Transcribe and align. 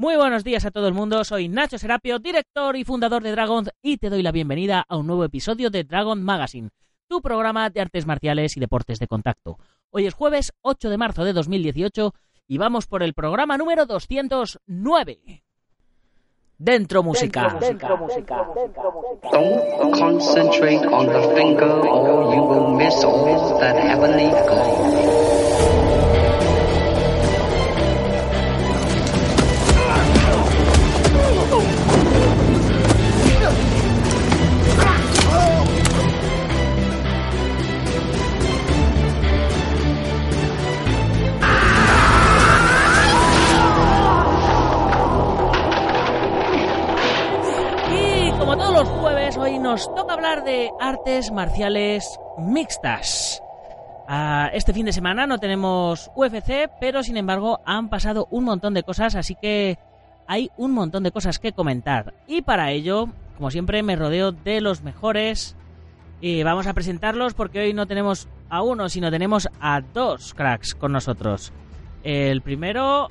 Muy 0.00 0.14
buenos 0.14 0.44
días 0.44 0.64
a 0.64 0.70
todo 0.70 0.86
el 0.86 0.94
mundo, 0.94 1.24
soy 1.24 1.48
Nacho 1.48 1.76
Serapio, 1.76 2.20
director 2.20 2.76
y 2.76 2.84
fundador 2.84 3.20
de 3.20 3.32
Dragon 3.32 3.66
y 3.82 3.96
te 3.96 4.10
doy 4.10 4.22
la 4.22 4.30
bienvenida 4.30 4.84
a 4.88 4.96
un 4.96 5.08
nuevo 5.08 5.24
episodio 5.24 5.70
de 5.70 5.82
Dragon 5.82 6.22
Magazine, 6.22 6.70
tu 7.08 7.20
programa 7.20 7.68
de 7.68 7.80
artes 7.80 8.06
marciales 8.06 8.56
y 8.56 8.60
deportes 8.60 9.00
de 9.00 9.08
contacto. 9.08 9.58
Hoy 9.90 10.06
es 10.06 10.14
jueves 10.14 10.52
8 10.62 10.88
de 10.88 10.98
marzo 10.98 11.24
de 11.24 11.32
2018 11.32 12.14
y 12.46 12.58
vamos 12.58 12.86
por 12.86 13.02
el 13.02 13.12
programa 13.12 13.58
número 13.58 13.86
209. 13.86 15.42
Dentro 16.58 17.02
música. 17.02 17.58
Dentro, 17.58 17.96
música. 17.96 18.46
Don't 19.32 19.98
concentrate 19.98 20.86
on 20.86 21.06
the 21.08 21.34
finger 21.34 21.72
or 21.88 22.36
you 22.36 22.42
will 22.44 22.68
miss 22.76 23.02
all 23.02 23.58
that 23.58 23.76
heavenly 23.76 24.30
glow. 24.46 25.18
Hoy 49.38 49.58
nos 49.58 49.94
toca 49.94 50.14
hablar 50.14 50.42
de 50.42 50.70
artes 50.80 51.30
marciales 51.30 52.18
mixtas. 52.38 53.40
Ah, 54.08 54.50
este 54.52 54.72
fin 54.72 54.86
de 54.86 54.92
semana 54.92 55.26
no 55.26 55.38
tenemos 55.38 56.10
UFC, 56.16 56.68
pero 56.80 57.02
sin 57.02 57.16
embargo 57.16 57.60
han 57.64 57.88
pasado 57.88 58.26
un 58.30 58.44
montón 58.44 58.74
de 58.74 58.82
cosas, 58.82 59.14
así 59.14 59.36
que 59.40 59.78
hay 60.26 60.50
un 60.56 60.72
montón 60.72 61.04
de 61.04 61.12
cosas 61.12 61.38
que 61.38 61.52
comentar. 61.52 62.14
Y 62.26 62.42
para 62.42 62.72
ello, 62.72 63.08
como 63.36 63.50
siempre, 63.50 63.82
me 63.82 63.96
rodeo 63.96 64.32
de 64.32 64.60
los 64.60 64.82
mejores. 64.82 65.56
Y 66.20 66.42
vamos 66.42 66.66
a 66.66 66.74
presentarlos 66.74 67.34
porque 67.34 67.60
hoy 67.60 67.74
no 67.74 67.86
tenemos 67.86 68.28
a 68.50 68.62
uno, 68.62 68.88
sino 68.88 69.10
tenemos 69.10 69.48
a 69.60 69.80
dos 69.80 70.34
cracks 70.34 70.74
con 70.74 70.90
nosotros. 70.90 71.52
El 72.02 72.42
primero, 72.42 73.10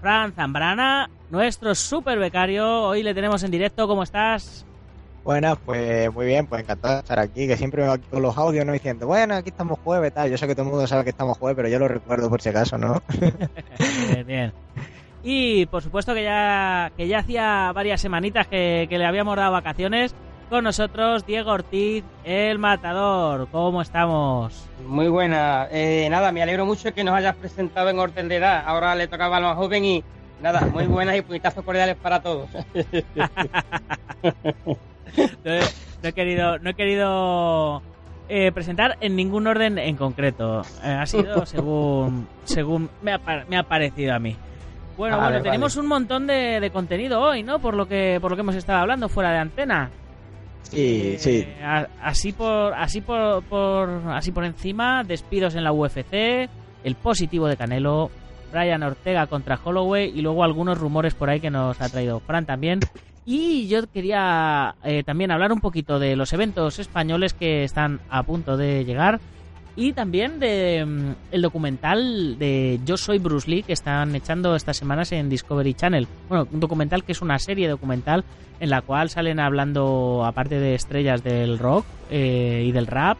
Fran 0.00 0.32
Zambrana, 0.32 1.10
nuestro 1.30 1.74
super 1.74 2.18
becario. 2.20 2.82
Hoy 2.82 3.02
le 3.02 3.14
tenemos 3.14 3.42
en 3.42 3.50
directo. 3.50 3.88
¿Cómo 3.88 4.04
estás? 4.04 4.67
Buenas, 5.24 5.58
pues 5.64 6.12
muy 6.14 6.26
bien, 6.26 6.46
pues 6.46 6.62
encantado 6.62 6.94
de 6.94 7.00
estar 7.00 7.18
aquí, 7.18 7.46
que 7.46 7.56
siempre 7.56 7.82
me 7.82 7.88
va 7.88 7.94
aquí 7.94 8.06
con 8.10 8.22
los 8.22 8.36
audios, 8.38 8.64
¿no? 8.64 8.72
Diciendo, 8.72 9.06
bueno, 9.06 9.34
aquí 9.34 9.50
estamos 9.50 9.78
jueves, 9.84 10.14
tal. 10.14 10.30
Yo 10.30 10.38
sé 10.38 10.46
que 10.46 10.54
todo 10.54 10.64
el 10.64 10.70
mundo 10.70 10.86
sabe 10.86 11.04
que 11.04 11.10
estamos 11.10 11.36
jueves, 11.36 11.56
pero 11.56 11.68
yo 11.68 11.78
lo 11.78 11.88
recuerdo 11.88 12.30
por 12.30 12.40
si 12.40 12.48
acaso, 12.48 12.78
¿no? 12.78 13.02
bien, 14.12 14.26
bien. 14.26 14.52
Y 15.22 15.66
por 15.66 15.82
supuesto 15.82 16.14
que 16.14 16.22
ya, 16.22 16.92
que 16.96 17.08
ya 17.08 17.18
hacía 17.18 17.72
varias 17.74 18.00
semanitas 18.00 18.46
que, 18.46 18.86
que 18.88 18.98
le 18.98 19.04
habíamos 19.04 19.36
dado 19.36 19.52
vacaciones. 19.52 20.14
Con 20.48 20.64
nosotros, 20.64 21.26
Diego 21.26 21.50
Ortiz, 21.50 22.04
el 22.24 22.58
matador. 22.58 23.48
¿Cómo 23.52 23.82
estamos? 23.82 24.66
Muy 24.86 25.08
buena. 25.08 25.68
Eh, 25.70 26.08
nada, 26.10 26.32
me 26.32 26.42
alegro 26.42 26.64
mucho 26.64 26.94
que 26.94 27.04
nos 27.04 27.14
hayas 27.14 27.36
presentado 27.36 27.90
en 27.90 27.98
orden 27.98 28.28
de 28.28 28.36
edad. 28.36 28.62
Ahora 28.64 28.94
le 28.94 29.08
tocaba 29.08 29.36
a 29.36 29.40
los 29.40 29.56
joven 29.56 29.84
y 29.84 30.02
nada, 30.40 30.62
muy 30.72 30.86
buenas 30.86 31.16
y 31.16 31.20
puñetazos 31.20 31.62
cordiales 31.62 31.96
para 31.96 32.22
todos. 32.22 32.48
no, 35.44 35.52
he, 35.52 35.60
no 36.02 36.08
he 36.08 36.12
querido, 36.12 36.58
no 36.58 36.70
he 36.70 36.74
querido 36.74 37.82
eh, 38.28 38.52
presentar 38.52 38.96
en 39.00 39.16
ningún 39.16 39.46
orden 39.46 39.78
en 39.78 39.96
concreto. 39.96 40.62
Eh, 40.84 40.88
ha 41.00 41.06
sido 41.06 41.44
según, 41.46 42.26
según 42.44 42.88
me 43.02 43.12
ha, 43.12 43.20
me 43.48 43.56
ha 43.56 43.62
parecido 43.62 44.14
a 44.14 44.18
mí. 44.18 44.36
Bueno, 44.96 45.16
Vale, 45.16 45.36
bueno, 45.36 45.44
tenemos 45.44 45.76
un 45.76 45.86
montón 45.86 46.26
de, 46.26 46.58
de 46.60 46.70
contenido 46.70 47.20
hoy, 47.20 47.42
¿no? 47.44 47.60
Por 47.60 47.74
lo 47.74 47.86
que 47.86 48.18
por 48.20 48.30
lo 48.32 48.36
que 48.36 48.40
hemos 48.40 48.56
estado 48.56 48.80
hablando 48.80 49.08
fuera 49.08 49.30
de 49.30 49.38
antena. 49.38 49.90
Sí, 50.62 51.12
Eh, 51.14 51.16
sí. 51.18 51.48
a- 51.62 51.86
así 52.02 52.32
por 52.32 52.74
así 52.74 53.00
por, 53.00 53.42
por 53.44 53.88
así 54.10 54.32
por 54.32 54.44
encima, 54.44 55.04
despidos 55.04 55.54
en 55.54 55.62
la 55.64 55.72
UFC, 55.72 56.48
el 56.84 56.94
positivo 57.00 57.46
de 57.46 57.56
Canelo, 57.56 58.10
Brian 58.52 58.82
Ortega 58.82 59.28
contra 59.28 59.58
Holloway 59.62 60.10
y 60.12 60.20
luego 60.20 60.42
algunos 60.42 60.78
rumores 60.78 61.14
por 61.14 61.30
ahí 61.30 61.38
que 61.38 61.50
nos 61.50 61.80
ha 61.80 61.88
traído 61.88 62.18
Fran 62.20 62.44
también. 62.44 62.80
Y 63.30 63.68
yo 63.68 63.86
quería 63.86 64.74
eh, 64.82 65.02
también 65.02 65.30
hablar 65.30 65.52
un 65.52 65.60
poquito 65.60 65.98
de 65.98 66.16
los 66.16 66.32
eventos 66.32 66.78
españoles 66.78 67.34
que 67.34 67.62
están 67.62 68.00
a 68.08 68.22
punto 68.22 68.56
de 68.56 68.86
llegar 68.86 69.20
y 69.76 69.92
también 69.92 70.40
de 70.40 70.82
mm, 70.86 71.34
el 71.34 71.42
documental 71.42 72.38
de 72.38 72.80
Yo 72.86 72.96
soy 72.96 73.18
Bruce 73.18 73.50
Lee 73.50 73.62
que 73.64 73.74
están 73.74 74.14
echando 74.14 74.56
estas 74.56 74.78
semanas 74.78 75.12
en 75.12 75.28
Discovery 75.28 75.74
Channel. 75.74 76.08
Bueno, 76.30 76.48
un 76.50 76.58
documental 76.58 77.04
que 77.04 77.12
es 77.12 77.20
una 77.20 77.38
serie 77.38 77.68
documental 77.68 78.24
en 78.60 78.70
la 78.70 78.80
cual 78.80 79.10
salen 79.10 79.40
hablando, 79.40 80.24
aparte 80.24 80.58
de 80.58 80.74
estrellas 80.74 81.22
del 81.22 81.58
rock 81.58 81.84
eh, 82.08 82.64
y 82.66 82.72
del 82.72 82.86
rap, 82.86 83.18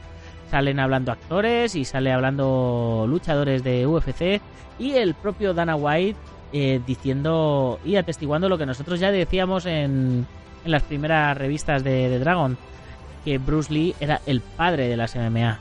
salen 0.50 0.80
hablando 0.80 1.12
actores 1.12 1.74
y 1.74 1.84
sale 1.84 2.12
hablando 2.12 3.04
luchadores 3.06 3.62
de 3.62 3.86
UFC 3.86 4.40
y 4.78 4.92
el 4.92 5.12
propio 5.12 5.52
Dana 5.52 5.76
White 5.76 6.18
eh, 6.52 6.80
diciendo 6.86 7.78
y 7.84 7.96
atestiguando 7.96 8.48
lo 8.48 8.58
que 8.58 8.66
nosotros 8.66 9.00
ya 9.00 9.10
decíamos 9.10 9.66
en, 9.66 10.26
las 10.64 10.82
primeras 10.82 11.36
revistas 11.36 11.82
de, 11.84 12.18
Dragon, 12.18 12.56
que 13.24 13.38
Bruce 13.38 13.72
Lee 13.72 13.94
era 14.00 14.20
el 14.26 14.40
padre 14.40 14.88
de 14.88 14.96
las 14.96 15.14
MMA. 15.16 15.58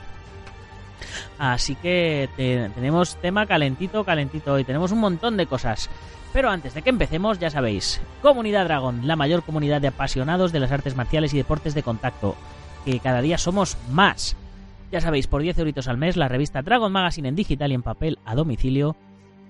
Así 1.38 1.74
que 1.76 2.28
te- 2.36 2.68
tenemos 2.74 3.16
tema 3.16 3.46
calentito, 3.46 4.04
calentito 4.04 4.52
hoy. 4.54 4.64
Tenemos 4.64 4.92
un 4.92 4.98
montón 4.98 5.36
de 5.36 5.46
cosas. 5.46 5.88
Pero 6.32 6.50
antes 6.50 6.74
de 6.74 6.82
que 6.82 6.90
empecemos, 6.90 7.38
ya 7.38 7.48
sabéis, 7.48 8.00
Comunidad 8.20 8.64
Dragon, 8.64 9.06
la 9.06 9.16
mayor 9.16 9.42
comunidad 9.42 9.80
de 9.80 9.88
apasionados 9.88 10.52
de 10.52 10.60
las 10.60 10.72
artes 10.72 10.94
marciales 10.94 11.32
y 11.32 11.38
deportes 11.38 11.74
de 11.74 11.82
contacto, 11.82 12.34
que 12.84 12.98
cada 13.00 13.22
día 13.22 13.38
somos 13.38 13.78
más. 13.90 14.36
Ya 14.92 15.00
sabéis, 15.00 15.26
por 15.26 15.40
10 15.42 15.58
euritos 15.58 15.88
al 15.88 15.96
mes, 15.96 16.16
la 16.16 16.28
revista 16.28 16.60
Dragon 16.62 16.92
Magazine 16.92 17.28
en 17.28 17.36
digital 17.36 17.70
y 17.72 17.74
en 17.76 17.82
papel 17.82 18.18
a 18.26 18.34
domicilio. 18.34 18.94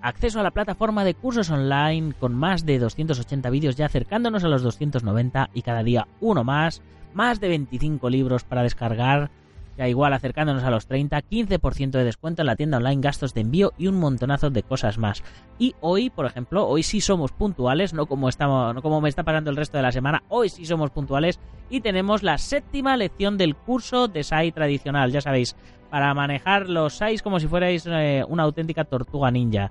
Acceso 0.01 0.39
a 0.39 0.43
la 0.45 0.53
plataforma 0.53 1.05
de 1.05 1.15
cursos 1.15 1.51
online 1.51 2.15
con 2.19 2.35
más 2.35 2.65
de 2.65 2.79
280 2.79 3.51
vídeos 3.51 3.77
ya 3.77 3.87
acercándonos 3.87 4.45
a 4.45 4.49
los 4.49 4.63
290 4.63 5.51
y 5.55 5.63
cada 5.63 5.83
día 5.83 6.07
uno 6.21 6.45
más. 6.45 6.83
Más 7.15 7.41
de 7.41 7.49
25 7.49 8.11
libros 8.11 8.45
para 8.45 8.63
descargar 8.63 9.31
ya 9.79 9.89
igual 9.89 10.13
acercándonos 10.13 10.65
a 10.65 10.71
los 10.71 10.87
30, 10.87 11.23
15% 11.23 11.91
de 11.93 12.05
descuento 12.05 12.43
en 12.43 12.47
la 12.47 12.57
tienda 12.57 12.79
online, 12.79 13.01
gastos 13.01 13.33
de 13.33 13.43
envío 13.43 13.73
y 13.79 13.87
un 13.87 13.99
montonazo 13.99 14.51
de 14.51 14.65
cosas 14.65 14.99
más. 14.99 15.23
Y 15.57 15.77
hoy, 15.81 16.11
por 16.11 16.27
ejemplo, 16.27 16.67
hoy 16.67 16.83
sí 16.83 17.01
somos 17.01 17.31
puntuales, 17.31 17.95
no 17.95 18.07
como 18.07 18.29
estamos, 18.29 18.75
no 18.75 18.83
como 18.83 19.01
me 19.01 19.09
está 19.09 19.23
pasando 19.23 19.51
el 19.51 19.57
resto 19.57 19.77
de 19.77 19.85
la 19.85 19.93
semana, 19.93 20.25
hoy 20.29 20.49
sí 20.49 20.67
somos 20.67 20.91
puntuales 20.91 21.39
y 21.71 21.81
tenemos 21.81 22.25
la 22.25 22.39
séptima 22.39 22.97
lección 22.97 23.39
del 23.39 23.55
curso 23.55 24.09
de 24.09 24.25
SAI 24.25 24.51
tradicional, 24.51 25.13
ya 25.13 25.21
sabéis, 25.21 25.55
para 25.91 26.13
manejar 26.13 26.69
los 26.69 26.95
SAIs 26.95 27.23
como 27.23 27.39
si 27.39 27.47
fuerais 27.47 27.87
eh, 27.87 28.25
una 28.29 28.43
auténtica 28.43 28.85
tortuga 28.85 29.31
ninja. 29.31 29.71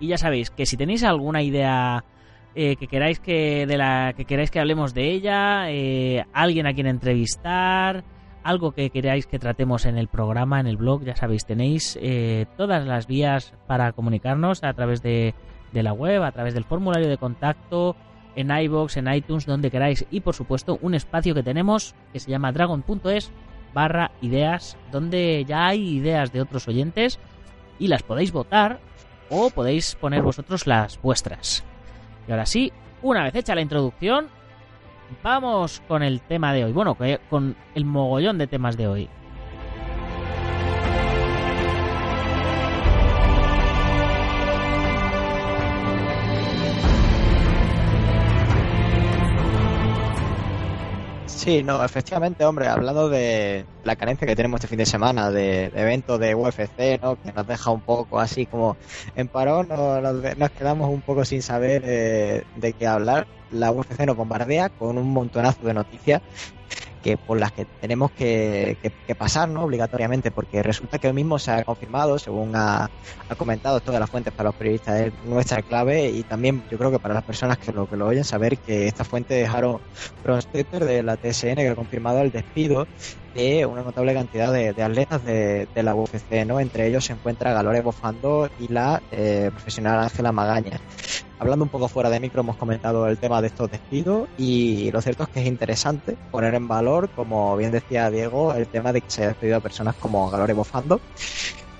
Y 0.00 0.08
ya 0.08 0.18
sabéis 0.18 0.50
que 0.50 0.66
si 0.66 0.76
tenéis 0.76 1.04
alguna 1.04 1.42
idea 1.42 2.04
eh, 2.54 2.74
que 2.76 2.88
queráis 2.88 3.20
que 3.20 3.66
de 3.66 3.76
la 3.76 4.14
que 4.16 4.24
queráis 4.24 4.50
que 4.50 4.58
hablemos 4.58 4.94
de 4.94 5.12
ella, 5.12 5.70
eh, 5.70 6.24
alguien 6.32 6.66
a 6.66 6.72
quien 6.72 6.88
entrevistar, 6.88 8.02
algo 8.42 8.72
que 8.72 8.90
queráis 8.90 9.26
que 9.26 9.38
tratemos 9.38 9.84
en 9.84 9.98
el 9.98 10.08
programa, 10.08 10.58
en 10.58 10.66
el 10.66 10.76
blog, 10.76 11.04
ya 11.04 11.14
sabéis, 11.14 11.44
tenéis 11.44 11.98
eh, 12.00 12.46
todas 12.56 12.86
las 12.86 13.06
vías 13.06 13.54
para 13.66 13.92
comunicarnos 13.92 14.64
a 14.64 14.72
través 14.72 15.02
de, 15.02 15.34
la 15.72 15.92
web, 15.92 16.22
a 16.22 16.32
través 16.32 16.54
del 16.54 16.64
formulario 16.64 17.08
de 17.08 17.18
contacto, 17.18 17.94
en 18.36 18.50
iBox, 18.50 18.96
en 18.96 19.12
iTunes, 19.12 19.44
donde 19.44 19.70
queráis, 19.70 20.06
y 20.10 20.20
por 20.20 20.34
supuesto 20.34 20.78
un 20.80 20.94
espacio 20.94 21.34
que 21.34 21.42
tenemos 21.42 21.94
que 22.12 22.20
se 22.20 22.30
llama 22.30 22.52
dragon.es 22.52 23.30
barra 23.74 24.10
ideas, 24.20 24.76
donde 24.90 25.44
ya 25.46 25.66
hay 25.66 25.96
ideas 25.96 26.32
de 26.32 26.40
otros 26.40 26.66
oyentes 26.66 27.20
y 27.78 27.88
las 27.88 28.02
podéis 28.02 28.32
votar 28.32 28.80
o 29.30 29.50
podéis 29.50 29.94
poner 29.94 30.22
vosotros 30.22 30.66
las 30.66 31.00
vuestras. 31.00 31.64
Y 32.28 32.32
ahora 32.32 32.46
sí, 32.46 32.72
una 33.02 33.24
vez 33.24 33.34
hecha 33.34 33.54
la 33.54 33.62
introducción, 33.62 34.28
vamos 35.22 35.80
con 35.88 36.02
el 36.02 36.20
tema 36.20 36.52
de 36.52 36.64
hoy. 36.64 36.72
Bueno, 36.72 36.96
con 37.30 37.56
el 37.74 37.84
mogollón 37.84 38.38
de 38.38 38.46
temas 38.46 38.76
de 38.76 38.88
hoy. 38.88 39.08
Sí, 51.42 51.62
no, 51.62 51.82
efectivamente, 51.82 52.44
hombre, 52.44 52.66
hablando 52.68 53.08
de 53.08 53.64
la 53.82 53.96
carencia 53.96 54.26
que 54.26 54.36
tenemos 54.36 54.58
este 54.58 54.68
fin 54.68 54.76
de 54.78 54.84
semana 54.84 55.30
de, 55.30 55.70
eventos 55.74 56.20
de 56.20 56.34
UFC, 56.34 56.98
¿no? 57.00 57.16
Que 57.16 57.32
nos 57.32 57.46
deja 57.46 57.70
un 57.70 57.80
poco 57.80 58.20
así 58.20 58.44
como 58.44 58.76
en 59.14 59.28
parón, 59.28 59.68
no- 59.68 60.00
nos, 60.02 60.36
nos 60.36 60.50
quedamos 60.50 60.90
un 60.90 61.00
poco 61.00 61.24
sin 61.24 61.40
saber 61.42 61.82
eh, 61.86 62.42
de 62.56 62.72
qué 62.74 62.86
hablar. 62.86 63.26
La 63.50 63.72
UFC 63.72 64.04
nos 64.04 64.16
bombardea 64.16 64.68
con 64.68 64.98
un 64.98 65.08
montonazo 65.10 65.64
de 65.64 65.72
noticias 65.72 66.20
que 67.00 67.18
por 67.18 67.38
las 67.40 67.52
que 67.52 67.66
tenemos 67.78 68.10
que, 68.12 68.76
que- 68.80 68.92
que 69.06 69.14
pasar, 69.16 69.48
¿no? 69.48 69.64
Obligatoriamente, 69.64 70.30
porque 70.32 70.62
resulta 70.62 70.98
que 70.98 71.08
hoy 71.08 71.14
mismo 71.14 71.38
se 71.38 71.50
ha 71.52 71.64
confirmado, 71.64 72.18
según 72.18 72.54
ha, 72.56 72.88
ha 73.28 73.36
comentado 73.36 73.80
todas 73.80 74.00
las 74.00 74.10
fuentes 74.10 74.32
para 74.34 74.48
los 74.48 74.56
periodistas, 74.56 75.00
es 75.00 75.12
nuestra 75.20 75.62
clave 75.62 76.10
y 76.10 76.24
también 76.24 76.66
yo 76.68 76.78
creo 76.78 76.90
que 76.90 77.00
para 77.00 77.14
las 77.14 77.24
personas 77.24 77.58
que 77.58 77.72
lo, 77.72 77.86
que 77.88 77.96
lo 77.96 78.06
oyen, 78.06 78.24
saber 78.24 78.58
que 78.60 78.86
esta 78.86 79.04
fuente 79.04 79.42
es 79.42 79.48
Aaron 79.50 79.78
Bronstetter 80.22 80.84
de 80.84 81.02
la 81.02 81.16
TSN 81.16 81.56
que 81.56 81.68
ha 81.68 81.74
confirmado 81.74 82.20
el 82.20 82.30
despido 82.30 82.88
de 83.34 83.66
una 83.66 83.82
notable 83.82 84.14
cantidad 84.14 84.52
de, 84.52 84.72
de 84.72 84.82
atletas 84.82 85.24
de, 85.24 85.68
la 85.74 85.94
UFC, 85.94 86.46
¿no? 86.46 86.60
Entre 86.60 86.86
ellos 86.86 87.04
se 87.04 87.12
encuentra 87.12 87.52
Galore 87.52 87.80
Bofando 87.80 88.50
y 88.58 88.68
la 88.68 89.02
eh, 89.12 89.50
profesional 89.52 90.00
Ángela 90.00 90.32
Magaña. 90.32 90.80
Hablando 91.38 91.64
un 91.64 91.70
poco 91.70 91.88
fuera 91.88 92.10
de 92.10 92.20
micro 92.20 92.42
hemos 92.42 92.56
comentado 92.56 93.06
el 93.06 93.16
tema 93.16 93.40
de 93.40 93.46
estos 93.46 93.70
despidos 93.70 94.28
y 94.36 94.90
lo 94.90 95.00
cierto 95.00 95.22
es 95.22 95.30
que 95.30 95.40
es 95.40 95.46
interesante 95.46 96.16
poner 96.30 96.54
en 96.54 96.68
valor, 96.68 97.08
como 97.16 97.56
bien 97.56 97.72
decía 97.72 98.10
Diego, 98.10 98.52
el 98.52 98.66
tema 98.66 98.92
de 98.92 99.00
que 99.00 99.10
se 99.10 99.22
haya 99.22 99.28
despedido 99.28 99.56
a 99.56 99.60
personas 99.60 99.94
como 99.96 100.28
Galore 100.28 100.52
Bofando 100.52 101.00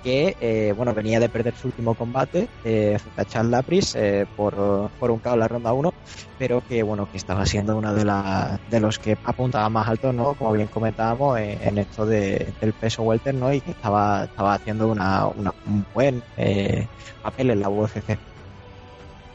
que 0.03 0.35
eh, 0.39 0.73
bueno 0.75 0.95
venía 0.95 1.21
de 1.21 1.29
perder 1.31 1.55
su 1.57 1.69
último 1.69 1.95
combate 1.97 2.49
eh, 2.63 2.99
frente 2.99 3.21
a 3.23 3.25
Charles 3.25 3.51
Lapris 3.51 3.95
eh, 3.95 4.27
por, 4.35 4.93
por 4.99 5.11
un 5.11 5.21
KO 5.21 5.35
en 5.35 5.41
la 5.41 5.49
ronda 5.49 5.73
1 5.75 5.93
pero 6.37 6.63
que 6.63 6.83
bueno 6.83 7.07
que 7.07 7.17
estaba 7.19 7.47
siendo 7.47 7.77
uno 7.77 7.95
de, 7.95 8.05
la, 8.05 8.59
de 8.65 8.81
los 8.81 8.99
que 8.99 9.17
apuntaba 9.23 9.69
más 9.71 9.89
alto 9.89 10.13
no 10.13 10.35
como 10.37 10.53
bien 10.53 10.69
comentábamos 10.69 11.39
en, 11.39 11.63
en 11.63 11.79
esto 11.79 12.07
de, 12.07 12.55
del 12.61 12.75
peso 12.75 13.03
welter 13.03 13.35
no 13.35 13.53
y 13.53 13.63
que 13.63 13.71
estaba 13.73 14.25
estaba 14.25 14.55
haciendo 14.55 14.89
una, 14.89 15.29
una- 15.29 15.53
un 15.65 15.87
buen 15.93 16.25
eh, 16.37 16.89
papel 17.21 17.51
en 17.51 17.61
la 17.61 17.71
UFC 17.71 18.19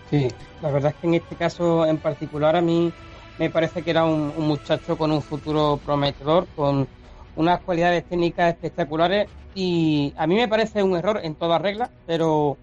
Sí, 0.06 0.28
la 0.60 0.72
verdad 0.72 0.92
es 0.92 0.98
que 1.00 1.08
en 1.08 1.14
este 1.16 1.36
caso 1.36 1.86
en 1.86 2.00
particular 2.00 2.56
a 2.56 2.62
mí 2.62 2.96
me 3.38 3.50
parece 3.50 3.84
que 3.84 3.90
era 3.90 4.06
un, 4.06 4.32
un 4.36 4.48
muchacho 4.48 4.98
con 4.98 5.12
un 5.12 5.22
futuro 5.22 5.82
prometedor, 5.82 6.48
con 6.54 6.88
unas 7.36 7.60
cualidades 7.62 8.06
técnicas 8.06 8.54
espectaculares 8.54 9.28
y 9.54 10.14
a 10.18 10.28
mí 10.28 10.36
me 10.36 10.48
parece 10.48 10.84
un 10.84 10.96
error 10.96 11.20
en 11.24 11.36
toda 11.36 11.58
regla, 11.60 11.90
pero 12.08 12.58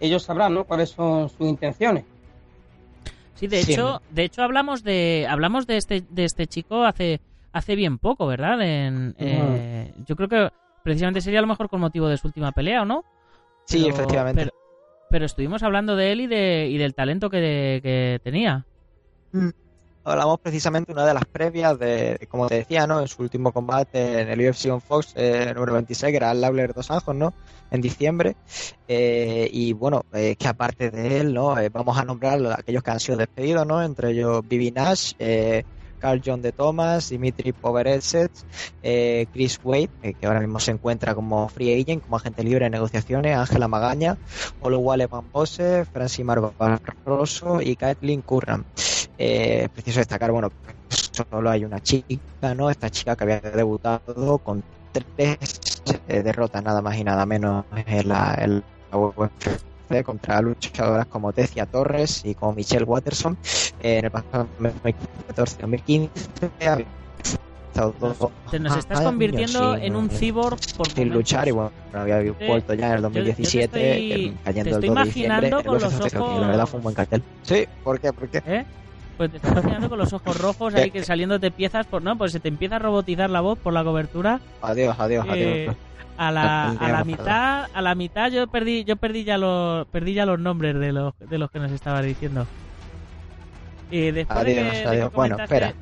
ellos 0.00 0.22
sabrán 0.22 0.54
¿no? 0.54 0.64
cuáles 0.64 0.90
son 0.90 1.28
sus 1.28 1.46
intenciones. 1.48 2.04
Sí, 3.34 3.46
de 3.46 3.62
Sí, 3.62 3.72
hecho, 3.72 4.02
de 4.10 4.24
hecho 4.24 4.42
hablamos 4.42 4.82
de 4.82 5.26
hablamos 5.28 5.66
de 5.66 5.76
este 5.76 6.02
de 6.08 6.24
este 6.24 6.46
chico 6.46 6.84
hace 6.84 7.20
hace 7.52 7.76
bien 7.76 7.98
poco, 7.98 8.26
¿verdad? 8.26 8.60
En, 8.62 9.14
eh, 9.18 9.92
yo 10.06 10.16
creo 10.16 10.28
que 10.28 10.48
precisamente 10.82 11.20
sería 11.20 11.38
a 11.38 11.42
lo 11.42 11.48
mejor 11.48 11.68
con 11.68 11.80
motivo 11.80 12.08
de 12.08 12.16
su 12.16 12.26
última 12.26 12.52
pelea, 12.52 12.82
¿o 12.82 12.84
no? 12.84 13.04
sí 13.64 13.82
Pero- 13.82 13.94
efectivamente 13.94 14.40
Pero, 14.42 14.52
pero 15.10 15.24
estuvimos 15.26 15.62
hablando 15.62 15.96
de 15.96 16.12
él 16.12 16.20
y 16.22 16.26
de 16.26 16.68
y 16.70 16.76
del 16.78 16.94
talento 16.94 17.30
que, 17.30 17.80
que 17.82 18.20
tenía. 18.24 18.64
Hablamos 20.10 20.40
precisamente 20.40 20.92
una 20.92 21.06
de 21.06 21.14
las 21.14 21.24
previas 21.24 21.78
de, 21.78 22.26
como 22.30 22.48
te 22.48 22.56
decía, 22.56 22.86
¿no? 22.86 23.00
En 23.00 23.08
su 23.08 23.22
último 23.22 23.52
combate 23.52 24.20
en 24.20 24.28
el 24.28 24.48
UFC 24.48 24.70
on 24.70 24.80
Fox 24.80 25.12
eh, 25.16 25.52
número 25.54 25.74
26, 25.74 26.10
que 26.10 26.16
era 26.16 26.30
el 26.32 26.40
Lawler 26.40 26.72
dos 26.74 26.90
Anjos, 26.90 27.14
¿no? 27.14 27.34
En 27.70 27.80
diciembre. 27.80 28.36
Eh, 28.86 29.48
y 29.52 29.72
bueno, 29.72 30.02
eh, 30.12 30.36
que 30.36 30.48
aparte 30.48 30.90
de 30.90 31.20
él, 31.20 31.34
¿no? 31.34 31.58
Eh, 31.58 31.68
vamos 31.68 31.98
a 31.98 32.04
nombrar 32.04 32.44
a 32.46 32.54
aquellos 32.54 32.82
que 32.82 32.90
han 32.90 33.00
sido 33.00 33.18
despedidos, 33.18 33.66
¿no? 33.66 33.82
Entre 33.82 34.10
ellos 34.10 34.42
Vivi 34.46 34.70
Nash, 34.70 35.12
eh, 35.18 35.64
Carl 35.98 36.22
John 36.24 36.40
de 36.42 36.52
Thomas, 36.52 37.08
Dimitri 37.08 37.52
Poveretset, 37.52 38.30
Chris 39.32 39.58
Wade, 39.64 40.14
que 40.18 40.26
ahora 40.26 40.38
mismo 40.38 40.60
se 40.60 40.70
encuentra 40.70 41.12
como 41.14 41.48
free 41.48 41.82
agent, 41.82 42.04
como 42.04 42.16
agente 42.16 42.44
libre 42.44 42.66
de 42.66 42.70
negociaciones, 42.70 43.36
Ángela 43.36 43.66
Magaña, 43.66 44.16
Oluwale 44.60 45.08
Van 45.08 45.28
Pose, 45.28 45.84
Francimar 45.86 46.52
Barroso 46.56 47.60
y 47.60 47.74
Kathleen 47.74 48.22
Curran. 48.22 48.64
Eh, 49.18 49.62
es 49.64 49.68
preciso 49.70 49.98
destacar, 49.98 50.30
bueno, 50.30 50.48
solo 50.88 51.50
hay 51.50 51.64
una 51.64 51.80
chica, 51.80 52.54
¿no? 52.56 52.70
Esta 52.70 52.88
chica 52.88 53.16
que 53.16 53.24
había 53.24 53.40
debutado 53.40 54.38
con 54.38 54.62
tres 54.92 55.60
eh, 56.06 56.22
derrotas 56.22 56.62
nada 56.62 56.80
más 56.80 56.96
y 56.96 57.04
nada 57.04 57.26
menos 57.26 57.64
en 57.86 58.08
la, 58.08 58.34
en 58.40 58.62
la 58.92 58.96
UFC 58.98 60.02
contra 60.04 60.40
luchadoras 60.40 61.06
como 61.06 61.32
Tecia 61.32 61.66
Torres 61.66 62.24
y 62.24 62.34
como 62.34 62.52
Michelle 62.52 62.84
Watterson 62.84 63.36
eh, 63.80 63.98
en 63.98 64.04
el 64.06 64.10
pasado 64.10 64.48
2014-2015 64.60 66.10
había 66.60 66.86
estado 67.72 67.94
dos 67.98 68.16
Te 68.50 68.58
nos 68.60 68.76
estás 68.76 68.98
años 68.98 69.10
convirtiendo 69.10 69.74
sin- 69.74 69.84
en 69.84 69.96
un 69.96 70.10
cyborg 70.10 70.58
por 70.76 70.90
sin 70.90 71.08
luchar 71.10 71.48
y 71.48 71.50
bueno 71.52 71.70
había 71.94 72.32
vuelto 72.46 72.74
ya 72.74 72.88
en 72.88 72.92
el 72.92 73.02
yo- 73.02 73.08
yo 73.08 73.24
te 73.24 73.32
2017 73.34 73.64
estoy- 73.64 73.82
eh, 73.82 74.34
cayendo 74.44 74.64
te 74.64 74.70
el 74.70 74.74
estoy 74.84 74.88
2 74.88 74.96
de 74.98 75.04
diciembre 75.04 75.48
imaginando 75.48 75.62
con 75.64 75.80
los 75.80 76.12
que 76.12 76.18
la 76.40 76.46
verdad 76.48 76.66
fue 76.66 76.78
un 76.78 76.82
buen 76.84 76.94
cartel 76.94 77.22
sí 77.42 77.66
¿por 77.82 78.00
qué? 78.00 78.12
¿por 78.12 78.28
qué? 78.28 78.42
¿Eh? 78.44 78.64
Pues 79.18 79.30
te 79.32 79.36
estás 79.38 79.52
imaginando 79.52 79.88
con 79.90 79.98
los 79.98 80.12
ojos 80.12 80.40
rojos 80.40 80.74
ahí 80.76 80.90
que 80.92 81.02
saliéndote 81.02 81.50
piezas, 81.50 81.86
por 81.86 82.00
no, 82.02 82.16
pues 82.16 82.32
se 82.32 82.38
te 82.40 82.48
empieza 82.48 82.76
a 82.76 82.78
robotizar 82.78 83.28
la 83.28 83.40
voz 83.40 83.58
por 83.58 83.72
la 83.72 83.82
cobertura. 83.84 84.38
adiós 84.62 84.96
adiós 84.98 85.26
Eh, 85.34 85.66
adiós 85.66 85.76
a 86.16 86.30
la, 86.30 86.70
a 86.80 86.88
la 86.88 87.04
mitad, 87.04 87.66
a 87.74 87.82
la 87.82 87.94
mitad 87.96 88.30
yo 88.30 88.46
perdí, 88.46 88.84
yo 88.84 88.96
perdí 88.96 89.24
ya 89.24 89.36
los, 89.36 89.86
perdí 89.88 90.14
ya 90.14 90.24
los 90.24 90.38
nombres 90.38 90.78
de 90.78 90.92
los, 90.92 91.14
de 91.18 91.36
los 91.38 91.50
que 91.50 91.58
nos 91.58 91.72
estabas 91.72 92.04
diciendo. 92.04 92.46
Y 93.90 94.10
después 94.12 94.44
de 94.44 94.54
que- 94.54 94.60
Adiós, 94.60 94.74
de 94.76 94.82
que 94.82 94.88
adiós. 94.88 95.12
Bueno, 95.12 95.36
comentaste- 95.36 95.54
espera. 95.66 95.72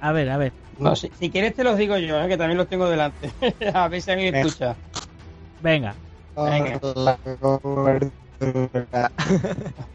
A 0.00 0.12
ver, 0.12 0.30
a 0.30 0.36
ver. 0.36 0.52
No, 0.78 0.94
si, 0.94 1.10
si 1.18 1.30
quieres 1.30 1.54
te 1.56 1.64
los 1.64 1.76
digo 1.76 1.96
yo, 1.98 2.20
¿eh? 2.20 2.28
que 2.28 2.36
también 2.36 2.56
los 2.58 2.68
tengo 2.68 2.88
delante. 2.88 3.30
a 3.74 3.88
ver 3.88 4.00
si 4.02 4.10
alguien 4.10 4.34
escucha. 4.36 4.76
Venga. 5.60 5.94
Venga. 6.36 6.78
La 6.94 7.16
cobertura. 7.16 8.08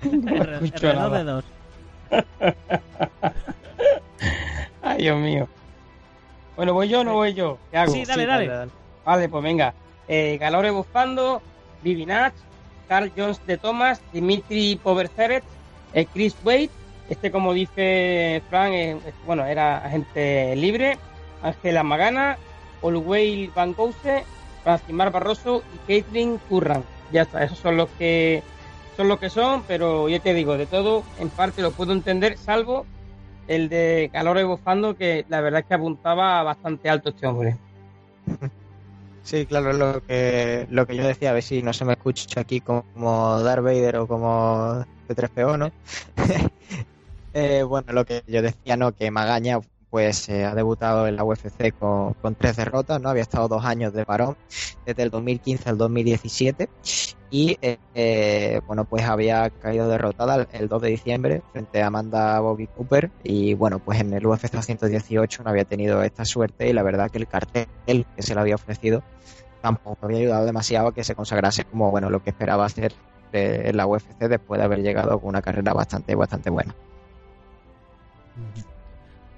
R- 0.03 0.55
escucho 0.55 0.87
R2 0.87 0.95
nada. 0.95 1.17
de 1.19 1.23
dos. 1.23 1.45
Ay, 4.81 5.01
Dios 5.01 5.19
mío. 5.19 5.47
Bueno, 6.55 6.73
¿voy 6.73 6.88
yo 6.88 7.01
o 7.01 7.03
no 7.03 7.13
voy 7.13 7.33
yo? 7.33 7.57
¿Qué 7.71 7.77
hago? 7.77 7.91
Sí, 7.91 8.05
dale, 8.05 8.25
dale. 8.25 8.69
Vale, 9.05 9.29
pues 9.29 9.44
venga. 9.44 9.73
Eh, 10.07 10.38
Galore 10.39 10.71
Bufando, 10.71 11.41
Vivi 11.81 12.05
Nash, 12.05 12.33
Carl 12.88 13.11
Jones 13.15 13.39
de 13.47 13.57
Thomas, 13.57 14.01
Dimitri 14.11 14.79
Poverseret, 14.81 15.44
eh, 15.94 16.05
Chris 16.13 16.35
Wade, 16.44 16.69
este 17.09 17.31
como 17.31 17.53
dice 17.53 18.41
Frank, 18.50 18.74
eh, 18.74 18.98
bueno, 19.25 19.45
era 19.45 19.77
agente 19.77 20.55
libre, 20.55 20.98
Ángela 21.41 21.83
Magana, 21.83 22.38
Olwey 22.81 23.48
Van 23.55 23.74
Gouse, 23.74 24.24
Francimar 24.63 25.12
Barroso 25.12 25.63
y 25.74 25.88
Caitlin 25.88 26.38
Curran. 26.50 26.83
Ya 27.12 27.24
está, 27.24 27.43
esos 27.43 27.60
son 27.60 27.77
los 27.77 27.89
que 27.98 28.43
son 28.95 29.07
los 29.07 29.19
que 29.19 29.29
son, 29.29 29.63
pero 29.67 30.09
ya 30.09 30.19
te 30.19 30.33
digo, 30.33 30.57
de 30.57 30.65
todo, 30.65 31.03
en 31.19 31.29
parte 31.29 31.62
lo 31.62 31.71
puedo 31.71 31.93
entender, 31.93 32.38
salvo 32.38 32.85
el 33.47 33.69
de 33.69 34.09
Galore 34.13 34.43
Bufando, 34.43 34.95
que 34.95 35.25
la 35.29 35.41
verdad 35.41 35.62
es 35.62 35.65
que 35.67 35.73
apuntaba 35.73 36.43
bastante 36.43 36.89
alto 36.89 37.09
este 37.09 37.27
hombre. 37.27 37.57
Sí, 39.23 39.45
claro, 39.45 39.71
lo 39.71 40.05
que, 40.05 40.67
lo 40.69 40.85
que 40.85 40.97
yo 40.97 41.07
decía, 41.07 41.29
a 41.29 41.33
ver 41.33 41.43
si 41.43 41.62
no 41.62 41.71
se 41.71 41.85
me 41.85 41.93
escucha 41.93 42.41
aquí 42.41 42.59
como 42.59 43.39
Darth 43.39 43.63
Vader 43.63 43.95
o 43.95 44.05
como 44.05 44.85
C3PO, 45.07 45.57
¿no? 45.57 45.71
Eh, 47.35 47.63
bueno, 47.63 47.93
lo 47.93 48.05
que 48.05 48.23
yo 48.27 48.43
decía, 48.43 48.77
¿no? 48.77 48.91
Que 48.91 49.09
Magaña 49.09 49.59
pues 49.89 50.29
eh, 50.29 50.45
ha 50.45 50.53
debutado 50.53 51.07
en 51.07 51.15
la 51.15 51.23
UFC 51.23 51.73
con, 51.79 52.13
con 52.13 52.35
tres 52.35 52.57
derrotas, 52.57 53.01
¿no? 53.01 53.09
Había 53.09 53.23
estado 53.23 53.47
dos 53.47 53.65
años 53.65 53.91
de 53.91 54.05
parón, 54.05 54.38
desde 54.85 55.01
el 55.01 55.09
2015 55.09 55.67
al 55.67 55.79
2017, 55.79 56.69
y 57.33 57.57
eh, 57.63 57.79
eh, 57.95 58.61
bueno, 58.67 58.85
pues 58.85 59.05
había 59.05 59.49
caído 59.49 59.89
derrotada 59.89 60.35
el, 60.35 60.47
el 60.51 60.69
2 60.69 60.83
de 60.83 60.89
diciembre 60.89 61.41
frente 61.51 61.81
a 61.81 61.87
Amanda 61.87 62.39
Bobby 62.39 62.67
Cooper, 62.67 63.09
y 63.23 63.55
bueno, 63.55 63.79
pues 63.79 63.99
en 64.01 64.13
el 64.13 64.23
UFC 64.23 64.51
218 64.51 65.41
no 65.41 65.49
había 65.49 65.65
tenido 65.65 66.03
esta 66.03 66.25
suerte, 66.25 66.69
y 66.69 66.73
la 66.73 66.83
verdad 66.83 67.09
que 67.09 67.17
el 67.17 67.27
cartel 67.27 68.05
que 68.15 68.21
se 68.21 68.35
le 68.35 68.41
había 68.41 68.53
ofrecido 68.53 69.01
tampoco 69.63 70.05
había 70.05 70.19
ayudado 70.19 70.45
demasiado 70.45 70.89
a 70.89 70.93
que 70.93 71.03
se 71.03 71.15
consagrase 71.15 71.63
como 71.63 71.89
bueno 71.89 72.11
lo 72.11 72.21
que 72.21 72.29
esperaba 72.29 72.65
hacer 72.65 72.93
eh, 73.31 73.63
en 73.65 73.77
la 73.77 73.87
UFC 73.87 74.19
después 74.19 74.59
de 74.59 74.65
haber 74.65 74.83
llegado 74.83 75.19
con 75.19 75.29
una 75.29 75.41
carrera 75.41 75.73
bastante 75.73 76.13
bastante 76.13 76.51
buena. 76.51 76.75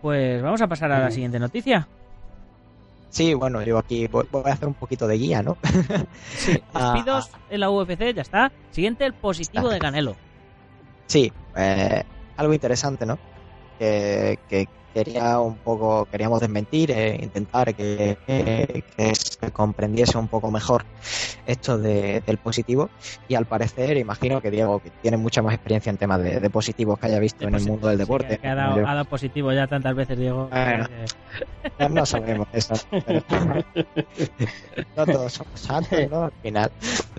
Pues 0.02 0.42
vamos 0.42 0.62
a 0.62 0.68
pasar 0.68 0.92
a 0.92 1.00
la 1.00 1.12
siguiente 1.12 1.40
noticia. 1.40 1.88
Sí, 3.16 3.34
bueno, 3.34 3.64
yo 3.64 3.78
aquí 3.78 4.08
voy, 4.08 4.28
voy 4.30 4.44
a 4.46 4.52
hacer 4.52 4.68
un 4.68 4.74
poquito 4.74 5.08
de 5.08 5.16
guía, 5.16 5.42
¿no? 5.42 5.58
Sí, 6.36 6.62
Ah, 6.74 6.92
despidos 6.94 7.32
en 7.50 7.62
la 7.62 7.70
UFC, 7.70 8.14
ya 8.14 8.22
está. 8.22 8.52
Siguiente, 8.72 9.06
el 9.06 9.14
positivo 9.14 9.70
de 9.70 9.80
Canelo. 9.80 10.18
Sí, 11.08 11.32
eh, 11.56 12.04
algo 12.36 12.54
interesante, 12.54 13.06
¿no? 13.06 13.18
Que, 13.80 14.38
que 14.50 14.68
quería 14.96 15.40
un 15.42 15.58
poco, 15.58 16.06
queríamos 16.10 16.40
desmentir, 16.40 16.90
eh, 16.92 17.20
intentar 17.22 17.76
que, 17.76 18.18
que, 18.26 18.84
que 18.96 19.14
se 19.14 19.52
comprendiese 19.52 20.18
un 20.18 20.30
poco 20.30 20.50
mejor 20.52 20.86
esto 21.46 21.78
de- 21.78 22.22
del 22.26 22.38
positivo 22.38 22.90
y 23.28 23.36
al 23.36 23.46
parecer 23.46 23.98
imagino 23.98 24.42
que 24.42 24.50
Diego 24.50 24.80
que 24.80 24.90
tiene 25.02 25.18
mucha 25.18 25.42
más 25.42 25.54
experiencia 25.54 25.90
en 25.90 25.98
temas 25.98 26.22
de, 26.24 26.40
de 26.40 26.50
positivos 26.50 26.98
que 26.98 27.08
haya 27.08 27.20
visto 27.20 27.40
De 27.44 27.50
en 27.50 27.56
el 27.56 27.66
mundo 27.68 27.90
del 27.90 27.98
deporte. 27.98 28.30
que, 28.30 28.38
que 28.38 28.48
ha, 28.48 28.56
dado, 28.56 28.88
ha 28.88 28.94
dado 28.96 29.06
positivo 29.06 29.52
ya 29.52 29.68
tantas 29.68 29.94
veces, 29.96 30.18
Diego. 30.18 30.48
Bueno. 30.50 30.86
que- 30.88 31.06
No, 31.80 31.90
no 31.90 32.06
sabemos 32.06 32.48
eso. 32.54 32.74
pero- 33.06 33.22
no 34.96 35.06
todos 35.06 35.34
somos 35.34 35.60
santos, 35.60 36.00
¿no? 36.10 36.24
Al 36.24 36.32
final. 36.42 36.72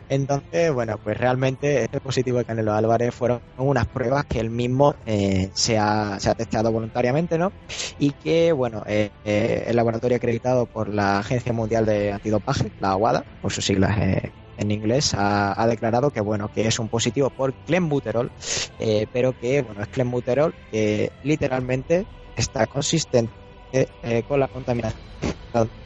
Entonces, 0.09 0.73
bueno, 0.73 0.99
pues 1.03 1.17
realmente 1.19 1.83
este 1.83 2.01
positivo 2.01 2.39
de 2.39 2.45
Canelo 2.45 2.73
Álvarez 2.73 3.13
fueron 3.15 3.41
unas 3.57 3.87
pruebas 3.87 4.25
que 4.27 4.39
él 4.41 4.51
mismo 4.51 4.95
eh, 5.05 5.51
se, 5.55 5.79
ha, 5.79 6.19
se 6.21 6.31
ha 6.31 6.35
testeado 6.35 6.71
voluntariamente, 6.71 7.39
¿no? 7.39 7.53
Y 7.99 8.13
que, 8.13 8.53
bueno, 8.53 8.83
eh, 8.87 9.11
eh, 9.25 9.65
el 9.67 9.77
laboratorio 9.77 10.17
acreditado 10.17 10.67
por 10.67 10.93
la 10.93 11.19
Agencia 11.19 11.53
Mundial 11.53 11.87
de 11.87 12.13
Antidopaje, 12.13 12.71
la 12.81 12.91
AWADA, 12.91 13.25
por 13.41 13.53
sus 13.53 13.65
siglas 13.65 13.99
eh, 13.99 14.33
en 14.59 14.71
inglés, 14.71 15.15
ha, 15.15 15.61
ha 15.61 15.67
declarado 15.67 16.11
que, 16.11 16.21
bueno, 16.21 16.51
que 16.53 16.67
es 16.67 16.79
un 16.79 16.89
positivo 16.89 17.31
por 17.31 17.55
clenbuterol, 17.55 18.31
eh, 18.79 19.07
pero 19.13 19.33
que, 19.39 19.63
bueno, 19.63 19.83
es 19.83 19.89
clenbuterol 19.89 20.55
que 20.71 21.11
literalmente 21.23 22.07
está 22.37 22.67
consistente 22.67 23.33
eh, 23.77 24.23
con 24.27 24.41
la 24.41 24.49
contaminación 24.49 24.95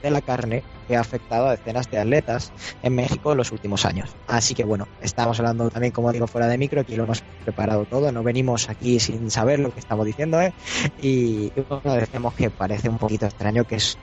de 0.03 0.11
la 0.11 0.21
carne 0.21 0.63
que 0.89 0.97
ha 0.97 1.01
afectado 1.01 1.47
a 1.47 1.53
decenas 1.53 1.89
de 1.91 1.99
atletas 1.99 2.53
en 2.83 2.95
México 2.95 3.31
en 3.31 3.39
los 3.39 3.53
últimos 3.53 3.85
años. 3.85 4.11
Así 4.27 4.55
que 4.55 4.65
bueno, 4.65 4.89
estamos 5.01 5.39
hablando 5.39 5.71
también, 5.71 5.93
como 5.93 6.11
digo, 6.11 6.27
fuera 6.27 6.49
de 6.49 6.59
micro, 6.59 6.81
aquí 6.81 6.97
lo 6.97 7.05
hemos 7.05 7.23
preparado 7.45 7.85
todo, 7.85 8.11
no 8.11 8.23
venimos 8.23 8.69
aquí 8.69 8.99
sin 8.99 9.31
saber 9.31 9.61
lo 9.61 9.73
que 9.73 9.79
estamos 9.79 10.05
diciendo, 10.05 10.41
¿eh? 10.41 10.53
Y, 11.01 11.53
bueno, 11.69 11.95
decimos 11.95 12.35
que 12.35 12.51
parece 12.51 12.89
un 12.89 12.99
poquito 12.99 13.27
extraño 13.27 13.65
que 13.65 13.77
es 13.77 13.97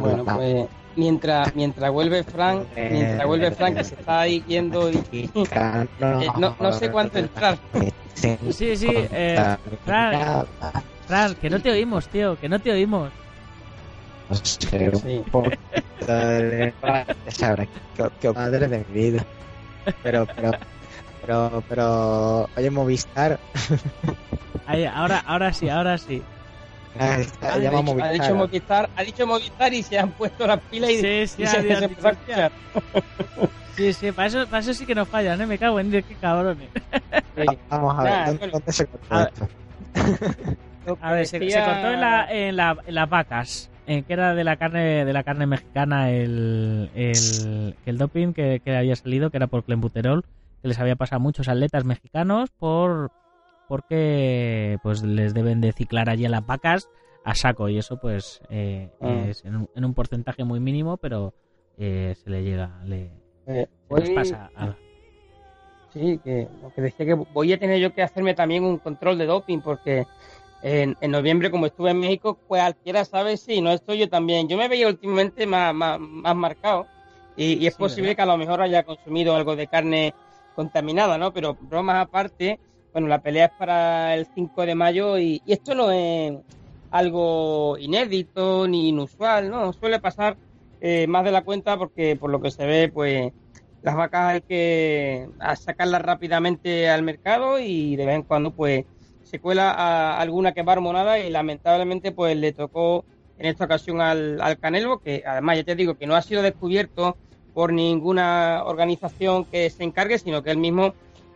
Bueno, 0.00 0.24
pues 0.24 0.66
mientras, 0.96 1.54
mientras 1.54 1.90
vuelve 1.90 2.22
Frank, 2.24 2.66
mientras 2.76 3.26
vuelve 3.26 3.50
Frank 3.52 3.76
que 3.76 3.84
se 3.84 3.94
está 3.96 4.20
ahí 4.20 4.42
yendo 4.46 4.90
y 4.90 4.96
eh, 5.14 6.28
no, 6.38 6.56
no 6.58 6.72
sé 6.72 6.90
cuánto 6.90 7.18
entrar. 7.18 7.58
Sí, 8.14 8.76
sí, 8.76 8.90
eh, 9.10 9.56
Fran. 9.82 10.46
Fran, 11.06 11.34
que 11.34 11.50
no 11.50 11.60
te 11.60 11.70
oímos, 11.70 12.08
tío, 12.08 12.36
que 12.38 12.48
no 12.48 12.58
te 12.58 12.72
oímos. 12.72 13.10
No 14.28 14.34
sé, 14.36 14.90
Sí. 14.94 15.24
qué, 17.94 18.08
qué 18.20 18.32
padre 18.32 18.68
de 18.68 18.78
mi 18.78 18.94
vida. 18.94 19.26
Pero, 20.02 20.26
pero, 20.34 20.52
pero, 21.20 21.64
pero, 21.68 22.48
oye, 22.56 22.70
Movistar, 22.70 23.38
Ahí, 24.66 24.84
ahora, 24.84 25.18
ahora 25.26 25.52
sí, 25.52 25.68
ahora 25.68 25.98
sí. 25.98 26.22
Ah, 26.98 27.16
está- 27.20 27.54
Ha 27.54 27.58
dicho, 27.58 27.76
ha 27.78 27.82
Movistar. 27.82 28.12
dicho 28.12 28.34
Movistar, 28.34 28.90
ha 28.96 29.02
dicho 29.02 29.26
Movistar 29.26 29.74
y 29.74 29.82
se 29.82 29.98
han 29.98 30.10
puesto 30.12 30.46
las 30.46 30.60
pilas 30.60 30.90
y, 30.90 30.96
Sí, 31.00 31.26
sí, 31.26 31.42
y 31.42 31.46
se, 31.46 31.56
adiós, 31.58 31.78
se 31.78 31.84
hostia. 31.86 32.10
escuchar. 32.10 32.52
Sí, 33.76 33.92
sí, 33.92 34.12
para 34.12 34.28
eso, 34.28 34.46
para 34.46 34.60
eso 34.60 34.72
sí 34.72 34.86
que 34.86 34.94
no 34.94 35.04
fallan, 35.04 35.40
¿eh? 35.40 35.46
Me 35.46 35.58
cago 35.58 35.80
en 35.80 35.90
Dios, 35.90 36.04
qué 36.06 36.14
cabrones. 36.14 36.68
Sí. 37.36 37.44
Vamos 37.70 37.98
a 37.98 38.02
ver, 38.04 38.12
Nah, 38.12 38.48
¿dónde, 38.52 38.72
se 38.72 38.86
cortó 38.86 39.06
A 39.14 39.18
ver. 39.18 39.32
esto? 39.32 39.48
Que 40.84 40.94
A 41.00 41.12
ver, 41.12 41.26
se, 41.26 41.38
cortó 41.40 41.90
en, 41.90 42.00
la, 42.00 42.26
en, 42.30 42.56
la, 42.56 42.76
en 42.86 42.94
las 42.94 43.10
vacas, 43.10 43.70
en 43.88 44.04
que 44.04 44.12
era 44.12 44.34
de 44.36 44.44
la 44.44 44.56
carne 44.58 45.04
de 45.04 45.12
la 45.12 45.24
carne 45.24 45.46
mexicana 45.46 46.10
el, 46.12 46.88
el, 46.94 47.74
el 47.84 47.98
doping 47.98 48.32
que, 48.32 48.60
que 48.64 48.76
había 48.76 48.94
salido, 48.94 49.30
que 49.30 49.38
era 49.38 49.48
por 49.48 49.64
clenbuterol, 49.64 50.22
que 50.62 50.68
les 50.68 50.78
había 50.78 50.94
pasado 50.94 51.16
a 51.16 51.22
muchos 51.24 51.48
atletas 51.48 51.84
mexicanos 51.84 52.50
por 52.50 53.10
porque 53.68 54.78
pues 54.82 55.02
les 55.02 55.34
deben 55.34 55.60
de 55.60 55.72
ciclar 55.72 56.08
allí 56.08 56.26
a 56.26 56.30
las 56.30 56.44
vacas 56.46 56.88
a 57.24 57.34
saco 57.34 57.68
y 57.68 57.78
eso 57.78 57.98
pues 57.98 58.40
eh, 58.50 58.90
Ah. 59.00 59.24
es 59.28 59.44
en 59.44 59.56
un, 59.56 59.70
en 59.74 59.84
un 59.84 59.94
porcentaje 59.94 60.44
muy 60.44 60.60
mínimo, 60.60 60.96
pero 60.98 61.34
eh, 61.78 62.14
se 62.22 62.30
le 62.30 62.42
llega, 62.42 62.80
le, 62.84 63.10
Eh, 63.46 63.66
se 63.88 63.94
hoy- 63.94 64.14
pasa 64.14 64.50
a- 64.54 64.76
Sí, 65.92 66.18
que 66.24 66.48
lo 66.60 66.72
que 66.74 66.82
decía 66.82 67.06
que 67.06 67.14
voy 67.14 67.52
a 67.52 67.58
tener 67.58 67.78
yo 67.78 67.94
que 67.94 68.02
hacerme 68.02 68.34
también 68.34 68.64
un 68.64 68.78
control 68.78 69.16
de 69.16 69.26
doping 69.26 69.60
porque 69.60 70.06
en, 70.62 70.96
en 71.00 71.10
noviembre 71.12 71.52
como 71.52 71.66
estuve 71.66 71.90
en 71.90 72.00
México, 72.00 72.34
pues 72.48 72.60
cualquiera 72.62 73.04
sabe 73.04 73.36
si 73.36 73.60
no 73.60 73.70
estoy 73.70 73.98
yo 73.98 74.08
también. 74.08 74.48
Yo 74.48 74.56
me 74.56 74.66
veía 74.66 74.88
últimamente 74.88 75.46
más, 75.46 75.72
más, 75.72 76.00
más 76.00 76.34
marcado 76.34 76.86
y, 77.36 77.54
y 77.54 77.66
es 77.68 77.74
Sí, 77.74 77.78
posible 77.78 78.08
¿verdad? 78.08 78.16
que 78.16 78.22
a 78.22 78.26
lo 78.26 78.36
mejor 78.38 78.60
haya 78.60 78.82
consumido 78.82 79.36
algo 79.36 79.54
de 79.54 79.68
carne 79.68 80.14
contaminada, 80.56 81.16
¿no? 81.16 81.32
Pero 81.32 81.54
bromas 81.60 82.04
aparte, 82.04 82.58
bueno, 82.94 83.08
la 83.08 83.20
pelea 83.20 83.46
es 83.46 83.52
para 83.58 84.14
el 84.14 84.26
5 84.34 84.64
de 84.64 84.74
mayo 84.76 85.18
y, 85.18 85.42
y 85.44 85.52
esto 85.52 85.74
no 85.74 85.90
es 85.90 86.32
algo 86.92 87.76
inédito 87.76 88.68
ni 88.68 88.90
inusual, 88.90 89.50
¿no? 89.50 89.72
Suele 89.72 89.98
pasar 89.98 90.36
eh, 90.80 91.08
más 91.08 91.24
de 91.24 91.32
la 91.32 91.42
cuenta 91.42 91.76
porque 91.76 92.14
por 92.14 92.30
lo 92.30 92.40
que 92.40 92.52
se 92.52 92.64
ve, 92.64 92.88
pues 92.88 93.32
las 93.82 93.96
vacas 93.96 94.34
hay 94.34 94.40
que 94.42 95.28
sacarlas 95.56 96.02
rápidamente 96.02 96.88
al 96.88 97.02
mercado 97.02 97.58
y 97.58 97.96
de 97.96 98.06
vez 98.06 98.14
en 98.14 98.22
cuando 98.22 98.52
pues 98.52 98.84
se 99.24 99.40
cuela 99.40 99.72
a 99.72 100.20
alguna 100.20 100.52
que 100.52 100.62
va 100.62 100.74
hormonada 100.74 101.18
y 101.18 101.30
lamentablemente 101.30 102.12
pues 102.12 102.36
le 102.36 102.52
tocó 102.52 103.04
en 103.38 103.46
esta 103.46 103.64
ocasión 103.64 104.00
al, 104.00 104.40
al 104.40 104.58
Canelo 104.60 105.00
que 105.00 105.24
además 105.26 105.56
ya 105.56 105.64
te 105.64 105.74
digo 105.74 105.98
que 105.98 106.06
no 106.06 106.14
ha 106.14 106.22
sido 106.22 106.42
descubierto 106.42 107.16
por 107.52 107.72
ninguna 107.72 108.62
organización 108.64 109.46
que 109.46 109.68
se 109.68 109.82
encargue 109.82 110.18
sino 110.18 110.44
que 110.44 110.52
él 110.52 110.58
mismo 110.58 110.94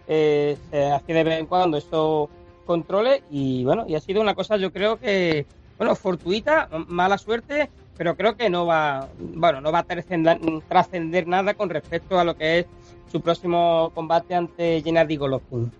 eh, 0.08 0.56
se 0.70 0.86
hace 0.86 1.12
de 1.12 1.24
vez 1.24 1.38
en 1.38 1.46
cuando 1.46 1.76
esos 1.76 2.28
controles 2.66 3.22
y 3.30 3.64
bueno 3.64 3.84
y 3.86 3.94
ha 3.94 4.00
sido 4.00 4.20
una 4.20 4.34
cosa 4.34 4.56
yo 4.56 4.72
creo 4.72 4.98
que 4.98 5.46
bueno 5.78 5.94
fortuita 5.94 6.68
mala 6.88 7.18
suerte 7.18 7.70
pero 7.98 8.16
creo 8.16 8.36
que 8.36 8.48
no 8.48 8.64
va, 8.64 9.08
bueno, 9.18 9.60
no 9.60 9.72
va 9.72 9.80
a 9.80 9.82
trascender 9.82 11.26
nada 11.26 11.54
con 11.54 11.68
respecto 11.68 12.18
a 12.18 12.24
lo 12.24 12.36
que 12.36 12.60
es 12.60 12.66
su 13.10 13.20
próximo 13.20 13.90
combate 13.92 14.36
ante 14.36 14.80
Gennady 14.82 15.16
Golovkin. 15.16 15.70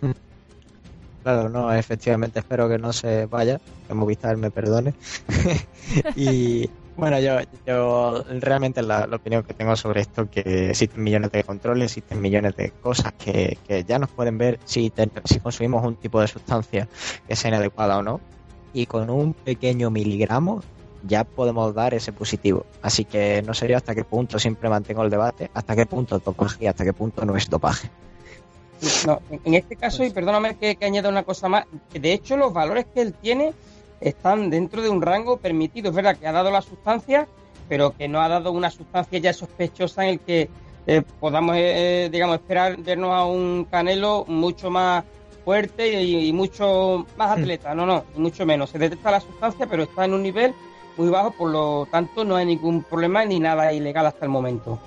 Claro, 1.24 1.48
no, 1.48 1.72
efectivamente 1.72 2.40
espero 2.40 2.68
que 2.68 2.76
no 2.76 2.92
se 2.92 3.24
vaya, 3.24 3.58
que 3.88 3.94
Movistar 3.94 4.36
me 4.36 4.50
perdone. 4.50 4.92
y 6.16 6.68
bueno, 6.96 7.18
yo, 7.18 7.38
yo 7.66 8.24
realmente 8.40 8.82
la, 8.82 9.08
opinión 9.12 9.42
que 9.42 9.54
tengo 9.54 9.74
sobre 9.76 10.00
esto 10.02 10.28
que 10.30 10.70
existen 10.70 11.02
millones 11.02 11.32
de 11.32 11.42
controles, 11.44 11.86
existen 11.92 12.20
millones 12.20 12.56
de 12.56 12.70
cosas 12.70 13.12
que, 13.12 13.58
que 13.66 13.84
ya 13.84 13.98
nos 13.98 14.10
pueden 14.10 14.38
ver 14.38 14.60
si, 14.64 14.90
te- 14.90 15.10
si 15.24 15.40
consumimos 15.40 15.84
un 15.84 15.96
tipo 15.96 16.20
de 16.20 16.28
sustancia 16.28 16.88
que 17.26 17.36
sea 17.36 17.48
inadecuada 17.48 17.98
o 17.98 18.02
no. 18.02 18.20
Y 18.72 18.86
con 18.86 19.08
un 19.10 19.34
pequeño 19.34 19.90
miligramo 19.90 20.62
ya 21.06 21.24
podemos 21.24 21.74
dar 21.74 21.94
ese 21.94 22.12
positivo. 22.12 22.64
Así 22.82 23.04
que 23.04 23.42
no 23.42 23.54
sé 23.54 23.68
yo 23.68 23.76
hasta 23.76 23.94
qué 23.94 24.04
punto, 24.04 24.38
siempre 24.38 24.68
mantengo 24.68 25.02
el 25.02 25.10
debate, 25.10 25.50
hasta 25.54 25.76
qué 25.76 25.86
punto 25.86 26.16
es 26.16 26.24
dopaje 26.24 26.68
hasta 26.68 26.84
qué 26.84 26.92
punto 26.92 27.24
no 27.24 27.36
es 27.36 27.48
dopaje. 27.48 27.90
No, 29.06 29.20
en 29.44 29.54
este 29.54 29.76
caso, 29.76 30.04
y 30.04 30.10
perdóname 30.10 30.56
que, 30.56 30.76
que 30.76 30.84
añada 30.84 31.08
una 31.08 31.22
cosa 31.22 31.48
más, 31.48 31.64
de 31.92 32.12
hecho 32.12 32.36
los 32.36 32.52
valores 32.52 32.86
que 32.92 33.02
él 33.02 33.14
tiene 33.14 33.52
están 34.00 34.50
dentro 34.50 34.82
de 34.82 34.88
un 34.88 35.02
rango 35.02 35.36
permitido. 35.38 35.90
Es 35.90 35.94
verdad 35.94 36.16
que 36.16 36.26
ha 36.26 36.32
dado 36.32 36.50
la 36.50 36.62
sustancia, 36.62 37.26
pero 37.68 37.96
que 37.96 38.08
no 38.08 38.20
ha 38.20 38.28
dado 38.28 38.52
una 38.52 38.70
sustancia 38.70 39.18
ya 39.18 39.32
sospechosa 39.32 40.04
en 40.04 40.10
el 40.10 40.20
que 40.20 40.50
eh, 40.86 41.02
podamos, 41.20 41.56
eh, 41.58 42.08
digamos, 42.12 42.36
esperar 42.36 42.76
vernos 42.78 43.12
a 43.12 43.24
un 43.24 43.66
Canelo 43.70 44.24
mucho 44.28 44.70
más 44.70 45.04
fuerte 45.44 46.02
y, 46.02 46.28
y 46.28 46.32
mucho 46.32 47.06
más 47.16 47.38
atleta. 47.38 47.74
No, 47.74 47.86
no, 47.86 48.04
mucho 48.16 48.44
menos. 48.44 48.70
Se 48.70 48.78
detecta 48.78 49.10
la 49.10 49.20
sustancia, 49.20 49.66
pero 49.66 49.84
está 49.84 50.04
en 50.04 50.14
un 50.14 50.22
nivel 50.22 50.54
muy 50.96 51.08
bajo, 51.08 51.32
por 51.32 51.50
lo 51.50 51.88
tanto 51.90 52.24
no 52.24 52.36
hay 52.36 52.46
ningún 52.46 52.82
problema 52.82 53.24
ni 53.24 53.40
nada 53.40 53.72
ilegal 53.72 54.06
hasta 54.06 54.24
el 54.24 54.30
momento. 54.30 54.78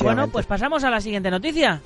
Bueno, 0.00 0.28
pues 0.28 0.46
pasamos 0.46 0.82
a 0.84 0.90
la 0.90 1.00
siguiente 1.00 1.30
noticia. 1.30 1.82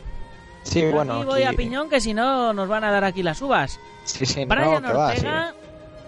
Sí, 0.68 0.84
bueno, 0.86 1.14
aquí 1.14 1.24
voy 1.24 1.42
a 1.42 1.52
piñón 1.52 1.88
que 1.88 2.00
si 2.00 2.14
no 2.14 2.52
nos 2.52 2.68
van 2.68 2.84
a 2.84 2.90
dar 2.90 3.04
aquí 3.04 3.22
las 3.22 3.40
uvas. 3.42 3.78
Sí, 4.04 4.26
sí, 4.26 4.44
no, 4.44 4.54
Brian 4.54 4.82
que 4.82 4.92
va, 4.92 5.10
sí. 5.12 5.16
Ortega 5.18 5.54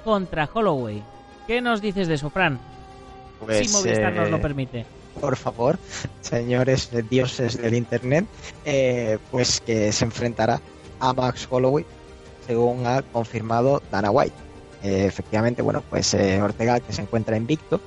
contra 0.04 0.48
Holloway. 0.52 1.02
¿Qué 1.46 1.60
nos 1.60 1.80
dices 1.80 2.08
de 2.08 2.14
eso, 2.14 2.30
Fran? 2.30 2.58
Pues, 3.44 3.70
si 3.70 3.76
Movistar 3.76 4.12
nos 4.12 4.28
eh, 4.28 4.30
lo 4.30 4.40
permite. 4.40 4.86
por 5.20 5.36
favor, 5.36 5.78
señores 6.20 6.90
dioses 7.08 7.60
del 7.60 7.74
internet, 7.74 8.26
eh, 8.64 9.18
pues 9.30 9.60
que 9.60 9.92
se 9.92 10.04
enfrentará 10.04 10.60
a 11.00 11.12
Max 11.12 11.48
Holloway, 11.50 11.84
según 12.46 12.86
ha 12.86 13.02
confirmado 13.02 13.82
Dana 13.90 14.10
White. 14.10 14.50
Eh, 14.82 15.04
efectivamente, 15.06 15.62
bueno, 15.62 15.82
pues 15.88 16.14
eh, 16.14 16.40
Ortega 16.40 16.80
que 16.80 16.92
se 16.92 17.02
encuentra 17.02 17.36
invicto 17.36 17.80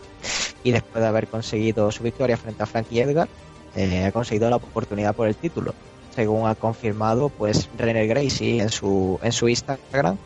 y 0.64 0.72
después 0.72 1.02
de 1.02 1.08
haber 1.08 1.28
conseguido 1.28 1.92
su 1.92 2.04
victoria 2.04 2.38
frente 2.38 2.64
a 2.64 2.66
Frankie 2.66 3.02
Edgar, 3.02 3.28
eh, 3.76 4.06
ha 4.06 4.12
conseguido 4.12 4.50
la 4.50 4.58
oportunidad 4.58 5.16
por 5.16 5.28
el 5.28 5.36
título. 5.36 5.74
Según 6.16 6.48
ha 6.48 6.56
confirmado, 6.56 7.30
pues 7.30 7.70
René 7.78 8.06
Gracie 8.08 8.62
en 8.62 8.70
su 8.70 9.20
en 9.24 9.32
su 9.32 9.50
Instagram 9.50 10.18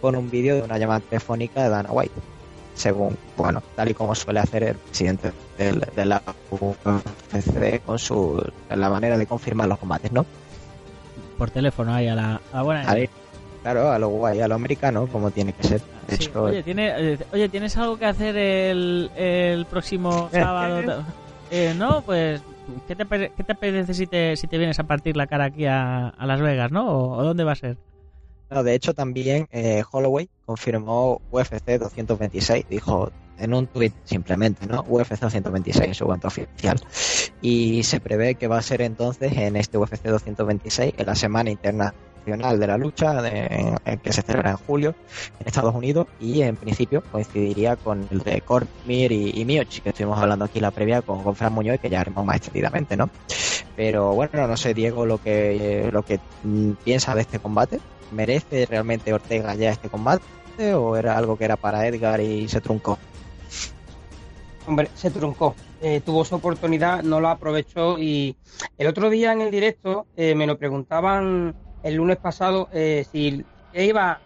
con 0.00 0.16
un 0.16 0.30
vídeo 0.30 0.56
de 0.56 0.62
una 0.62 0.78
llamada 0.78 1.00
telefónica 1.00 1.62
de 1.62 1.68
Dana 1.68 1.90
White 1.92 2.14
según, 2.74 3.16
bueno, 3.36 3.62
tal 3.76 3.90
y 3.90 3.94
como 3.94 4.14
suele 4.16 4.40
hacer 4.40 4.64
el 4.64 4.74
presidente 4.74 5.30
del- 5.56 5.80
de 5.94 6.04
la 6.04 6.20
UFC 6.50 7.80
con 7.86 7.98
su 8.00 8.42
la 8.68 8.90
manera 8.90 9.16
de 9.16 9.26
confirmar 9.26 9.68
los 9.68 9.78
combates, 9.78 10.10
¿no? 10.12 10.24
por 11.38 11.50
teléfono 11.50 11.92
ahí 11.92 12.06
a 12.08 12.14
la, 12.14 12.40
a 12.52 12.56
la 12.56 12.62
buena. 12.62 12.90
Ahí, 12.90 13.08
claro, 13.62 13.90
a 13.90 13.98
lo 13.98 14.08
guay, 14.08 14.40
a 14.40 14.46
lo 14.48 14.54
americano, 14.54 15.08
como 15.08 15.30
tiene 15.32 15.52
que 15.52 15.64
ser. 15.64 15.80
De 16.08 16.16
Sí. 16.16 16.24
hecho, 16.26 16.42
Oye, 16.44 16.62
¿tiene, 16.62 16.92
eh, 17.14 17.18
oye, 17.32 17.48
¿tienes 17.48 17.76
algo 17.76 17.96
que 17.98 18.06
hacer 18.06 18.36
el, 18.36 19.10
el 19.16 19.66
próximo 19.66 20.28
sábado? 20.32 21.04
Eh, 21.50 21.74
no, 21.76 22.02
pues, 22.02 22.40
¿qué 22.86 22.96
te, 22.96 23.06
qué 23.06 23.44
te 23.44 23.52
apetece 23.52 23.94
si 23.94 24.06
te, 24.06 24.36
si 24.36 24.46
te 24.46 24.58
vienes 24.58 24.78
a 24.78 24.84
partir 24.84 25.16
la 25.16 25.26
cara 25.26 25.46
aquí 25.46 25.66
a, 25.66 26.14
Las 26.18 26.40
Vegas, 26.40 26.70
no? 26.72 26.88
¿O, 26.88 27.16
o 27.16 27.24
dónde 27.24 27.44
va 27.44 27.52
a 27.52 27.56
ser? 27.56 27.76
No, 28.50 28.62
de 28.62 28.74
hecho, 28.74 28.94
también 28.94 29.48
eh, 29.50 29.82
Holloway 29.90 30.28
confirmó 30.46 31.20
UFC 31.30 31.78
226. 31.78 32.66
Dijo 32.68 33.10
en 33.38 33.54
un 33.54 33.66
tuit 33.66 33.92
simplemente, 34.04 34.66
¿no? 34.66 34.84
UFC 34.88 35.20
226 35.20 35.88
en 35.88 35.94
su 35.94 36.04
cuenta 36.04 36.28
oficial. 36.28 36.78
Y 37.40 37.82
se 37.82 38.00
prevé 38.00 38.36
que 38.36 38.46
va 38.46 38.58
a 38.58 38.62
ser 38.62 38.82
entonces 38.82 39.32
en 39.36 39.56
este 39.56 39.78
UFC 39.78 40.04
226, 40.04 40.94
en 40.96 41.06
la 41.06 41.14
Semana 41.14 41.50
Internacional 41.50 42.13
de 42.24 42.66
la 42.66 42.78
Lucha, 42.78 43.22
en 43.28 43.98
que 43.98 44.12
se 44.12 44.22
celebra 44.22 44.50
en 44.50 44.56
julio 44.56 44.94
en 45.40 45.46
Estados 45.46 45.74
Unidos. 45.74 46.06
Y 46.20 46.42
en 46.42 46.56
principio 46.56 47.02
coincidiría 47.12 47.76
con 47.76 48.06
el 48.10 48.20
de 48.20 48.40
Cormir 48.40 49.12
y, 49.12 49.30
y 49.30 49.44
que 49.44 49.90
estuvimos 49.90 50.18
hablando 50.18 50.44
aquí 50.44 50.60
la 50.60 50.70
previa 50.70 51.02
con, 51.02 51.22
con 51.22 51.36
Fran 51.36 51.52
Muñoz, 51.52 51.80
que 51.80 51.90
ya 51.90 52.00
haremos 52.00 52.24
más 52.24 52.36
extendidamente, 52.36 52.96
¿no? 52.96 53.10
Pero 53.76 54.14
bueno, 54.14 54.46
no 54.46 54.56
sé, 54.56 54.74
Diego, 54.74 55.06
lo 55.06 55.20
que, 55.20 55.88
lo 55.92 56.02
que 56.02 56.20
mm, 56.42 56.72
piensa 56.84 57.14
de 57.14 57.22
este 57.22 57.38
combate. 57.38 57.80
¿Merece 58.12 58.66
realmente 58.66 59.12
Ortega 59.12 59.54
ya 59.54 59.70
este 59.70 59.88
combate? 59.88 60.24
¿O 60.74 60.96
era 60.96 61.18
algo 61.18 61.36
que 61.36 61.44
era 61.44 61.56
para 61.56 61.86
Edgar 61.86 62.20
y 62.20 62.48
se 62.48 62.60
truncó? 62.60 62.98
Hombre, 64.66 64.88
se 64.94 65.10
truncó. 65.10 65.54
Eh, 65.82 66.00
tuvo 66.00 66.24
su 66.24 66.36
oportunidad, 66.36 67.02
no 67.02 67.20
lo 67.20 67.28
aprovechó 67.28 67.98
y 67.98 68.36
el 68.78 68.86
otro 68.86 69.10
día 69.10 69.32
en 69.32 69.42
el 69.42 69.50
directo 69.50 70.06
eh, 70.16 70.34
me 70.34 70.46
lo 70.46 70.56
preguntaban 70.56 71.54
el 71.84 71.94
lunes 71.94 72.16
pasado 72.16 72.68
eh, 72.72 73.06
si 73.12 73.44
iba 73.74 74.18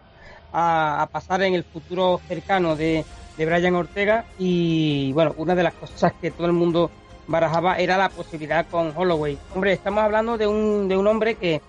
a, 0.51 1.01
a 1.01 1.05
pasar 1.07 1.43
en 1.43 1.53
el 1.53 1.63
futuro 1.63 2.19
cercano 2.27 2.75
de, 2.75 3.05
de 3.37 3.45
Brian 3.45 3.75
Ortega 3.75 4.25
y 4.39 5.11
bueno, 5.13 5.35
una 5.37 5.53
de 5.53 5.63
las 5.63 5.73
cosas 5.75 6.13
que 6.19 6.31
todo 6.31 6.47
el 6.47 6.53
mundo 6.53 6.89
barajaba 7.27 7.77
era 7.77 7.97
la 7.97 8.09
posibilidad 8.09 8.65
con 8.67 8.91
Holloway. 8.95 9.37
Hombre, 9.53 9.73
estamos 9.73 10.03
hablando 10.03 10.37
de 10.37 10.47
un, 10.47 10.87
de 10.87 10.97
un 10.97 11.05
hombre 11.05 11.35
que, 11.35 11.61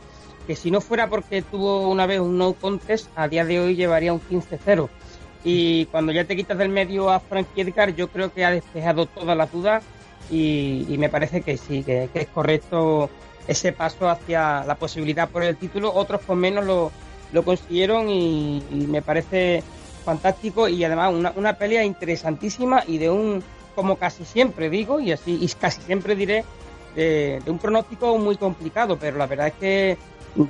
que 0.47 0.57
si 0.57 0.71
no 0.71 0.81
fuera 0.81 1.09
porque 1.09 1.43
tuvo 1.43 1.89
una 1.91 2.07
vez 2.07 2.21
un 2.21 2.39
no 2.39 2.55
contest, 2.55 3.09
a 3.15 3.29
día 3.29 3.45
de 3.45 3.61
hoy 3.61 3.77
llevaría 3.77 4.13
un 4.13 4.21
15-0. 4.21 4.89
Y 5.45 5.87
cuando 5.87 6.13
ya 6.13 6.25
te 6.25 6.37
quitas 6.37 6.57
del 6.57 6.71
medio 6.71 7.11
a 7.11 7.21
Frankie 7.21 7.63
Edgar, 7.63 7.95
yo 7.95 8.09
creo 8.09 8.33
que 8.33 8.45
ha 8.45 8.51
despejado 8.51 9.07
todas 9.07 9.37
las 9.37 9.53
dudas 9.53 9.85
y, 10.31 10.87
y 10.89 10.99
me 10.99 11.09
parece 11.09 11.43
que 11.43 11.57
sí, 11.57 11.83
que, 11.83 12.09
que 12.13 12.21
es 12.21 12.29
correcto 12.29 13.11
ese 13.51 13.73
paso 13.73 14.09
hacia 14.09 14.65
la 14.65 14.77
posibilidad 14.77 15.29
por 15.29 15.43
el 15.43 15.57
título. 15.57 15.93
Otros 15.93 16.21
con 16.23 16.39
menos 16.39 16.65
lo, 16.65 16.93
lo 17.33 17.43
consiguieron 17.43 18.09
y, 18.09 18.63
me 18.71 19.03
parece 19.03 19.63
fantástico 20.05 20.69
y 20.69 20.83
además 20.85 21.13
una, 21.13 21.33
una 21.37 21.55
pelea 21.55 21.85
interesantísima 21.85 22.85
y 22.87 22.99
de 22.99 23.11
un, 23.11 23.43
como 23.75 23.97
casi 23.97 24.25
siempre 24.25 24.71
digo, 24.71 25.01
y 25.01 25.13
así 25.13 25.39
y 25.41 25.49
casi 25.49 25.83
siempre 25.83 26.15
diré, 26.15 26.45
de, 26.95 27.41
de 27.45 27.51
un 27.51 27.59
pronóstico 27.59 28.17
muy 28.19 28.37
complicado, 28.37 28.97
pero 28.99 29.19
la 29.19 29.27
verdad 29.27 29.49
es 29.49 29.55
que 29.55 29.99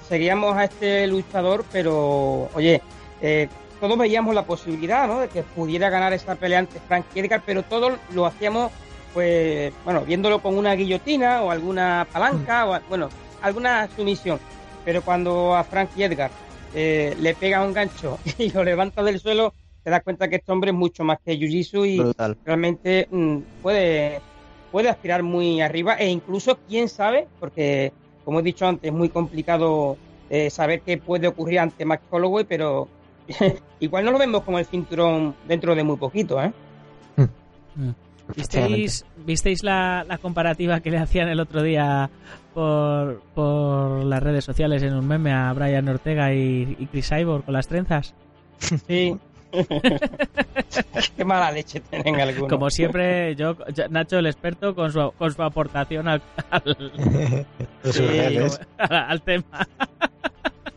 seguíamos 0.09 0.57
a 0.57 0.64
este 0.64 1.07
luchador, 1.07 1.64
pero 1.73 2.49
oye, 2.54 2.83
eh, 3.23 3.49
todos 3.80 3.97
veíamos 3.97 4.35
la 4.35 4.45
posibilidad, 4.45 5.07
¿no? 5.07 5.21
De 5.21 5.28
que 5.28 5.42
pudiera 5.42 5.88
ganar 5.88 6.12
esa 6.12 6.35
pelea 6.35 6.59
ante 6.59 6.78
Frank 6.80 7.07
Edgar, 7.14 7.42
pero 7.45 7.62
todos 7.62 7.95
lo 8.12 8.26
hacíamos, 8.26 8.71
pues, 9.12 9.73
bueno, 9.85 10.02
viéndolo 10.02 10.40
con 10.40 10.57
una 10.57 10.75
guillotina 10.75 11.43
o 11.43 11.50
alguna 11.50 12.07
palanca 12.12 12.69
o, 12.69 12.81
bueno, 12.88 13.09
alguna 13.43 13.88
sumisión. 13.95 14.38
Pero 14.85 15.02
cuando 15.02 15.55
a 15.55 15.64
Frank 15.64 15.90
Edgar 15.97 16.31
eh, 16.75 17.17
le 17.19 17.35
pega 17.35 17.64
un 17.64 17.73
gancho 17.73 18.19
y 18.38 18.50
lo 18.50 18.64
levanta 18.64 19.02
del 19.02 19.21
suelo, 19.21 19.55
te 19.83 19.90
das 19.90 20.02
cuenta 20.02 20.29
que 20.29 20.37
este 20.37 20.52
hombre 20.52 20.71
es 20.71 20.76
mucho 20.76 21.05
más 21.05 21.19
que 21.25 21.38
Jiu-Jitsu 21.38 21.88
y 21.88 21.99
Brutal. 21.99 22.37
realmente 22.45 23.09
mm, 23.11 23.38
puede, 23.62 24.21
puede 24.71 24.88
aspirar 24.88 25.23
muy 25.23 25.61
arriba 25.61 25.95
e 25.95 26.09
incluso, 26.09 26.59
quién 26.69 26.88
sabe, 26.88 27.29
porque 27.38 27.93
como 28.25 28.40
he 28.40 28.43
dicho 28.43 28.67
antes, 28.67 28.90
es 28.90 28.97
muy 28.97 29.09
complicado 29.09 29.97
eh, 30.29 30.50
saber 30.50 30.83
qué 30.83 30.99
puede 30.99 31.27
ocurrir 31.27 31.59
ante 31.59 31.85
Max 31.85 32.05
Holloway, 32.11 32.44
pero 32.44 32.88
igual 33.81 34.05
no 34.05 34.12
lo 34.12 34.18
vemos 34.18 34.42
como 34.42 34.59
el 34.59 34.66
cinturón 34.66 35.35
dentro 35.49 35.75
de 35.75 35.83
muy 35.83 35.96
poquito, 35.96 36.42
¿eh? 36.42 36.53
¿Visteis, 38.37 39.05
¿visteis 39.25 39.62
la, 39.62 40.05
la 40.09 40.19
comparativa 40.19 40.81
que 40.81 40.90
le 40.90 40.99
hacían 40.99 41.29
el 41.29 41.40
otro 41.40 41.62
día 41.62 42.11
por, 42.55 43.21
por 43.35 44.05
las 44.05 44.23
redes 44.23 44.45
sociales 44.45 44.83
en 44.83 44.95
un 44.95 45.07
meme 45.07 45.33
a 45.33 45.53
Brian 45.53 45.88
Ortega 45.88 46.33
y, 46.33 46.77
y 46.79 46.87
Chris 46.87 47.09
Cyborg 47.09 47.45
con 47.45 47.55
las 47.55 47.69
trenzas? 47.69 48.14
Sí. 48.87 49.16
Qué 51.16 51.25
mala 51.25 51.51
leche 51.51 51.81
tienen 51.81 52.21
algunos. 52.21 52.49
Como 52.49 52.71
siempre, 52.71 53.35
yo, 53.35 53.57
yo- 53.75 53.88
Nacho 53.88 54.19
el 54.19 54.27
experto 54.27 54.75
con 54.75 54.93
su, 54.93 55.11
con 55.19 55.33
su 55.33 55.43
aportación 55.43 56.07
al, 56.09 56.23
al, 56.51 56.77
Sí. 57.85 58.07
al 58.79 59.23
tema. 59.23 59.66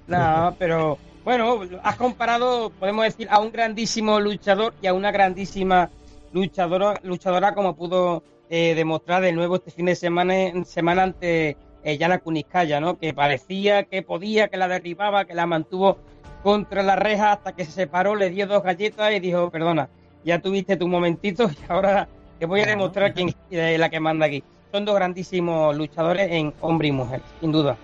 No, 0.08 0.56
pero 0.58 0.98
bueno, 1.24 1.62
has 1.84 1.96
comparado, 1.98 2.72
podemos 2.72 3.06
decir, 3.06 3.28
a 3.30 3.40
un 3.40 3.52
grandísimo 3.52 4.20
luchador 4.20 4.74
y 4.82 4.88
a 4.88 4.94
una 4.94 5.12
grandísima 5.12 5.90
luchadora, 6.34 7.00
luchadora 7.04 7.54
como 7.56 7.76
pudo 7.76 8.24
eh, 8.50 8.74
demostrar 8.76 9.22
de 9.22 9.32
nuevo 9.32 9.56
este 9.56 9.72
fin 9.72 9.86
de 9.86 9.96
semana, 9.96 10.34
semana 10.66 11.04
ante 11.04 11.56
eh, 11.84 11.98
Yana 11.98 12.20
Kuniskaya, 12.20 12.80
¿no? 12.80 12.98
Que 12.98 13.14
parecía 13.14 13.84
que 13.84 14.02
podía, 14.02 14.48
que 14.50 14.58
la 14.58 14.68
derribaba, 14.68 15.26
que 15.26 15.34
la 15.34 15.46
mantuvo 15.46 15.98
contra 16.44 16.84
la 16.84 16.96
reja 16.98 17.32
hasta 17.34 17.54
que 17.56 17.64
se 17.66 17.72
separó, 17.72 18.16
le 18.16 18.30
dio 18.30 18.48
dos 18.48 18.64
galletas 18.64 19.14
y 19.14 19.20
dijo, 19.20 19.50
perdona, 19.50 19.88
ya 20.26 20.40
tuviste 20.40 20.76
tu 20.76 20.88
momentito 20.88 21.50
y 21.50 21.72
ahora 21.72 22.08
te 22.40 22.46
voy 22.46 22.62
a 22.62 22.66
demostrar 22.66 23.14
quién 23.14 23.34
es 23.50 23.80
la 23.80 23.90
que 23.90 24.00
manda 24.00 24.26
aquí. 24.26 24.44
Son 24.72 24.84
dos 24.86 24.96
grandísimos 24.96 25.76
luchadores 25.78 26.30
en 26.32 26.54
hombre 26.62 26.88
y 26.90 26.92
mujer, 26.92 27.22
sin 27.40 27.52
duda. 27.52 27.78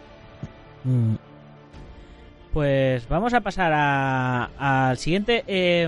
Mm. 0.83 1.15
Pues 2.53 3.07
vamos 3.07 3.33
a 3.33 3.41
pasar 3.41 3.71
a- 3.73 4.49
al 4.89 4.97
siguiente. 4.97 5.43
Eh, 5.47 5.87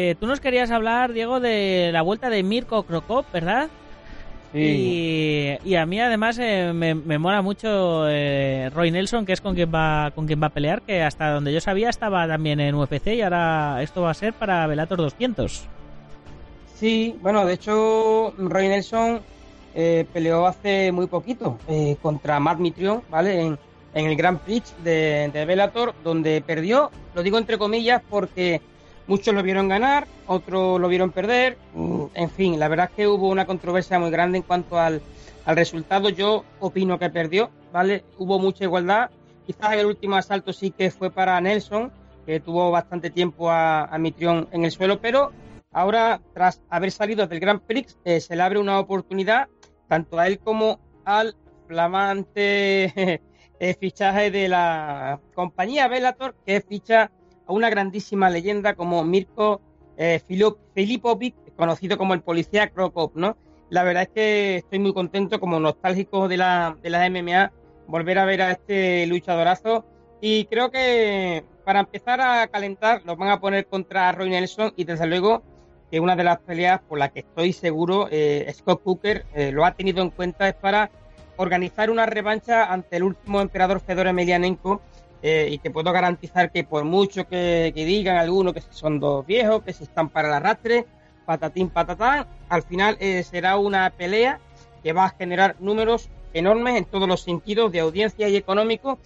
eh, 0.00 0.14
tú 0.14 0.28
nos 0.28 0.38
querías 0.38 0.70
hablar, 0.70 1.12
Diego, 1.12 1.40
de 1.40 1.90
la 1.92 2.02
vuelta 2.02 2.30
de 2.30 2.44
Mirko 2.44 2.84
Krokop, 2.84 3.26
¿verdad? 3.32 3.68
Y, 4.54 5.56
y 5.64 5.74
a 5.74 5.86
mí 5.86 6.00
además 6.00 6.38
eh, 6.38 6.72
me, 6.72 6.94
me 6.94 7.18
mola 7.18 7.42
mucho 7.42 8.08
eh, 8.08 8.70
Roy 8.72 8.92
Nelson, 8.92 9.26
que 9.26 9.32
es 9.32 9.40
con 9.40 9.56
quien 9.56 9.74
va 9.74 10.12
con 10.14 10.28
quien 10.28 10.40
va 10.40 10.46
a 10.46 10.50
pelear, 10.50 10.82
que 10.82 11.02
hasta 11.02 11.32
donde 11.32 11.52
yo 11.52 11.60
sabía 11.60 11.90
estaba 11.90 12.28
también 12.28 12.60
en 12.60 12.76
UFC 12.76 13.08
y 13.08 13.22
ahora 13.22 13.82
esto 13.82 14.02
va 14.02 14.10
a 14.10 14.14
ser 14.14 14.34
para 14.34 14.68
Velator 14.68 14.98
200. 14.98 15.66
Sí, 16.76 17.16
bueno, 17.20 17.44
de 17.44 17.54
hecho, 17.54 18.32
Roy 18.38 18.68
Nelson 18.68 19.20
eh, 19.74 20.06
peleó 20.12 20.46
hace 20.46 20.92
muy 20.92 21.08
poquito 21.08 21.58
contra 22.00 22.38
Matt 22.38 22.60
Mitrion, 22.60 23.02
¿vale? 23.10 23.40
En, 23.40 23.58
en 23.94 24.06
el 24.06 24.16
Grand 24.16 24.38
Prix 24.38 24.74
de, 24.84 25.44
Bellator, 25.44 25.92
donde 26.04 26.40
perdió, 26.40 26.92
lo 27.14 27.22
digo 27.24 27.36
entre 27.36 27.58
comillas 27.58 28.00
porque 28.08 28.62
muchos 29.08 29.34
lo 29.34 29.42
vieron 29.42 29.66
ganar, 29.68 30.06
otros 30.26 30.80
lo 30.80 30.88
vieron 30.88 31.10
perder, 31.10 31.58
mm, 31.74 32.04
en 32.14 32.30
fin, 32.30 32.58
la 32.60 32.68
verdad 32.68 32.90
es 32.90 32.96
que 32.96 33.08
hubo 33.08 33.28
una 33.28 33.46
controversia 33.46 33.98
muy 33.98 34.10
grande 34.10 34.38
en 34.38 34.44
cuanto 34.44 34.78
al, 34.78 35.02
al 35.44 35.56
resultado, 35.56 36.08
yo 36.10 36.44
opino 36.60 36.98
que 36.98 37.10
perdió, 37.10 37.50
¿vale? 37.72 38.04
Hubo 38.18 38.38
mucha 38.38 38.64
igualdad, 38.64 39.10
quizás 39.46 39.72
el 39.72 39.86
último 39.86 40.14
asalto 40.14 40.52
sí 40.52 40.70
que 40.70 40.92
fue 40.92 41.10
para 41.10 41.40
Nelson, 41.40 41.90
que 42.24 42.38
tuvo 42.38 42.70
bastante 42.70 43.10
tiempo 43.10 43.50
a, 43.50 43.86
a 43.86 43.98
Mitrion 43.98 44.46
en 44.52 44.64
el 44.64 44.70
suelo, 44.70 45.00
pero 45.00 45.32
Ahora, 45.70 46.20
tras 46.32 46.62
haber 46.70 46.90
salido 46.90 47.26
del 47.26 47.40
Grand 47.40 47.60
Prix, 47.60 47.98
eh, 48.04 48.20
se 48.20 48.34
le 48.34 48.42
abre 48.42 48.58
una 48.58 48.80
oportunidad 48.80 49.48
tanto 49.86 50.18
a 50.18 50.26
él 50.26 50.38
como 50.38 50.80
al 51.04 51.36
flamante 51.66 53.20
eh, 53.60 53.74
fichaje 53.78 54.30
de 54.30 54.48
la 54.48 55.20
compañía 55.34 55.88
Bellator, 55.88 56.34
que 56.46 56.60
ficha 56.60 57.10
a 57.48 57.52
una 57.52 57.70
grandísima 57.70 58.30
leyenda 58.30 58.74
como 58.74 59.02
Mirko 59.04 59.60
eh, 59.96 60.20
Filip- 60.28 60.58
Filipovic, 60.74 61.34
conocido 61.56 61.98
como 61.98 62.14
el 62.14 62.20
policía 62.20 62.68
Krokop, 62.68 63.16
¿no? 63.16 63.36
La 63.70 63.82
verdad 63.82 64.04
es 64.04 64.08
que 64.10 64.56
estoy 64.58 64.78
muy 64.78 64.92
contento, 64.94 65.40
como 65.40 65.58
nostálgico 65.58 66.28
de 66.28 66.36
la, 66.36 66.76
de 66.82 66.90
la 66.90 67.08
MMA, 67.10 67.50
volver 67.88 68.18
a 68.18 68.24
ver 68.24 68.42
a 68.42 68.52
este 68.52 69.06
luchadorazo. 69.06 69.84
Y 70.20 70.44
creo 70.46 70.70
que 70.70 71.44
para 71.64 71.80
empezar 71.80 72.20
a 72.20 72.46
calentar, 72.48 73.02
los 73.04 73.16
van 73.18 73.30
a 73.30 73.40
poner 73.40 73.66
contra 73.66 74.10
Roy 74.12 74.30
Nelson 74.30 74.72
y 74.76 74.84
desde 74.84 75.06
luego 75.06 75.42
que 75.90 76.00
una 76.00 76.16
de 76.16 76.24
las 76.24 76.38
peleas 76.40 76.80
por 76.80 76.98
las 76.98 77.12
que 77.12 77.20
estoy 77.20 77.52
seguro 77.52 78.08
eh, 78.10 78.50
Scott 78.54 78.82
Cooker 78.82 79.24
eh, 79.34 79.52
lo 79.52 79.64
ha 79.64 79.74
tenido 79.74 80.02
en 80.02 80.10
cuenta 80.10 80.48
es 80.48 80.54
para 80.54 80.90
organizar 81.36 81.90
una 81.90 82.04
revancha 82.06 82.70
ante 82.72 82.96
el 82.96 83.04
último 83.04 83.40
emperador 83.40 83.80
Fedor 83.80 84.06
Emelianenko 84.06 84.80
eh, 85.20 85.48
y 85.50 85.58
que 85.58 85.70
puedo 85.70 85.92
garantizar 85.92 86.52
que 86.52 86.62
por 86.62 86.84
mucho 86.84 87.26
que, 87.26 87.72
digan 87.74 88.16
algunos 88.16 88.54
que 88.54 88.62
son 88.70 89.00
dos 89.00 89.26
viejos, 89.26 89.62
que 89.64 89.72
se 89.72 89.84
están 89.84 90.08
para 90.10 90.28
el 90.28 90.34
arrastre, 90.34 90.86
patatín 91.26 91.70
patatán, 91.70 92.26
al 92.48 92.62
final 92.62 92.96
eh, 93.00 93.24
será 93.24 93.58
una 93.58 93.90
pelea 93.90 94.38
que 94.82 94.92
va 94.92 95.06
a 95.06 95.10
generar 95.10 95.56
números 95.58 96.08
enormes 96.32 96.76
en 96.76 96.84
todos 96.84 97.08
los 97.08 97.22
sentidos 97.22 97.72
de 97.72 97.80
audiencia 97.80 98.28
y 98.28 98.36
económico 98.36 98.98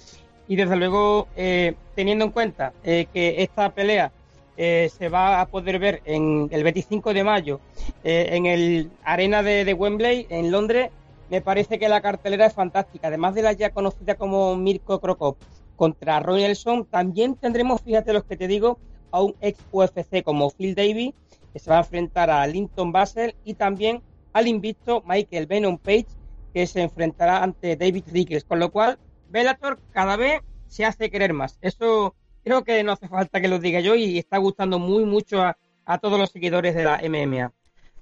Y 0.48 0.56
desde 0.56 0.76
luego, 0.76 1.28
eh, 1.36 1.74
teniendo 1.94 2.26
en 2.26 2.30
cuenta 2.30 2.72
que 2.82 3.36
esta 3.38 3.70
pelea 3.70 4.12
se 4.56 5.08
va 5.08 5.40
a 5.40 5.46
poder 5.46 5.78
ver 5.78 6.02
en 6.04 6.48
el 6.52 6.62
25 6.62 7.14
de 7.14 7.24
mayo 7.24 7.60
en 8.04 8.46
el 8.46 8.90
Arena 9.02 9.42
de, 9.42 9.64
de, 9.64 9.72
Wembley, 9.72 10.26
en 10.28 10.50
Londres, 10.50 10.90
me 11.30 11.40
parece 11.40 11.78
que 11.78 11.88
la 11.88 12.02
cartelera 12.02 12.46
es 12.46 12.52
fantástica. 12.52 13.08
Además 13.08 13.34
de 13.34 13.42
la 13.42 13.52
ya 13.52 13.70
conocida 13.70 14.16
como 14.16 14.54
Mirko 14.56 15.00
Krokop 15.00 15.36
contra 15.82 16.20
Roy 16.20 16.42
Nelson, 16.42 16.84
también 16.84 17.34
tendremos, 17.34 17.80
fíjate 17.80 18.12
los 18.12 18.22
que 18.22 18.36
te 18.36 18.46
digo, 18.46 18.78
a 19.10 19.20
un 19.20 19.34
ex 19.40 19.58
UFC 19.72 20.22
como 20.22 20.48
Phil 20.48 20.76
Davis, 20.76 21.12
que 21.52 21.58
se 21.58 21.68
va 21.68 21.78
a 21.78 21.80
enfrentar 21.80 22.30
a 22.30 22.46
Linton 22.46 22.92
Basel 22.92 23.34
y 23.44 23.54
también 23.54 24.00
al 24.32 24.46
invicto 24.46 25.02
Michael 25.04 25.46
Venom 25.46 25.78
Page, 25.78 26.06
que 26.54 26.68
se 26.68 26.82
enfrentará 26.82 27.42
ante 27.42 27.74
David 27.74 28.04
Rickles, 28.12 28.44
con 28.44 28.60
lo 28.60 28.70
cual 28.70 28.96
Bellator 29.28 29.80
cada 29.90 30.14
vez 30.14 30.42
se 30.68 30.84
hace 30.84 31.10
querer 31.10 31.32
más. 31.32 31.58
Eso 31.62 32.14
creo 32.44 32.62
que 32.62 32.84
no 32.84 32.92
hace 32.92 33.08
falta 33.08 33.40
que 33.40 33.48
lo 33.48 33.58
diga 33.58 33.80
yo 33.80 33.96
y 33.96 34.18
está 34.18 34.38
gustando 34.38 34.78
muy 34.78 35.04
mucho 35.04 35.42
a, 35.42 35.56
todos 36.00 36.16
los 36.16 36.30
seguidores 36.30 36.76
de 36.76 36.84
la 36.84 37.00
MMA. 37.02 37.50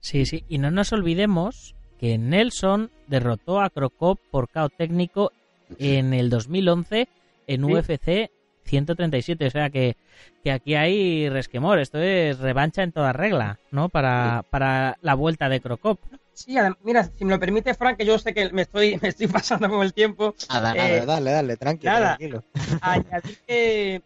Sí, 0.01 0.27
sí, 0.27 0.45
y 0.51 0.59
no 0.59 0.71
nos 0.71 0.93
olvidemos 0.93 1.75
que 1.99 2.19
Nelson 2.19 2.91
derrotó 3.07 3.59
a 3.59 3.71
Crocop 3.71 4.19
por 4.31 4.51
KO 4.51 4.69
técnico 4.69 5.33
en 5.79 6.13
el 6.13 6.29
2011 6.29 7.09
en 7.55 7.65
UFC 7.65 8.31
137. 8.65 9.47
O 9.47 9.51
sea 9.51 9.71
que, 9.71 9.97
que 10.43 10.53
aquí 10.53 10.75
hay 10.75 11.29
resquemor. 11.29 11.79
Esto 11.79 11.99
es 11.99 12.39
revancha 12.39 12.83
en 12.83 12.93
toda 12.93 13.13
regla, 13.13 13.59
¿no? 13.71 13.89
Para, 13.89 14.45
para 14.51 14.97
la 15.03 15.15
vuelta 15.15 15.49
de 15.49 15.61
Crocop. 15.61 15.99
Sí, 16.33 16.57
mira, 16.85 17.05
si 17.05 17.25
me 17.25 17.33
lo 17.33 17.41
permite, 17.41 17.75
Frank, 17.75 17.99
que 17.99 18.07
yo 18.07 18.19
sé 18.19 18.33
que 18.33 18.51
me 18.51 18.63
estoy, 18.63 18.99
me 19.03 19.09
estoy 19.09 19.27
pasando 19.27 19.69
con 19.69 19.83
el 19.83 19.93
tiempo. 19.93 20.35
Nada, 20.49 20.75
eh, 20.75 21.05
dale, 21.05 21.31
dale, 21.33 21.57
tranquilo. 21.57 21.93
Nada, 21.93 22.17
tranquilo. 22.17 22.45
añadir 22.81 24.03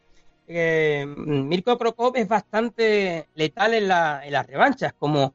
que 0.47 1.07
Mirko 1.17 1.79
Krokop 1.79 2.17
es 2.17 2.29
bastante 2.29 3.29
letal 3.35 3.75
en, 3.75 3.89
la, 3.89 4.21
en 4.25 4.33
las 4.33 4.47
revanchas, 4.47 4.93
como 4.93 5.35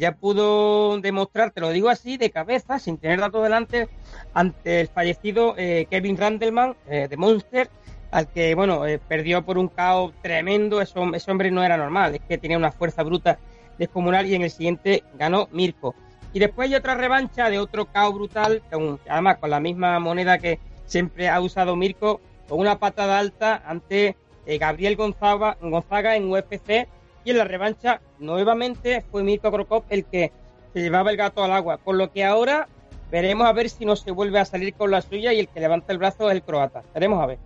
ya 0.00 0.12
pudo 0.12 0.98
demostrar, 1.00 1.50
te 1.50 1.60
lo 1.60 1.70
digo 1.70 1.88
así, 1.88 2.16
de 2.16 2.30
cabeza, 2.30 2.78
sin 2.78 2.96
tener 2.96 3.20
datos 3.20 3.42
delante, 3.42 3.88
ante 4.32 4.80
el 4.80 4.88
fallecido 4.88 5.54
eh, 5.58 5.86
Kevin 5.90 6.16
Randleman 6.16 6.76
eh, 6.88 7.08
de 7.08 7.16
Monster, 7.16 7.68
al 8.10 8.28
que, 8.28 8.54
bueno, 8.54 8.86
eh, 8.86 8.98
perdió 8.98 9.44
por 9.44 9.58
un 9.58 9.68
caos 9.68 10.12
tremendo, 10.22 10.80
ese 10.80 10.98
hombre 11.30 11.50
no 11.50 11.62
era 11.62 11.76
normal, 11.76 12.14
es 12.14 12.20
que 12.26 12.38
tenía 12.38 12.56
una 12.56 12.72
fuerza 12.72 13.02
bruta 13.02 13.38
descomunal 13.78 14.26
y 14.26 14.34
en 14.34 14.42
el 14.42 14.50
siguiente 14.50 15.04
ganó 15.18 15.48
Mirko. 15.52 15.94
Y 16.32 16.38
después 16.38 16.68
hay 16.68 16.74
otra 16.74 16.94
revancha 16.94 17.50
de 17.50 17.58
otro 17.58 17.86
caos 17.86 18.14
brutal, 18.14 18.62
además 19.08 19.38
con 19.38 19.50
la 19.50 19.60
misma 19.60 19.98
moneda 19.98 20.38
que 20.38 20.58
siempre 20.86 21.28
ha 21.28 21.40
usado 21.40 21.76
Mirko, 21.76 22.20
con 22.48 22.60
una 22.60 22.78
patada 22.78 23.18
alta 23.18 23.62
ante 23.66 24.16
eh, 24.46 24.58
Gabriel 24.58 24.96
Gonzaga, 24.96 25.56
Gonzaga 25.60 26.16
en 26.16 26.30
UFC. 26.30 26.88
Y 27.26 27.30
en 27.30 27.38
la 27.38 27.44
revancha, 27.44 28.00
nuevamente, 28.20 29.04
fue 29.10 29.24
Mirko 29.24 29.50
Krokop 29.50 29.86
el 29.90 30.04
que 30.04 30.30
se 30.72 30.80
llevaba 30.80 31.10
el 31.10 31.16
gato 31.16 31.42
al 31.42 31.50
agua. 31.50 31.76
Por 31.76 31.96
lo 31.96 32.12
que 32.12 32.24
ahora 32.24 32.68
veremos 33.10 33.48
a 33.48 33.52
ver 33.52 33.68
si 33.68 33.84
no 33.84 33.96
se 33.96 34.12
vuelve 34.12 34.38
a 34.38 34.44
salir 34.44 34.74
con 34.74 34.92
la 34.92 35.02
suya 35.02 35.32
y 35.32 35.40
el 35.40 35.48
que 35.48 35.58
levanta 35.58 35.92
el 35.92 35.98
brazo 35.98 36.30
es 36.30 36.36
el 36.36 36.42
croata. 36.44 36.84
Veremos 36.94 37.20
a 37.22 37.26
ver. 37.26 37.38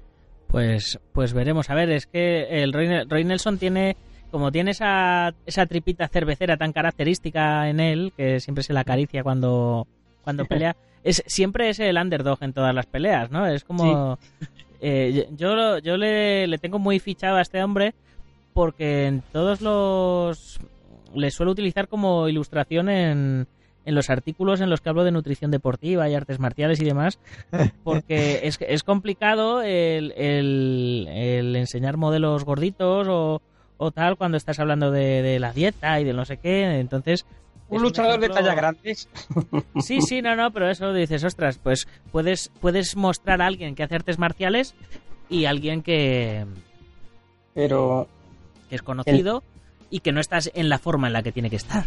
Pues, 0.48 1.00
pues 1.14 1.34
veremos. 1.34 1.70
A 1.70 1.76
ver, 1.76 1.92
es 1.92 2.08
que 2.08 2.64
el 2.64 2.74
Roy 2.74 3.24
Nelson 3.24 3.60
tiene 3.60 3.96
como 4.32 4.52
tiene 4.52 4.72
esa, 4.72 5.36
esa 5.46 5.68
tripita 5.68 6.08
cervecera 6.08 6.58
tan 6.58 6.74
característica 6.74 7.70
en 7.70 7.80
él, 7.80 8.14
que 8.18 8.40
siempre 8.40 8.64
se 8.64 8.74
la 8.74 8.80
acaricia 8.80 9.22
cuando, 9.22 9.86
cuando 10.24 10.46
pelea, 10.50 10.76
es, 11.04 11.24
siempre 11.28 11.70
es 11.70 11.80
el 11.80 11.98
underdog 11.98 12.40
en 12.42 12.54
todas 12.54 12.74
las 12.74 12.88
peleas, 12.88 13.30
¿no? 13.30 13.46
Es 13.46 13.64
como... 13.64 14.18
Eh, 14.82 15.28
yo 15.36 15.78
yo 15.80 15.98
le, 15.98 16.48
le 16.48 16.58
tengo 16.58 16.80
muy 16.80 17.00
fichado 17.00 17.36
a 17.36 17.42
este 17.42 17.62
hombre 17.62 17.94
porque 18.60 19.06
en 19.06 19.22
todos 19.32 19.62
los... 19.62 20.60
le 21.16 21.32
suelo 21.32 21.54
utilizar 21.54 21.88
como 21.88 22.28
ilustración 22.28 22.90
en, 22.90 23.48
en 23.86 23.96
los 23.96 24.10
artículos 24.10 24.60
en 24.60 24.70
los 24.70 24.82
que 24.82 24.90
hablo 24.90 25.06
de 25.06 25.14
nutrición 25.14 25.50
deportiva 25.50 26.10
y 26.10 26.14
artes 26.14 26.40
marciales 26.40 26.82
y 26.82 26.84
demás, 26.84 27.20
porque 27.86 28.42
es, 28.44 28.60
es 28.60 28.84
complicado 28.84 29.62
el, 29.62 30.12
el, 30.18 31.08
el 31.10 31.56
enseñar 31.56 31.96
modelos 31.96 32.44
gorditos 32.44 33.08
o, 33.10 33.42
o 33.78 33.92
tal 33.92 34.18
cuando 34.18 34.36
estás 34.36 34.60
hablando 34.60 34.92
de, 34.92 35.40
la 35.40 35.54
dieta 35.54 36.02
y 36.02 36.04
de 36.04 36.12
no 36.12 36.26
sé 36.26 36.36
qué. 36.36 36.82
Entonces. 36.82 37.26
Un 37.70 37.82
luchador 37.82 38.20
de 38.20 38.28
talla 38.28 38.56
grande. 38.56 38.94
Sí, 39.80 40.02
sí, 40.02 40.22
no, 40.22 40.36
no, 40.36 40.52
pero 40.52 40.70
eso 40.70 40.92
dices, 40.92 41.24
ostras, 41.24 41.58
pues 41.64 41.88
puedes, 42.12 42.52
puedes 42.60 42.98
mostrar 42.98 43.42
a 43.42 43.46
alguien 43.46 43.74
que 43.74 43.84
hace 43.84 43.96
artes 43.96 44.20
marciales 44.20 44.76
y 45.30 45.46
alguien 45.46 45.82
que. 45.82 46.46
Pero. 47.54 48.10
Que 48.70 48.76
es 48.76 48.82
conocido 48.82 49.44
y 49.90 50.00
que 50.02 50.12
no 50.12 50.20
estás 50.20 50.52
en 50.54 50.70
la 50.70 50.78
forma 50.78 51.08
en 51.08 51.14
la 51.14 51.24
que 51.24 51.32
tiene 51.32 51.50
que 51.50 51.56
estar. 51.56 51.86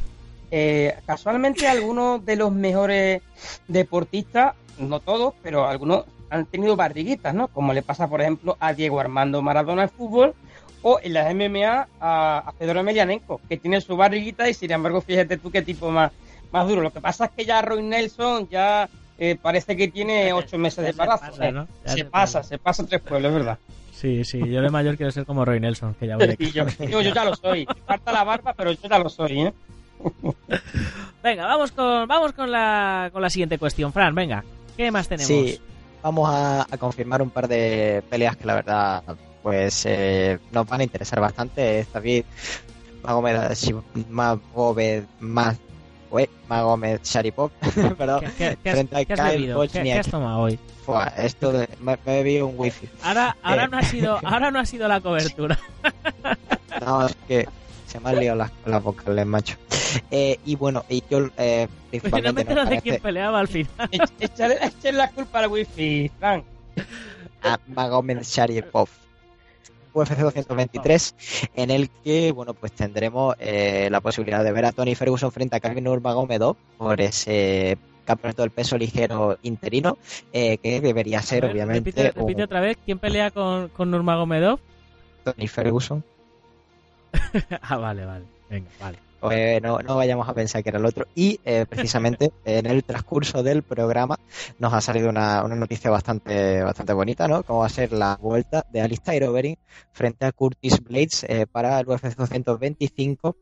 Eh, 0.50 0.94
casualmente, 1.06 1.66
algunos 1.66 2.24
de 2.26 2.36
los 2.36 2.52
mejores 2.52 3.22
deportistas, 3.68 4.54
no 4.78 5.00
todos, 5.00 5.34
pero 5.42 5.66
algunos 5.66 6.04
han 6.28 6.46
tenido 6.46 6.76
barriguitas, 6.76 7.34
¿no? 7.34 7.48
Como 7.48 7.72
le 7.72 7.82
pasa, 7.82 8.08
por 8.08 8.20
ejemplo, 8.20 8.56
a 8.60 8.72
Diego 8.72 9.00
Armando 9.00 9.40
Maradona 9.42 9.84
en 9.84 9.88
fútbol 9.88 10.34
o 10.82 10.98
en 11.02 11.12
las 11.14 11.32
MMA 11.34 11.88
a, 12.00 12.38
a 12.38 12.52
Fedor 12.52 12.78
Emelianenko, 12.78 13.40
que 13.48 13.56
tiene 13.56 13.80
su 13.80 13.96
barriguita 13.96 14.48
y 14.48 14.54
sin 14.54 14.72
embargo, 14.72 15.00
fíjate 15.00 15.38
tú 15.38 15.50
qué 15.50 15.62
tipo 15.62 15.90
más, 15.90 16.10
más 16.50 16.68
duro. 16.68 16.82
Lo 16.82 16.92
que 16.92 17.00
pasa 17.00 17.26
es 17.26 17.30
que 17.32 17.44
ya 17.44 17.62
Roy 17.62 17.82
Nelson 17.82 18.48
ya 18.48 18.88
eh, 19.18 19.36
parece 19.40 19.76
que 19.76 19.88
tiene 19.88 20.32
ocho 20.32 20.58
meses 20.58 20.82
de 20.84 20.90
embarazo. 20.90 21.32
Se 21.84 22.04
pasa, 22.04 22.42
se 22.42 22.58
pasa, 22.58 22.86
tres 22.86 23.00
pueblos, 23.00 23.32
¿verdad? 23.32 23.58
Sí, 24.02 24.24
sí, 24.24 24.40
yo 24.50 24.60
de 24.60 24.68
mayor 24.68 24.96
quiero 24.96 25.12
ser 25.12 25.24
como 25.24 25.44
Roy 25.44 25.60
Nelson, 25.60 25.94
que 25.94 26.08
ya 26.08 26.16
voy 26.16 26.36
yo, 26.52 26.66
yo, 26.88 27.00
ya 27.00 27.24
lo 27.24 27.36
soy. 27.36 27.64
Falta 27.86 28.10
la 28.10 28.24
barba, 28.24 28.52
pero 28.52 28.72
yo 28.72 28.88
ya 28.88 28.98
lo 28.98 29.08
soy, 29.08 29.42
¿eh? 29.42 29.54
venga, 31.22 31.46
vamos 31.46 31.70
con, 31.70 32.08
vamos 32.08 32.32
con 32.32 32.50
la, 32.50 33.10
con 33.12 33.22
la 33.22 33.30
siguiente 33.30 33.58
cuestión, 33.58 33.92
Fran, 33.92 34.12
venga. 34.12 34.42
¿Qué 34.76 34.90
más 34.90 35.06
tenemos? 35.06 35.28
Sí, 35.28 35.60
vamos 36.02 36.28
a, 36.28 36.62
a 36.62 36.78
confirmar 36.78 37.22
un 37.22 37.30
par 37.30 37.46
de 37.46 38.02
peleas 38.10 38.36
que 38.36 38.44
la 38.44 38.56
verdad 38.56 39.04
pues 39.40 39.86
eh, 39.86 40.40
nos 40.50 40.66
van 40.66 40.80
a 40.80 40.82
interesar 40.84 41.20
bastante. 41.20 41.86
Vez 41.94 42.24
Magomed, 43.04 43.54
Magomed, 44.08 45.04
más 45.20 45.58
Magomed 46.48 47.00
Sharipov, 47.02 47.50
perdón, 47.98 48.24
¿Qué, 48.36 48.56
frente 48.62 48.96
a 48.96 49.04
Kyle 49.04 49.54
¿Qué, 49.72 49.92
has 49.92 50.10
tomado 50.10 50.40
hoy? 50.40 50.58
esto 51.16 51.52
de, 51.52 51.68
me, 51.80 51.92
he 51.92 51.96
bebido 52.04 52.46
un 52.46 52.54
wifi. 52.58 52.88
Ahora, 53.02 53.36
ahora, 53.42 53.64
eh. 53.64 53.68
no 53.70 53.78
ha 53.78 53.82
sido, 53.82 54.18
ahora 54.24 54.50
no 54.50 54.58
ha 54.58 54.66
sido 54.66 54.88
la 54.88 55.00
cobertura. 55.00 55.58
no, 56.84 57.06
es 57.06 57.16
que 57.28 57.48
se 57.86 58.00
me 58.00 58.10
han 58.10 58.20
liado 58.20 58.38
las, 58.38 58.50
las 58.66 58.82
vocales, 58.82 59.26
macho. 59.26 59.56
Eh, 60.10 60.38
y 60.44 60.56
bueno, 60.56 60.84
y 60.88 61.02
yo 61.08 61.28
eh, 61.36 61.68
principalmente... 61.90 62.54
no 62.54 62.64
de 62.64 62.80
quién 62.80 63.00
peleaba 63.00 63.40
al 63.40 63.48
final. 63.48 63.88
Echarle 64.18 64.92
la 64.92 65.10
culpa 65.10 65.40
al 65.40 65.48
wifi, 65.48 66.10
Frank. 66.18 66.44
A 67.42 67.58
Magomed 67.68 68.22
Sharipov. 68.22 68.88
UFC 69.94 70.16
223, 70.16 71.14
en 71.54 71.70
el 71.70 71.90
que 71.90 72.32
bueno 72.32 72.54
pues 72.54 72.72
tendremos 72.72 73.34
eh, 73.38 73.88
la 73.90 74.00
posibilidad 74.00 74.42
de 74.44 74.52
ver 74.52 74.64
a 74.64 74.72
Tony 74.72 74.94
Ferguson 74.94 75.32
frente 75.32 75.56
a 75.56 75.60
Kevin 75.60 75.84
Nurmagomedov 75.84 76.56
por 76.78 77.00
ese 77.00 77.78
campeonato 78.04 78.42
del 78.42 78.50
peso 78.50 78.76
ligero 78.76 79.38
interino, 79.42 79.98
eh, 80.32 80.58
que 80.58 80.80
debería 80.80 81.22
ser 81.22 81.44
obviamente. 81.44 82.12
Repite, 82.14 82.42
otra 82.42 82.60
vez, 82.60 82.78
¿quién 82.84 82.98
pelea 82.98 83.30
con, 83.30 83.68
con 83.68 83.90
Nurmagomedov? 83.90 84.58
Tony 85.24 85.46
Ferguson. 85.46 86.04
ah, 87.62 87.76
vale, 87.76 88.04
vale. 88.04 88.24
Venga, 88.48 88.70
vale. 88.80 89.11
Pues 89.22 89.62
no, 89.62 89.78
no 89.78 89.94
vayamos 89.94 90.28
a 90.28 90.34
pensar 90.34 90.64
que 90.64 90.70
era 90.70 90.80
el 90.80 90.84
otro. 90.84 91.06
Y 91.14 91.38
eh, 91.44 91.64
precisamente 91.68 92.32
en 92.44 92.66
el 92.66 92.82
transcurso 92.82 93.44
del 93.44 93.62
programa 93.62 94.18
nos 94.58 94.74
ha 94.74 94.80
salido 94.80 95.08
una, 95.08 95.44
una, 95.44 95.54
noticia 95.54 95.92
bastante, 95.92 96.60
bastante 96.60 96.92
bonita, 96.92 97.28
¿no? 97.28 97.44
Como 97.44 97.60
va 97.60 97.66
a 97.66 97.68
ser 97.68 97.92
la 97.92 98.18
vuelta 98.20 98.66
de 98.72 98.80
Alistair 98.80 99.22
Overeem 99.22 99.54
frente 99.92 100.26
a 100.26 100.32
Curtis 100.32 100.82
Blades 100.82 101.24
eh, 101.28 101.46
para 101.46 101.78
el 101.78 101.88
UFC 101.88 102.16
225, 102.16 103.36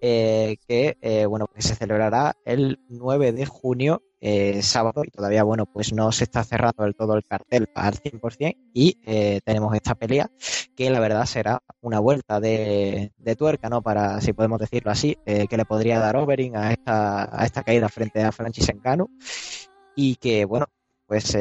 eh, 0.00 0.56
que, 0.68 0.98
eh, 1.00 1.26
bueno, 1.26 1.48
que 1.48 1.62
se 1.62 1.74
celebrará 1.74 2.36
el 2.44 2.78
9 2.88 3.32
de 3.32 3.46
junio 3.46 4.02
eh, 4.26 4.62
sábado 4.62 5.02
y 5.04 5.10
todavía, 5.10 5.42
bueno, 5.42 5.66
pues 5.66 5.92
no 5.92 6.10
se 6.10 6.24
está 6.24 6.42
cerrando 6.44 6.84
del 6.84 6.94
todo 6.94 7.14
el 7.14 7.26
cartel 7.26 7.68
al 7.74 8.00
100% 8.00 8.56
y 8.72 8.98
eh, 9.04 9.42
tenemos 9.44 9.74
esta 9.74 9.94
pelea 9.94 10.30
que 10.74 10.88
la 10.88 10.98
verdad 10.98 11.26
será 11.26 11.62
una 11.82 12.00
vuelta 12.00 12.40
de, 12.40 13.12
tuerca, 13.36 13.68
¿no? 13.68 13.82
Para, 13.82 14.22
si 14.22 14.32
podemos 14.32 14.58
decirlo 14.58 14.90
así, 14.90 15.18
eh, 15.26 15.46
que 15.46 15.58
le 15.58 15.66
podría 15.66 15.98
dar 15.98 16.16
Overing 16.16 16.56
a 16.56 16.72
esta, 16.72 17.38
a 17.38 17.44
esta 17.44 17.64
caída 17.64 17.90
frente 17.90 18.22
a 18.22 18.32
Francis 18.32 18.72
Ngannou 18.74 19.10
y 19.94 20.16
que, 20.16 20.46
bueno, 20.46 20.68
pues 21.06 21.36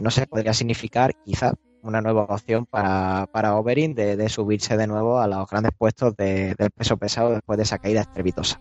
no 0.00 0.10
sé, 0.12 0.28
podría 0.28 0.54
significar 0.54 1.16
quizá 1.24 1.54
una 1.82 2.00
nueva 2.00 2.22
opción 2.22 2.66
para, 2.66 3.26
para 3.32 3.56
Overing 3.56 3.96
de, 3.96 4.28
subirse 4.28 4.76
de 4.76 4.86
nuevo 4.86 5.18
a 5.18 5.26
los 5.26 5.50
grandes 5.50 5.72
puestos 5.76 6.14
del 6.14 6.54
peso 6.72 6.96
pesado 6.98 7.32
después 7.32 7.56
de 7.56 7.64
esa 7.64 7.78
caída 7.78 8.02
estrepitosa. 8.02 8.60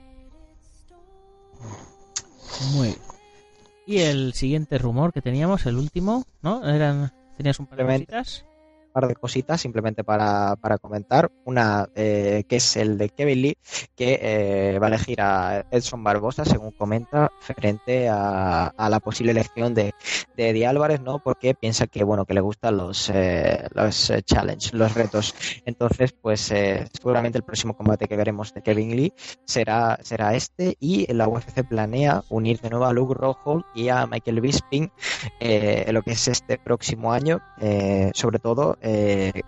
Muy 2.73 2.95
y 3.87 3.99
el 3.99 4.33
siguiente 4.33 4.77
rumor 4.77 5.13
que 5.13 5.21
teníamos, 5.21 5.65
el 5.65 5.77
último, 5.77 6.25
¿no? 6.41 6.67
Eran... 6.69 7.13
¿Tenías 7.37 7.59
un 7.59 7.67
par 7.67 7.77
de 7.77 7.85
cositas? 7.85 8.45
Par 8.97 9.07
de 9.07 9.15
cositas 9.15 9.61
simplemente 9.61 10.03
para, 10.03 10.55
para 10.55 10.79
comentar. 10.79 11.31
Una 11.45 11.87
eh, 11.93 12.45
que 12.49 12.55
es 12.55 12.77
el 12.77 12.97
de 12.97 13.09
Kevin 13.09 13.43
Lee, 13.43 13.57
que 13.95 14.19
eh, 14.19 14.79
va 14.79 14.87
a 14.87 14.89
elegir 14.89 15.21
a 15.21 15.67
Edson 15.69 16.03
Barbosa, 16.03 16.45
según 16.45 16.71
comenta, 16.71 17.31
frente 17.39 18.09
a, 18.09 18.73
la 18.89 18.99
posible 18.99 19.33
elección 19.33 19.75
de, 19.75 19.93
de 20.35 20.49
Eddie 20.49 20.65
Álvarez, 20.65 20.99
¿no? 21.01 21.19
Porque 21.19 21.53
piensa 21.53 21.85
que, 21.85 22.03
bueno, 22.03 22.25
que 22.25 22.33
le 22.33 22.41
gustan 22.41 22.77
los, 22.77 23.11
eh, 23.13 23.67
los 23.75 24.09
eh, 24.09 24.23
challenge, 24.23 24.75
los 24.75 24.95
retos. 24.95 25.35
Entonces, 25.65 26.13
pues 26.13 26.41
seguramente 26.41 27.37
el 27.37 27.43
próximo 27.43 27.77
combate 27.77 28.07
que 28.07 28.17
veremos 28.17 28.51
de 28.51 28.63
Kevin 28.63 28.95
Lee 28.95 29.13
será, 29.45 29.99
será 30.01 30.33
este 30.33 30.75
y 30.79 31.11
la 31.13 31.27
UFC 31.27 31.67
planea 31.67 32.23
unir 32.29 32.61
de 32.61 32.71
nuevo 32.71 32.85
a 32.85 32.93
Luke 32.93 33.13
Rockhold 33.13 33.63
y 33.75 33.89
a 33.89 34.07
Michael 34.07 34.41
Bisping 34.41 34.91
en 35.39 35.93
lo 35.93 36.01
que 36.01 36.11
es 36.13 36.27
este 36.27 36.57
próximo 36.57 37.13
año, 37.13 37.41
sobre 38.13 38.39
todo 38.39 38.77
eh, 38.87 39.41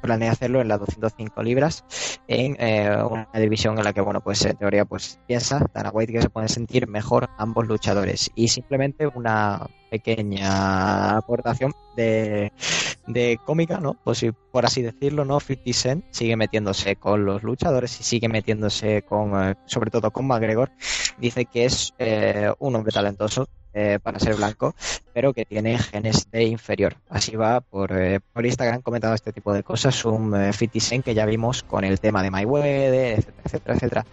planea 0.00 0.32
hacerlo 0.32 0.60
en 0.60 0.68
las 0.68 0.80
205 0.80 1.42
libras 1.42 1.84
en 2.28 2.56
eh, 2.60 2.96
una 3.02 3.28
división 3.34 3.76
en 3.76 3.84
la 3.84 3.92
que 3.92 4.00
bueno 4.00 4.20
pues 4.20 4.44
en 4.44 4.56
teoría 4.56 4.84
pues 4.84 5.18
piensa 5.26 5.66
Dana 5.74 5.90
White 5.90 6.12
que 6.12 6.22
se 6.22 6.30
pueden 6.30 6.48
sentir 6.48 6.88
mejor 6.88 7.28
ambos 7.36 7.66
luchadores. 7.66 8.30
Y 8.34 8.48
simplemente 8.48 9.06
una 9.06 9.66
pequeña 9.90 11.16
aportación 11.16 11.72
de, 11.96 12.52
de 13.06 13.38
cómica 13.44 13.80
no 13.80 13.94
pues 14.02 14.24
por 14.50 14.64
así 14.64 14.82
decirlo 14.82 15.24
no 15.24 15.40
50 15.40 15.72
Cent 15.72 16.04
sigue 16.10 16.36
metiéndose 16.36 16.96
con 16.96 17.24
los 17.24 17.42
luchadores 17.42 18.00
y 18.00 18.04
sigue 18.04 18.28
metiéndose 18.28 19.02
con 19.02 19.32
eh, 19.42 19.56
sobre 19.66 19.90
todo 19.90 20.10
con 20.10 20.26
McGregor. 20.26 20.70
Dice 21.18 21.44
que 21.46 21.64
es 21.64 21.94
eh, 21.98 22.52
un 22.58 22.76
hombre 22.76 22.92
talentoso 22.92 23.48
eh, 23.76 23.98
para 24.02 24.18
ser 24.18 24.34
blanco 24.34 24.74
pero 25.16 25.32
que 25.32 25.46
tiene 25.46 25.78
genes 25.78 26.30
de 26.30 26.44
inferior. 26.44 26.98
Así 27.08 27.36
va 27.36 27.62
por, 27.62 27.90
eh, 27.98 28.20
por 28.34 28.44
Instagram 28.44 28.82
comentando 28.82 29.14
este 29.14 29.32
tipo 29.32 29.54
de 29.54 29.62
cosas, 29.62 30.04
un 30.04 30.38
eh, 30.38 30.52
50 30.52 30.78
Cent 30.78 31.04
que 31.06 31.14
ya 31.14 31.24
vimos 31.24 31.62
con 31.62 31.84
el 31.84 31.98
tema 32.00 32.22
de 32.22 32.30
Mayweather, 32.30 33.18
etcétera, 33.18 33.42
etcétera, 33.46 33.74
etcétera. 33.76 34.06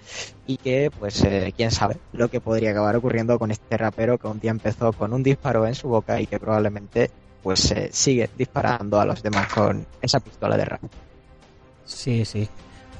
Y 0.48 0.56
que, 0.56 0.92
pues, 0.98 1.22
eh, 1.26 1.54
quién 1.58 1.72
sabe 1.72 1.98
lo 2.14 2.30
que 2.30 2.40
podría 2.40 2.72
acabar 2.72 2.96
ocurriendo 2.96 3.38
con 3.38 3.52
este 3.52 3.76
rapero 3.76 4.18
que 4.18 4.28
un 4.28 4.40
día 4.40 4.52
empezó 4.52 4.94
con 4.94 5.12
un 5.12 5.24
disparo 5.24 5.68
en 5.68 5.76
su 5.76 5.90
boca 5.90 6.22
y 6.22 6.26
que 6.26 6.40
probablemente, 6.40 7.12
pues, 7.42 7.76
sigue 7.92 8.30
disparando 8.38 9.02
a 9.02 9.06
los 9.06 9.22
demás 9.22 9.52
con 9.52 9.86
esa 10.02 10.22
pistola 10.22 10.56
de 10.56 10.64
rap. 10.64 10.82
Sí, 11.84 12.24
sí. 12.24 12.48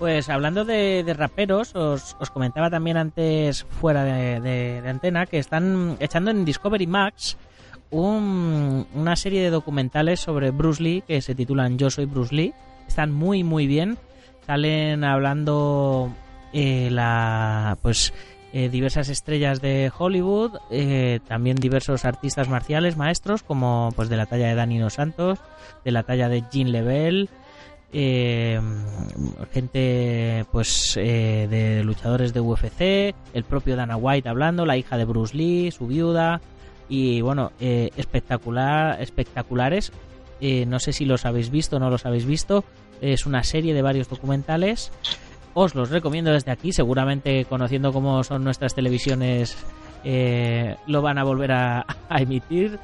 Pues 0.04 0.28
hablando 0.28 0.66
de, 0.66 1.02
de 1.06 1.14
raperos, 1.14 1.74
os, 1.78 2.18
os 2.20 2.30
comentaba 2.30 2.70
también 2.70 2.98
antes 2.98 3.64
fuera 3.64 4.04
de, 4.04 4.42
de- 4.42 4.90
antena 4.90 5.26
que 5.26 5.40
están 5.40 5.96
echando 6.02 6.30
en 6.30 6.44
Discovery 6.44 6.88
Max 6.88 7.38
un- 7.90 8.86
una 8.96 9.16
serie 9.16 9.42
de 9.44 9.50
documentales 9.50 10.20
sobre 10.20 10.52
Bruce 10.52 10.84
Lee 10.84 11.04
que 11.08 11.22
se 11.22 11.36
titulan 11.36 11.78
Yo 11.78 11.90
soy 11.90 12.04
Bruce 12.04 12.36
Lee. 12.36 12.54
Están 12.86 13.14
muy 13.14 13.46
muy 13.46 13.66
bien. 13.66 13.98
Salen 14.46 15.06
hablando 15.06 16.12
eh, 16.52 16.90
la 16.92 17.78
pues 17.82 18.14
eh, 18.52 18.68
diversas 18.68 19.08
estrellas 19.08 19.62
de 19.62 19.90
Hollywood, 19.98 20.52
eh, 20.70 21.22
también 21.30 21.56
diversos 21.56 22.04
artistas 22.04 22.50
marciales, 22.50 22.98
maestros, 22.98 23.42
como 23.42 23.94
pues 23.96 24.10
de 24.10 24.18
la 24.18 24.26
talla 24.26 24.48
de 24.50 24.56
Danilo 24.56 24.90
Santos, 24.90 25.40
de 25.86 25.92
la 25.92 26.04
talla 26.04 26.28
de 26.28 26.44
Jean 26.52 26.74
Lebel, 26.74 27.30
eh, 27.94 28.60
gente 29.52 30.46
pues 30.52 30.98
eh, 30.98 31.48
de 31.50 31.84
luchadores 31.84 32.34
de 32.34 32.42
UFC, 32.42 33.16
el 33.34 33.44
propio 33.48 33.76
Dana 33.76 33.98
White 33.98 34.28
hablando, 34.28 34.66
la 34.66 34.78
hija 34.78 34.98
de 34.98 35.06
Bruce 35.06 35.38
Lee, 35.38 35.72
su 35.72 35.88
viuda 35.88 36.42
y 36.90 37.22
bueno, 37.22 37.52
eh, 37.60 37.90
espectacular, 37.98 39.02
espectaculares. 39.02 39.92
Eh, 40.42 40.66
no 40.66 40.80
sé 40.80 40.94
si 40.94 41.06
los 41.06 41.26
habéis 41.26 41.50
visto 41.50 41.78
o 41.78 41.80
no 41.80 41.90
los 41.90 42.06
habéis 42.06 42.26
visto. 42.26 42.64
Es 43.02 43.26
una 43.26 43.44
serie 43.44 43.74
de 43.74 43.82
varios 43.82 44.10
documentales. 44.10 44.92
Os 45.54 45.76
los 45.76 45.90
recomiendo 45.90 46.32
desde 46.32 46.52
aquí. 46.52 46.72
Seguramente 46.72 47.46
conociendo 47.46 47.94
cómo 47.94 48.24
son 48.24 48.44
nuestras 48.44 48.76
televisiones 48.76 49.58
eh, 50.04 50.76
lo 50.88 51.02
van 51.02 51.18
a 51.18 51.24
volver 51.24 51.52
a, 51.52 51.86
emitir. 52.10 52.80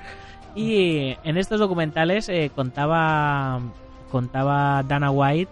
Y 0.55 1.15
en 1.23 1.37
estos 1.37 1.59
documentales 1.59 2.31
contaba 2.55 3.61
contaba 4.09 4.83
Dana 4.83 5.11
White 5.11 5.51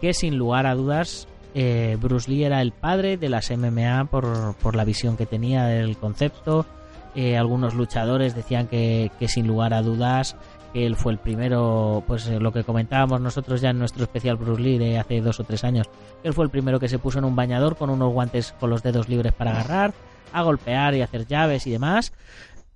que 0.00 0.12
sin 0.12 0.36
lugar 0.36 0.66
a 0.66 0.74
dudas 0.74 1.28
eh, 1.54 1.96
Bruce 2.00 2.30
Lee 2.30 2.44
era 2.44 2.60
el 2.60 2.72
padre 2.72 3.16
de 3.16 3.28
las 3.28 3.50
MMA 3.50 4.06
por, 4.10 4.54
por 4.56 4.76
la 4.76 4.84
visión 4.84 5.16
que 5.16 5.24
tenía 5.24 5.64
del 5.66 5.96
concepto. 5.96 6.66
Eh, 7.14 7.36
algunos 7.36 7.74
luchadores 7.74 8.34
decían 8.34 8.66
que, 8.66 9.12
que 9.20 9.28
sin 9.28 9.46
lugar 9.46 9.72
a 9.72 9.82
dudas 9.82 10.36
que 10.74 10.84
él 10.84 10.96
fue 10.96 11.12
el 11.12 11.18
primero, 11.18 12.02
pues 12.04 12.26
eh, 12.26 12.40
lo 12.40 12.52
que 12.52 12.64
comentábamos 12.64 13.20
nosotros 13.20 13.60
ya 13.60 13.70
en 13.70 13.78
nuestro 13.78 14.02
especial 14.02 14.36
Bruce 14.36 14.60
Lee 14.60 14.76
de 14.76 14.98
hace 14.98 15.20
dos 15.20 15.38
o 15.38 15.44
tres 15.44 15.62
años, 15.62 15.88
que 16.20 16.28
él 16.28 16.34
fue 16.34 16.44
el 16.44 16.50
primero 16.50 16.80
que 16.80 16.88
se 16.88 16.98
puso 16.98 17.20
en 17.20 17.24
un 17.24 17.36
bañador 17.36 17.76
con 17.76 17.90
unos 17.90 18.12
guantes 18.12 18.52
con 18.58 18.70
los 18.70 18.82
dedos 18.82 19.08
libres 19.08 19.32
para 19.32 19.52
agarrar, 19.52 19.94
a 20.32 20.42
golpear 20.42 20.96
y 20.96 21.02
hacer 21.02 21.28
llaves 21.28 21.68
y 21.68 21.70
demás. 21.70 22.12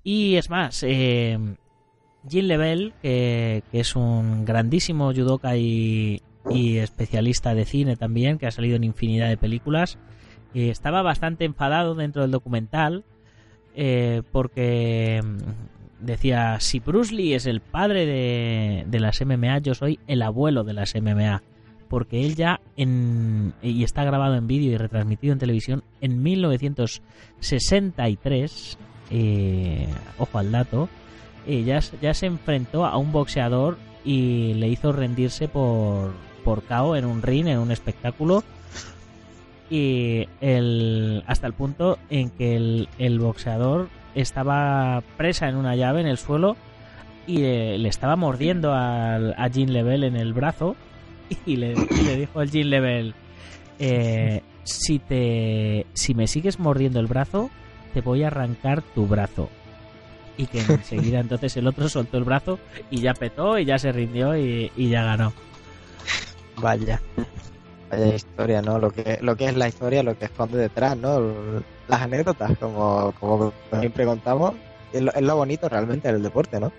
Y 0.05 0.37
es 0.37 0.49
más, 0.49 0.85
eh, 0.85 1.37
Jim 2.29 2.47
Lebel, 2.47 2.93
que, 3.03 3.63
es 3.73 3.97
un 3.97 4.45
grandísimo 4.45 5.13
judoka 5.13 5.57
y, 5.57 6.23
especialista 6.51 7.55
de 7.55 7.65
cine 7.65 7.97
también, 7.97 8.39
que 8.39 8.47
ha 8.47 8.51
salido 8.51 8.77
en 8.77 8.85
infinidad 8.85 9.29
de 9.29 9.37
películas, 9.37 9.99
estaba 10.55 11.03
bastante 11.03 11.45
enfadado 11.45 11.95
dentro 11.95 12.23
del 12.23 12.31
documental 12.31 13.05
eh, 13.81 14.23
porque 14.33 15.23
mm, 15.23 15.37
decía, 16.05 16.59
si 16.59 16.81
Bruce 16.81 17.15
Lee 17.15 17.35
es 17.35 17.47
el 17.47 17.61
padre 17.61 18.07
de, 18.07 18.85
de 18.89 18.99
las 18.99 19.25
MMA, 19.25 19.59
yo 19.59 19.75
soy 19.75 20.01
el 20.09 20.23
abuelo 20.23 20.65
de 20.65 20.73
las 20.73 20.97
MMA. 20.97 21.45
Porque 21.89 22.27
él 22.27 22.35
ya, 22.35 22.61
en, 22.77 23.55
y 23.63 23.85
está 23.85 24.03
grabado 24.03 24.35
en 24.35 24.49
vídeo 24.49 24.73
y 24.73 24.77
retransmitido 24.77 25.33
en 25.33 25.39
televisión, 25.39 25.85
en 26.01 26.21
1963, 26.23 28.79
eh, 29.11 29.87
ojo 30.19 30.39
al 30.39 30.51
dato, 30.51 30.89
eh, 31.49 31.65
ya, 31.65 31.81
se 32.15 32.27
enfrentó 32.27 32.85
a 32.87 32.97
un 32.97 33.11
boxeador 33.11 33.79
y 34.05 34.55
le 34.55 34.69
hizo 34.69 34.93
rendirse 34.93 35.49
por, 35.49 36.13
por 36.45 36.63
KO 36.63 36.95
en 36.95 37.05
un 37.05 37.23
ring, 37.23 37.49
en 37.49 37.59
un 37.59 37.73
espectáculo. 37.73 38.45
Y 39.71 40.27
el, 40.41 41.25
hasta 41.27 41.47
el 41.47 41.53
punto 41.53 41.99
en 42.09 42.31
que 42.31 42.57
el, 42.57 42.89
el 42.99 43.19
boxeador 43.19 43.89
estaba 44.15 45.03
presa 45.17 45.49
en 45.49 45.57
una 45.57 45.77
llave 45.77 46.01
en 46.01 46.07
el 46.07 46.17
suelo 46.19 46.57
y 47.27 47.39
le, 47.39 47.89
estaba 47.89 48.17
mordiendo 48.17 48.73
a 48.73 49.49
Jean 49.49 49.73
Level 49.73 50.05
en 50.05 50.17
el 50.17 50.33
brazo 50.33 50.75
y 51.47 51.57
le, 51.57 51.73
y 51.73 52.05
le 52.05 52.17
dijo 52.17 52.41
al 52.41 52.51
Jean 52.51 52.71
Level 52.71 53.15
eh, 53.79 54.43
si 54.65 54.99
te 54.99 55.87
si 55.95 56.15
me 56.15 56.27
sigues 56.27 56.59
mordiendo 56.59 57.01
el 57.01 57.07
brazo 57.07 57.51
te 57.95 58.01
voy 58.01 58.23
a 58.23 58.29
arrancar 58.29 58.83
tu 58.83 59.07
brazo 59.07 59.49
y 60.39 60.47
que 60.47 60.61
enseguida 60.61 61.21
entonces 61.21 61.55
el 61.59 61.67
otro 61.67 61.89
soltó 61.91 62.17
el 62.17 62.25
brazo 62.25 62.59
y 62.91 63.01
ya 63.01 63.13
petó 63.13 63.59
y 63.59 63.67
ya 63.67 63.79
se 63.79 63.93
rindió 63.93 64.35
y, 64.37 64.73
y 64.77 64.89
ya 64.89 65.03
ganó 65.03 65.35
Vaya. 66.57 67.01
Vaya 67.91 68.15
historia, 68.15 68.63
¿no? 68.63 68.79
Lo 68.79 68.91
que, 68.91 69.19
lo 69.21 69.37
que 69.37 69.47
es 69.47 69.57
la 69.57 69.69
historia, 69.69 70.03
lo 70.03 70.19
que 70.19 70.27
esconde 70.27 70.59
detrás, 70.59 70.97
¿no? 70.97 71.21
Las 71.89 72.03
anécdotas, 72.03 72.57
como, 72.59 73.13
como 73.19 73.53
siempre 73.79 74.05
contamos, 74.05 74.55
es 74.93 75.03
lo, 75.03 75.13
es 75.13 75.23
lo 75.23 75.37
bonito 75.37 75.69
realmente 75.69 76.13
del 76.13 76.23
deporte, 76.23 76.61
¿no? 76.61 76.73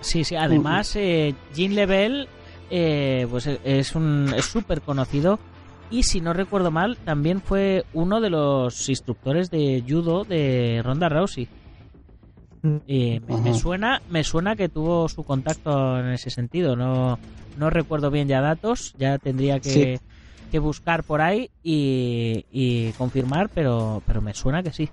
Sí, 0.00 0.24
sí, 0.24 0.34
además 0.34 0.96
eh, 0.96 1.34
Jean 1.54 1.74
Level 1.74 2.28
eh, 2.70 3.26
pues 3.30 3.46
es 3.46 3.94
un 3.94 4.32
es 4.36 4.46
súper 4.46 4.80
conocido 4.80 5.38
y 5.90 6.02
si 6.04 6.20
no 6.20 6.32
recuerdo 6.32 6.70
mal 6.70 6.96
también 6.96 7.40
fue 7.40 7.84
uno 7.92 8.20
de 8.20 8.30
los 8.30 8.88
instructores 8.88 9.50
de 9.50 9.84
judo 9.86 10.24
de 10.24 10.80
Ronda 10.82 11.08
Rousey. 11.08 11.48
Eh, 12.86 13.20
me, 13.26 13.54
suena 13.54 14.00
me 14.08 14.22
suena 14.22 14.54
que 14.54 14.68
tuvo 14.68 15.08
su 15.08 15.24
contacto 15.24 15.98
en 15.98 16.12
ese 16.12 16.30
sentido, 16.30 16.76
no 16.76 17.18
no 17.56 17.70
recuerdo 17.70 18.10
bien 18.10 18.28
ya 18.28 18.40
datos, 18.40 18.94
ya 18.96 19.18
tendría 19.18 19.58
que, 19.58 19.98
Sí. 19.98 20.06
que 20.50 20.58
buscar 20.60 21.02
por 21.02 21.20
ahí 21.20 21.50
y, 21.62 22.46
y 22.52 22.92
confirmar, 22.92 23.50
pero 23.52 24.00
pero 24.06 24.22
me 24.22 24.32
suena 24.32 24.62
que 24.62 24.72
sí. 24.72 24.88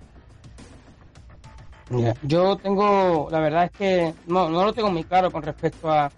Mira, 1.92 2.16
yo 2.24 2.56
tengo, 2.58 3.28
la 3.32 3.40
verdad 3.40 3.66
es 3.66 3.72
que 3.72 4.14
no, 4.28 4.50
no 4.50 4.64
lo 4.64 4.74
tengo 4.74 4.92
muy 4.92 5.04
claro 5.04 5.32
con 5.32 5.42
respecto 5.42 5.90
a, 5.90 6.12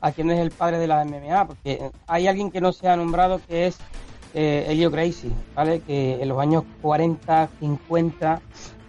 a 0.00 0.12
quién 0.12 0.30
es 0.30 0.38
el 0.40 0.50
padre 0.50 0.78
de 0.78 0.86
la 0.86 1.02
MMA, 1.04 1.46
porque 1.46 1.90
hay 2.06 2.26
alguien 2.26 2.50
que 2.50 2.60
no 2.60 2.72
se 2.72 2.88
ha 2.88 2.96
nombrado 2.96 3.40
que 3.46 3.66
es 3.66 3.78
eh, 4.34 4.66
Elio 4.68 4.90
Gracie, 4.90 5.30
¿vale? 5.54 5.80
Que 5.80 6.20
en 6.22 6.28
los 6.28 6.38
años 6.38 6.64
40, 6.80 7.48
50 7.60 8.40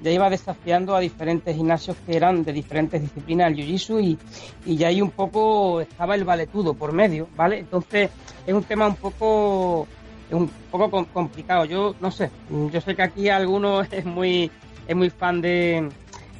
ya 0.02 0.12
iba 0.12 0.30
desafiando 0.30 0.96
a 0.96 1.00
diferentes 1.00 1.56
gimnasios 1.56 1.98
que 2.06 2.16
eran 2.16 2.44
de 2.44 2.54
diferentes 2.54 3.02
disciplinas 3.02 3.50
del 3.56 3.66
jiu-jitsu 3.66 4.02
y, 4.04 4.18
y 4.66 4.78
ya 4.78 4.88
ahí 4.90 5.02
un 5.02 5.12
poco 5.12 5.82
estaba 5.82 6.16
el 6.16 6.24
valetudo 6.24 6.74
por 6.74 6.94
medio, 6.94 7.28
¿vale? 7.36 7.60
Entonces 7.60 8.10
es 8.46 8.54
un 8.54 8.64
tema 8.64 8.88
un 8.88 8.96
poco 8.96 9.88
un 10.30 10.50
poco 10.70 10.92
com- 10.92 11.06
complicado. 11.06 11.66
Yo 11.66 11.96
no 12.00 12.12
sé, 12.12 12.30
yo 12.72 12.82
sé 12.82 12.96
que 12.96 13.02
aquí 13.04 13.30
algunos 13.30 13.88
es 13.92 14.06
muy 14.06 14.52
es 14.88 14.96
muy 14.96 15.10
fan 15.10 15.42
de, 15.42 15.90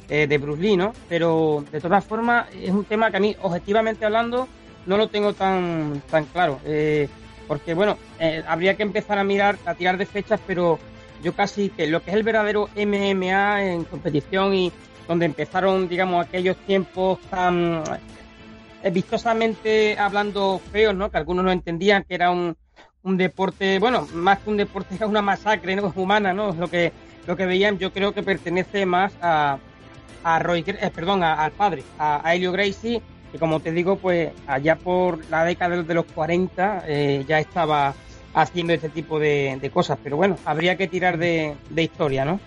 eh, 0.08 0.26
de 0.26 0.38
Bruce 0.38 0.62
Lee, 0.62 0.76
¿no? 0.76 0.92
Pero 1.08 1.64
de 1.70 1.80
todas 1.80 2.04
formas 2.04 2.46
es 2.54 2.70
un 2.70 2.84
tema 2.84 3.10
que 3.10 3.16
a 3.18 3.20
mí, 3.20 3.36
objetivamente 3.42 4.06
hablando, 4.06 4.48
no 4.86 4.96
lo 4.96 5.08
tengo 5.08 5.32
tan, 5.34 6.02
tan 6.10 6.24
claro. 6.26 6.60
Eh, 6.64 7.08
porque 7.46 7.74
bueno, 7.74 7.96
eh, 8.20 8.42
habría 8.46 8.74
que 8.74 8.82
empezar 8.84 9.18
a 9.18 9.24
mirar, 9.24 9.58
a 9.66 9.74
tirar 9.74 9.96
de 9.98 10.06
fechas, 10.06 10.40
pero 10.46 10.78
yo 11.22 11.34
casi 11.34 11.70
que 11.70 11.86
lo 11.86 12.02
que 12.02 12.10
es 12.10 12.16
el 12.16 12.22
verdadero 12.22 12.68
MMA 12.76 13.64
en 13.64 13.84
competición 13.84 14.54
y 14.54 14.72
donde 15.06 15.26
empezaron, 15.26 15.88
digamos, 15.88 16.26
aquellos 16.26 16.56
tiempos 16.58 17.18
tan 17.30 17.82
eh, 18.82 18.90
vistosamente 18.90 19.98
hablando 19.98 20.60
feos, 20.70 20.94
¿no? 20.94 21.10
Que 21.10 21.18
algunos 21.18 21.44
no 21.44 21.50
entendían 21.50 22.04
que 22.04 22.14
era 22.14 22.30
un, 22.30 22.56
un 23.02 23.16
deporte, 23.16 23.78
bueno, 23.78 24.06
más 24.12 24.38
que 24.40 24.50
un 24.50 24.56
deporte, 24.56 24.94
era 24.96 25.06
una 25.06 25.22
masacre 25.22 25.74
¿no? 25.76 25.92
humana, 25.96 26.32
¿no? 26.32 26.52
Lo 26.52 26.68
que, 26.68 26.92
lo 27.26 27.36
que 27.36 27.46
veían, 27.46 27.78
yo 27.78 27.92
creo 27.92 28.12
que 28.12 28.22
pertenece 28.22 28.86
más 28.86 29.12
a, 29.20 29.58
a 30.22 30.38
Roy, 30.38 30.64
eh, 30.66 30.90
perdón, 30.94 31.22
al 31.24 31.52
padre, 31.52 31.82
a, 31.98 32.26
a 32.26 32.34
Helio 32.34 32.52
Gracie, 32.52 33.02
que 33.32 33.38
como 33.38 33.60
te 33.60 33.72
digo, 33.72 33.96
pues 33.96 34.30
allá 34.46 34.76
por 34.76 35.24
la 35.30 35.44
década 35.44 35.82
de 35.82 35.94
los 35.94 36.06
40 36.06 36.84
eh, 36.86 37.24
ya 37.26 37.40
estaba 37.40 37.94
haciendo 38.34 38.72
este 38.72 38.88
tipo 38.88 39.18
de, 39.18 39.58
de, 39.60 39.70
cosas, 39.70 39.98
pero 40.02 40.16
bueno, 40.16 40.36
habría 40.44 40.76
que 40.76 40.88
tirar 40.88 41.18
de, 41.18 41.54
de 41.70 41.82
historia, 41.82 42.24
¿no? 42.24 42.40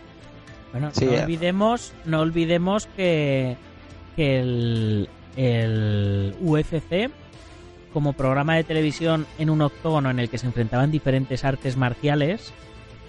Bueno, 0.71 0.91
sí, 0.93 1.05
no 1.05 1.21
olvidemos, 1.21 1.93
no 2.05 2.21
olvidemos 2.21 2.87
que, 2.95 3.57
que 4.15 4.39
el, 4.39 5.09
el 5.35 6.35
UFC 6.39 7.09
como 7.93 8.13
programa 8.13 8.55
de 8.55 8.63
televisión 8.63 9.25
en 9.37 9.49
un 9.49 9.61
octógono 9.61 10.09
en 10.09 10.19
el 10.19 10.29
que 10.29 10.37
se 10.37 10.47
enfrentaban 10.47 10.91
diferentes 10.91 11.43
artes 11.43 11.75
marciales 11.75 12.53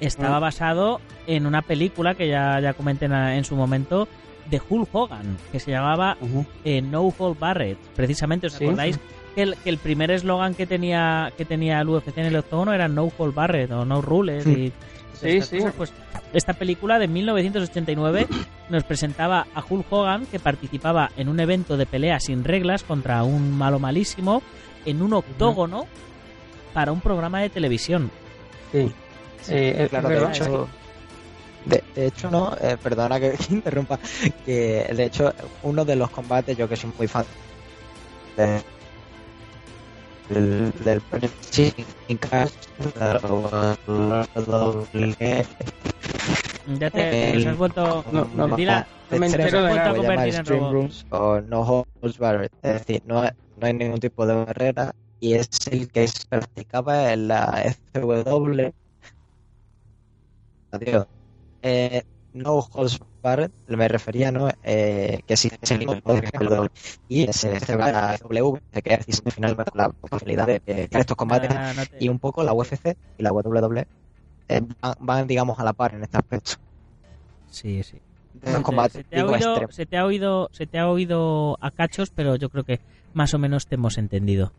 estaba 0.01 0.41
basado 0.41 1.01
en 1.29 1.47
una 1.47 1.63
película 1.63 2.15
que 2.17 2.27
ya, 2.27 2.59
ya 2.59 2.75
comenté 2.75 3.05
en, 3.05 3.13
en 3.13 3.45
su 3.45 3.55
momento 3.55 4.09
de 4.51 4.61
Hulk 4.69 4.89
Hogan, 4.93 5.37
que 5.53 5.61
se 5.61 5.71
llamaba 5.71 6.17
uh 6.21 6.27
-huh. 6.27 6.47
eh, 6.65 6.83
No 6.83 7.03
Hold 7.17 7.39
Barrett. 7.39 7.79
Precisamente, 7.95 8.49
¿os 8.49 8.57
acordáis? 8.57 8.99
Que, 9.35 9.43
el, 9.43 9.57
que 9.57 9.71
el, 9.71 9.79
primer 9.79 10.11
eslogan 10.11 10.55
que 10.55 10.67
tenía 10.67 11.33
que 11.37 11.45
tenía 11.45 11.81
el 11.81 11.89
UFC 11.89 12.19
en 12.19 12.27
el 12.27 12.37
octógono 12.37 12.73
era 12.73 12.89
No 12.89 13.11
Hold 13.17 13.35
Barrett 13.35 13.71
o 13.71 13.85
No 13.85 14.03
Rules. 14.03 14.47
Y, 14.47 14.73
sí, 15.15 15.41
sí. 15.41 15.59
Cosas, 15.59 15.75
pues 15.77 15.93
esta 16.33 16.55
película 16.55 16.99
de 16.99 17.09
1989 17.09 18.27
nos 18.71 18.85
presentaba 18.85 19.47
a 19.55 19.63
Hulk 19.69 19.87
Hogan 19.91 20.27
que 20.27 20.39
participaba 20.39 21.11
en 21.17 21.29
un 21.29 21.41
evento 21.41 21.77
de 21.77 21.87
pelea 21.87 22.21
sin 22.21 22.45
reglas 22.45 22.83
contra 22.83 23.23
un 23.23 23.57
malo 23.57 23.79
malísimo 23.79 24.43
en 24.85 25.03
un 25.03 25.13
octógono 25.13 25.87
para 26.73 26.93
un 26.93 27.01
programa 27.01 27.41
de 27.41 27.51
televisión. 27.51 28.11
Sí. 28.73 28.91
sí 29.43 29.53
eh, 29.55 29.87
claro, 29.91 30.09
de 30.09 30.25
hecho, 30.25 30.69
de, 31.67 31.85
de, 31.95 32.07
hecho, 32.07 32.31
no, 32.31 32.57
eh, 32.61 32.77
perdona 32.83 33.21
que, 33.21 33.33
que, 33.33 33.45
interrumpa, 33.55 33.99
que 34.45 34.91
de 34.95 35.05
hecho 35.05 35.33
uno 35.63 35.85
de 35.85 35.97
los 35.97 36.11
combates, 36.11 36.57
yo 36.57 36.69
que 36.69 36.77
soy 36.77 36.91
muy 36.97 37.07
fan 37.07 37.25
de, 38.37 38.63
del, 40.33 40.73
del 40.85 41.03
ya 46.79 46.91
te 46.91 47.31
el, 47.33 47.49
has 47.49 47.57
vuelto 47.57 48.05
no, 48.13 48.25
no, 48.35 48.47
no, 48.49 48.57
me 48.57 49.27
entero 49.27 49.63
de 49.63 49.75
nada. 49.75 49.95
convertir 49.95 50.35
en 50.35 50.47
robot. 50.47 50.73
Rooms 50.73 51.07
o 51.11 51.41
no 51.41 51.61
holds 51.61 52.19
barred, 52.19 52.51
es 52.63 52.73
decir, 52.87 53.03
no, 53.07 53.23
no 53.23 53.67
hay 53.67 53.75
ningún 53.75 54.01
tipo 54.01 54.27
de 54.27 54.35
barrera 54.35 54.95
y 55.21 55.35
es 55.35 55.49
el 55.71 55.89
que 55.89 56.09
se 56.09 56.27
practicaba 56.29 57.13
en 57.13 57.29
la 57.29 57.63
FW 57.93 58.73
adiós 60.73 61.07
eh, 61.63 62.03
no 62.33 62.59
holds 62.73 62.99
barred 63.23 63.51
me 63.69 63.89
refería 63.89 64.31
no 64.33 64.49
eh, 64.63 65.21
que 65.27 65.37
si 65.37 65.49
es 65.61 65.71
el 65.71 65.79
mismo 65.79 65.95
y 67.09 67.27
se 67.33 67.59
celebra 67.61 67.93
la 67.93 68.17
W 68.19 68.61
que 68.83 68.95
es 69.07 69.23
finalmente 69.35 69.71
la 69.75 69.89
posibilidad 69.91 70.47
de 70.47 70.61
crear 70.61 71.01
estos 71.01 71.17
combates 71.17 71.51
Ah, 71.53 71.73
no 71.77 71.87
te- 71.87 72.05
y 72.05 72.09
un 72.09 72.19
poco 72.19 72.43
la 72.43 72.53
UFC 72.53 72.97
y 73.19 73.23
la 73.23 73.33
WWE 73.33 73.87
eh, 74.49 74.61
van, 74.81 74.95
van, 75.01 75.27
digamos 75.27 75.59
a 75.59 75.65
la 75.65 75.73
par 75.73 75.95
en 75.95 76.03
este 76.03 76.17
aspecto. 76.19 76.53
Sí, 77.51 77.83
sí. 77.83 77.99
Se- 78.45 78.63
combates 78.63 78.93
se, 78.95 79.05
te 79.05 79.21
ha 79.21 79.27
oído, 79.27 79.69
se 79.71 79.87
te 79.87 79.97
ha 79.99 80.05
oído 80.07 80.49
se 80.53 80.67
te 80.67 80.79
ha 80.79 80.89
oído 80.89 81.57
a 81.61 81.71
cachos 81.71 82.11
pero 82.15 82.37
yo 82.37 82.49
creo 82.49 82.65
que 82.65 82.81
más 83.15 83.33
o 83.35 83.39
menos 83.39 83.67
te 83.67 83.75
hemos 83.77 83.99
entendido. 83.99 84.53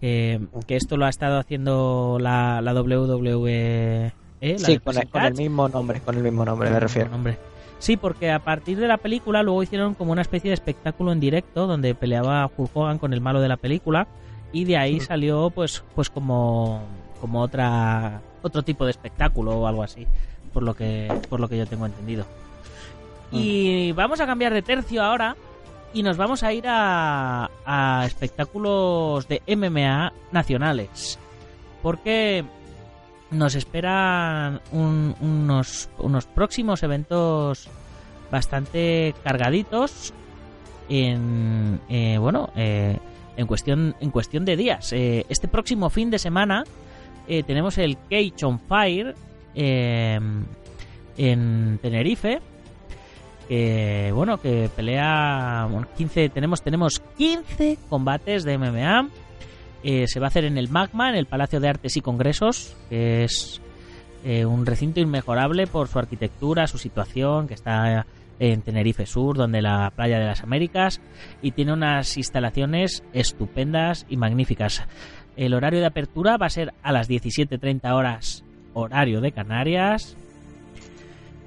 Que, 0.00 0.40
que 0.66 0.76
esto 0.76 0.96
lo 0.96 1.06
ha 1.06 1.08
estado 1.08 1.38
haciendo 1.38 2.18
la, 2.20 2.60
la 2.60 2.72
WWE 2.74 4.12
¿eh? 4.40 4.56
La 4.58 4.66
sí 4.66 4.78
con 4.78 4.96
el, 4.98 5.08
con 5.08 5.22
el 5.24 5.34
mismo 5.34 5.68
nombre 5.68 6.00
con 6.00 6.16
el 6.16 6.22
mismo 6.22 6.44
nombre 6.44 6.68
me 6.68 6.74
Con 6.74 6.82
refiero. 6.82 7.06
el 7.06 7.12
nombre. 7.12 7.38
Sí, 7.78 7.96
porque 7.96 8.30
a 8.30 8.38
partir 8.38 8.78
de 8.78 8.88
la 8.88 8.96
película 8.96 9.42
luego 9.42 9.62
hicieron 9.62 9.94
como 9.94 10.12
una 10.12 10.22
especie 10.22 10.50
de 10.50 10.54
espectáculo 10.54 11.12
en 11.12 11.20
directo 11.20 11.66
donde 11.66 11.94
peleaba 11.94 12.50
Hulk 12.56 12.70
Hogan 12.74 12.98
con 12.98 13.12
el 13.12 13.20
malo 13.20 13.40
de 13.40 13.48
la 13.48 13.56
película 13.56 14.06
y 14.52 14.64
de 14.64 14.76
ahí 14.76 15.00
salió 15.00 15.50
pues 15.50 15.82
pues 15.94 16.08
como 16.08 16.82
como 17.20 17.40
otra 17.40 18.22
otro 18.42 18.62
tipo 18.62 18.84
de 18.84 18.92
espectáculo 18.92 19.52
o 19.52 19.66
algo 19.66 19.82
así, 19.82 20.06
por 20.52 20.62
lo 20.62 20.74
que 20.74 21.12
por 21.28 21.40
lo 21.40 21.48
que 21.48 21.58
yo 21.58 21.66
tengo 21.66 21.86
entendido. 21.86 22.24
Y 23.32 23.92
vamos 23.92 24.20
a 24.20 24.26
cambiar 24.26 24.54
de 24.54 24.62
tercio 24.62 25.02
ahora 25.02 25.36
y 25.92 26.02
nos 26.02 26.16
vamos 26.16 26.42
a 26.42 26.52
ir 26.52 26.64
a, 26.68 27.50
a 27.66 28.04
espectáculos 28.06 29.26
de 29.26 29.42
MMA 29.56 30.12
nacionales. 30.30 31.18
Porque 31.82 32.44
nos 33.30 33.54
esperan 33.54 34.60
un- 34.72 35.14
unos, 35.20 35.88
unos 35.98 36.26
próximos 36.26 36.82
eventos 36.82 37.68
bastante 38.30 39.14
cargaditos 39.24 40.12
en 40.88 41.80
eh, 41.88 42.18
bueno 42.18 42.50
eh, 42.56 42.98
en 43.36 43.46
cuestión 43.46 43.94
en 44.00 44.10
cuestión 44.10 44.44
de 44.44 44.56
días. 44.56 44.92
Eh, 44.92 45.24
este 45.28 45.48
próximo 45.48 45.90
fin 45.90 46.10
de 46.10 46.18
semana 46.18 46.64
eh, 47.26 47.42
tenemos 47.42 47.78
el 47.78 47.96
Cage 48.10 48.44
on 48.44 48.60
Fire 48.60 49.14
en 51.16 51.78
Tenerife 51.80 52.40
que 53.48 54.10
bueno 54.14 54.38
que 54.40 54.70
pelea 54.74 55.66
bueno, 55.70 55.86
15 55.96 56.28
tenemos 56.30 56.62
tenemos 56.62 57.00
15 57.18 57.78
combates 57.88 58.44
de 58.44 58.56
MMA 58.58 59.08
eh, 59.84 60.06
se 60.08 60.18
va 60.18 60.26
a 60.26 60.28
hacer 60.28 60.46
en 60.46 60.56
el 60.56 60.70
Magma, 60.70 61.10
en 61.10 61.16
el 61.16 61.26
Palacio 61.26 61.60
de 61.60 61.68
Artes 61.68 61.96
y 61.98 62.00
Congresos, 62.00 62.74
que 62.88 63.24
es 63.24 63.60
eh, 64.24 64.46
un 64.46 64.64
recinto 64.64 64.98
inmejorable 64.98 65.66
por 65.66 65.88
su 65.88 65.98
arquitectura, 65.98 66.66
su 66.66 66.78
situación, 66.78 67.46
que 67.46 67.52
está 67.52 68.06
en 68.38 68.62
Tenerife 68.62 69.04
Sur, 69.04 69.36
donde 69.36 69.60
la 69.60 69.92
playa 69.94 70.18
de 70.18 70.24
las 70.24 70.42
Américas, 70.42 71.02
y 71.42 71.50
tiene 71.50 71.74
unas 71.74 72.16
instalaciones 72.16 73.04
estupendas 73.12 74.06
y 74.08 74.16
magníficas. 74.16 74.86
El 75.36 75.52
horario 75.52 75.80
de 75.80 75.86
apertura 75.86 76.38
va 76.38 76.46
a 76.46 76.50
ser 76.50 76.72
a 76.82 76.90
las 76.90 77.10
17.30 77.10 77.92
horas, 77.92 78.42
horario 78.72 79.20
de 79.20 79.32
Canarias. 79.32 80.16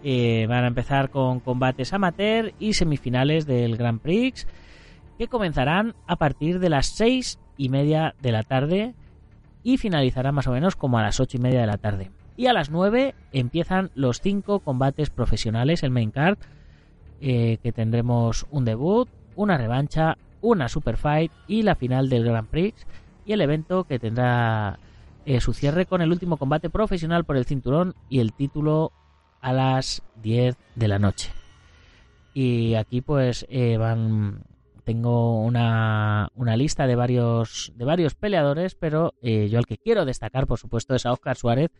Eh, 0.04 0.46
van 0.48 0.64
a 0.64 0.68
empezar 0.68 1.10
con 1.10 1.40
combates 1.40 1.92
amateur 1.92 2.54
y 2.60 2.74
semifinales 2.74 3.48
del 3.48 3.78
Grand 3.78 4.00
Prix 4.00 4.46
que 5.18 5.28
comenzarán 5.28 5.96
a 6.06 6.18
partir 6.18 6.60
de 6.60 6.70
las 6.70 6.86
seis 6.86 7.40
y 7.58 7.70
media 7.70 8.16
de 8.22 8.32
la 8.32 8.44
tarde 8.44 8.94
y 9.64 9.78
finalizarán 9.78 10.36
más 10.36 10.48
o 10.48 10.52
menos 10.52 10.76
como 10.76 10.98
a 10.98 11.04
las 11.04 11.20
ocho 11.20 11.38
y 11.38 11.42
media 11.42 11.62
de 11.62 11.68
la 11.68 11.78
tarde. 11.78 12.12
Y 12.38 12.46
a 12.46 12.54
las 12.54 12.70
9 12.70 13.16
empiezan 13.32 13.90
los 13.96 14.22
cinco 14.22 14.60
combates 14.60 15.10
profesionales, 15.10 15.84
el 15.84 15.92
main 15.92 16.12
card, 16.12 16.38
eh, 17.20 17.58
que 17.64 17.72
tendremos 17.72 18.46
un 18.52 18.64
debut, 18.64 19.10
una 19.36 19.58
revancha, 19.58 20.18
una 20.42 20.70
super 20.70 20.98
fight 20.98 21.32
y 21.48 21.64
la 21.64 21.76
final 21.76 22.10
del 22.10 22.24
Grand 22.24 22.48
Prix 22.48 22.86
y 23.26 23.34
el 23.34 23.42
evento 23.42 23.86
que 23.86 24.00
tendrá 24.00 24.80
eh, 25.26 25.42
su 25.42 25.54
cierre 25.54 25.86
con 25.86 26.02
el 26.02 26.12
último 26.12 26.38
combate 26.38 26.70
profesional 26.70 27.26
por 27.26 27.38
el 27.38 27.46
cinturón 27.46 27.96
y 28.08 28.20
el 28.20 28.34
título 28.34 28.92
a 29.42 29.52
las 29.52 30.04
10 30.22 30.56
de 30.76 30.88
la 30.88 31.00
noche. 31.00 31.32
Y 32.34 32.76
aquí 32.76 33.02
pues 33.02 33.46
eh, 33.50 33.78
van 33.78 34.44
tengo 34.88 35.42
una, 35.44 36.30
una 36.34 36.56
lista 36.56 36.88
de 36.88 36.96
varios 36.96 37.74
de 37.76 37.84
varios 37.84 38.16
peleadores, 38.16 38.74
pero 38.74 39.16
eh, 39.22 39.50
yo 39.50 39.58
al 39.60 39.66
que 39.66 39.78
quiero 39.78 40.06
destacar, 40.06 40.48
por 40.48 40.58
supuesto, 40.58 40.96
es 40.96 41.06
a 41.06 41.12
Oscar 41.12 41.36
Suárez 41.36 41.72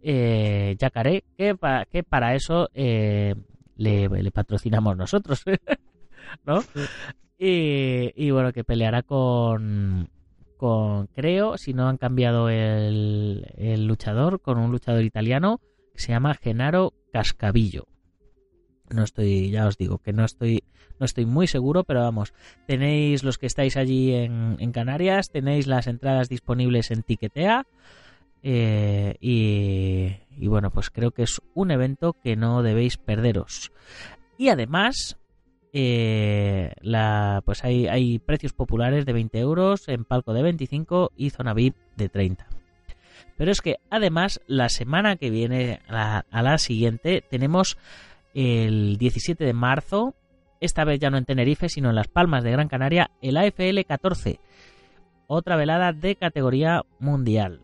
eh, 0.00 0.76
Yacaré, 0.78 1.24
que, 1.36 1.56
pa- 1.56 1.86
que 1.86 2.04
para 2.04 2.36
eso 2.36 2.68
eh, 2.72 3.34
le, 3.74 4.08
le 4.08 4.30
patrocinamos 4.30 4.96
nosotros, 4.96 5.42
¿no? 6.46 6.60
Y, 7.36 8.12
y 8.14 8.30
bueno, 8.30 8.52
que 8.52 8.62
peleará 8.62 9.02
con, 9.02 10.08
con, 10.56 11.08
creo, 11.08 11.58
si 11.58 11.74
no 11.74 11.88
han 11.88 11.96
cambiado 11.96 12.48
el, 12.48 13.44
el 13.56 13.86
luchador, 13.88 14.40
con 14.40 14.56
un 14.58 14.70
luchador 14.70 15.02
italiano 15.02 15.58
que 15.92 15.98
se 15.98 16.12
llama 16.12 16.34
Genaro 16.34 16.92
Cascavillo. 17.12 17.86
No 18.92 19.04
estoy, 19.04 19.50
ya 19.50 19.66
os 19.66 19.78
digo, 19.78 19.98
que 19.98 20.12
no 20.12 20.24
estoy, 20.24 20.62
no 20.98 21.06
estoy 21.06 21.26
muy 21.26 21.46
seguro, 21.46 21.84
pero 21.84 22.00
vamos, 22.00 22.32
tenéis 22.66 23.24
los 23.24 23.38
que 23.38 23.46
estáis 23.46 23.76
allí 23.76 24.14
en, 24.14 24.56
en 24.58 24.72
Canarias, 24.72 25.30
tenéis 25.30 25.66
las 25.66 25.86
entradas 25.86 26.28
disponibles 26.28 26.90
en 26.90 27.02
Tiquetea. 27.02 27.66
eh, 28.42 29.16
y, 29.20 30.16
y 30.36 30.48
bueno, 30.48 30.70
pues 30.70 30.90
creo 30.90 31.12
que 31.12 31.22
es 31.22 31.40
un 31.54 31.70
evento 31.70 32.14
que 32.22 32.36
no 32.36 32.62
debéis 32.62 32.96
perderos. 32.96 33.72
Y 34.38 34.48
además, 34.48 35.16
eh, 35.72 36.72
la, 36.80 37.42
pues 37.44 37.64
hay, 37.64 37.86
hay 37.86 38.18
precios 38.18 38.52
populares 38.52 39.06
de 39.06 39.12
20 39.12 39.38
euros, 39.38 39.88
en 39.88 40.04
palco 40.04 40.34
de 40.34 40.42
25 40.42 41.12
y 41.16 41.30
zona 41.30 41.54
VIP 41.54 41.76
de 41.96 42.08
30. 42.08 42.46
Pero 43.38 43.50
es 43.50 43.60
que 43.60 43.76
además 43.90 44.40
la 44.46 44.68
semana 44.68 45.16
que 45.16 45.30
viene 45.30 45.80
a 45.88 46.24
la, 46.30 46.58
siguiente 46.58 47.24
tenemos 47.28 47.78
el 48.34 48.96
17 48.98 49.44
de 49.44 49.52
marzo, 49.52 50.14
esta 50.60 50.84
vez 50.84 51.00
ya 51.00 51.10
no 51.10 51.18
en 51.18 51.24
Tenerife, 51.24 51.68
sino 51.68 51.90
en 51.90 51.96
Las 51.96 52.08
Palmas 52.08 52.44
de 52.44 52.52
Gran 52.52 52.68
Canaria, 52.68 53.10
el 53.20 53.36
AFL 53.36 53.80
14, 53.86 54.40
otra 55.26 55.56
velada 55.56 55.92
de 55.92 56.16
categoría 56.16 56.82
mundial. 56.98 57.60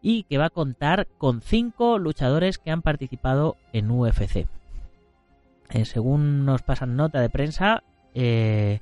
Y 0.00 0.22
que 0.24 0.38
va 0.38 0.46
a 0.46 0.50
contar 0.50 1.08
con 1.18 1.40
cinco 1.40 1.98
luchadores 1.98 2.58
que 2.58 2.70
han 2.70 2.82
participado 2.82 3.56
en 3.72 3.90
UFC. 3.90 4.46
Eh, 5.70 5.84
según 5.84 6.46
nos 6.46 6.62
pasan 6.62 6.96
nota 6.96 7.20
de 7.20 7.28
prensa, 7.28 7.82
eh, 8.14 8.80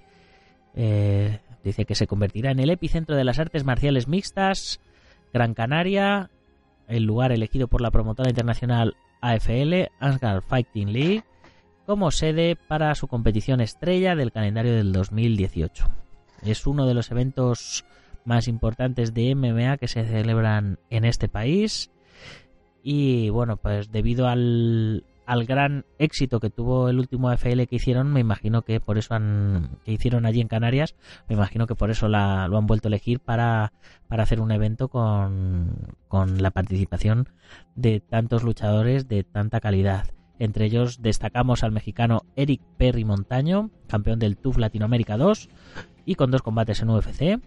eh, 0.75 1.41
dice 1.65 1.85
que 1.85 1.95
se 1.95 2.07
convertirá 2.07 2.51
en 2.51 2.61
el 2.61 2.71
epicentro 2.71 3.17
de 3.17 3.25
las 3.25 3.39
artes 3.39 3.65
marciales 3.65 4.07
mixtas 4.07 4.81
Gran 5.33 5.55
Canaria, 5.55 6.31
el 6.87 7.05
lugar 7.05 7.33
elegido 7.33 7.67
por 7.67 7.81
la 7.81 7.91
promotora 7.91 8.31
internacional 8.31 8.97
AFL, 9.21 9.91
Asgard 10.01 10.43
Fighting 10.43 10.93
League, 10.93 11.25
como 11.87 12.11
sede 12.11 12.57
para 12.57 12.95
su 12.95 13.07
competición 13.07 13.61
estrella 13.61 14.17
del 14.17 14.33
calendario 14.33 14.75
del 14.75 14.93
2018. 14.93 15.87
Es 16.43 16.67
uno 16.67 16.87
de 16.87 16.95
los 16.95 17.11
eventos 17.11 17.85
más 18.25 18.49
importantes 18.49 19.15
de 19.15 19.35
MMA 19.35 19.79
que 19.79 19.89
se 19.89 20.05
celebran 20.05 20.79
en 20.91 21.05
este 21.05 21.29
país 21.29 21.91
y 22.83 23.31
bueno, 23.31 23.57
pues 23.57 23.91
debido 23.91 24.29
al, 24.29 25.05
al 25.27 25.45
gran 25.45 25.85
éxito 25.99 26.41
que 26.41 26.51
tuvo 26.51 26.89
el 26.89 26.99
último 26.99 27.29
AFL 27.29 27.65
que 27.65 27.77
hicieron, 27.77 28.13
me 28.13 28.21
imagino 28.21 28.63
que 28.63 28.81
por 28.81 28.97
eso 28.97 29.15
han, 29.15 29.79
que 29.85 29.93
hicieron 29.93 30.25
allí 30.25 30.41
en 30.41 30.49
Canarias, 30.49 30.95
me 31.29 31.35
imagino 31.35 31.67
que 31.67 31.75
por 31.75 31.91
eso 31.91 32.09
la, 32.09 32.49
lo 32.49 32.59
han 32.59 32.67
vuelto 32.67 32.89
a 32.89 32.91
elegir 32.91 33.21
para, 33.21 33.73
para 34.09 34.23
hacer 34.23 34.41
un 34.41 34.53
evento 34.53 34.89
con, 34.89 35.97
con 36.09 36.41
la 36.43 36.53
participación 36.53 37.29
de 37.75 38.01
tantos 38.01 38.45
luchadores 38.45 39.09
de 39.09 39.25
tanta 39.25 39.61
calidad. 39.61 40.07
Entre 40.39 40.67
ellos 40.67 41.03
destacamos 41.03 41.65
al 41.65 41.73
mexicano 41.73 42.23
Eric 42.37 42.63
Perry 42.77 43.05
Montaño, 43.05 43.71
campeón 43.89 44.19
del 44.19 44.37
TUF 44.37 44.59
Latinoamérica 44.59 45.17
2 45.17 45.49
y 46.05 46.15
con 46.15 46.31
dos 46.31 46.43
combates 46.43 46.83
en 46.83 46.91
UFC, 46.91 47.41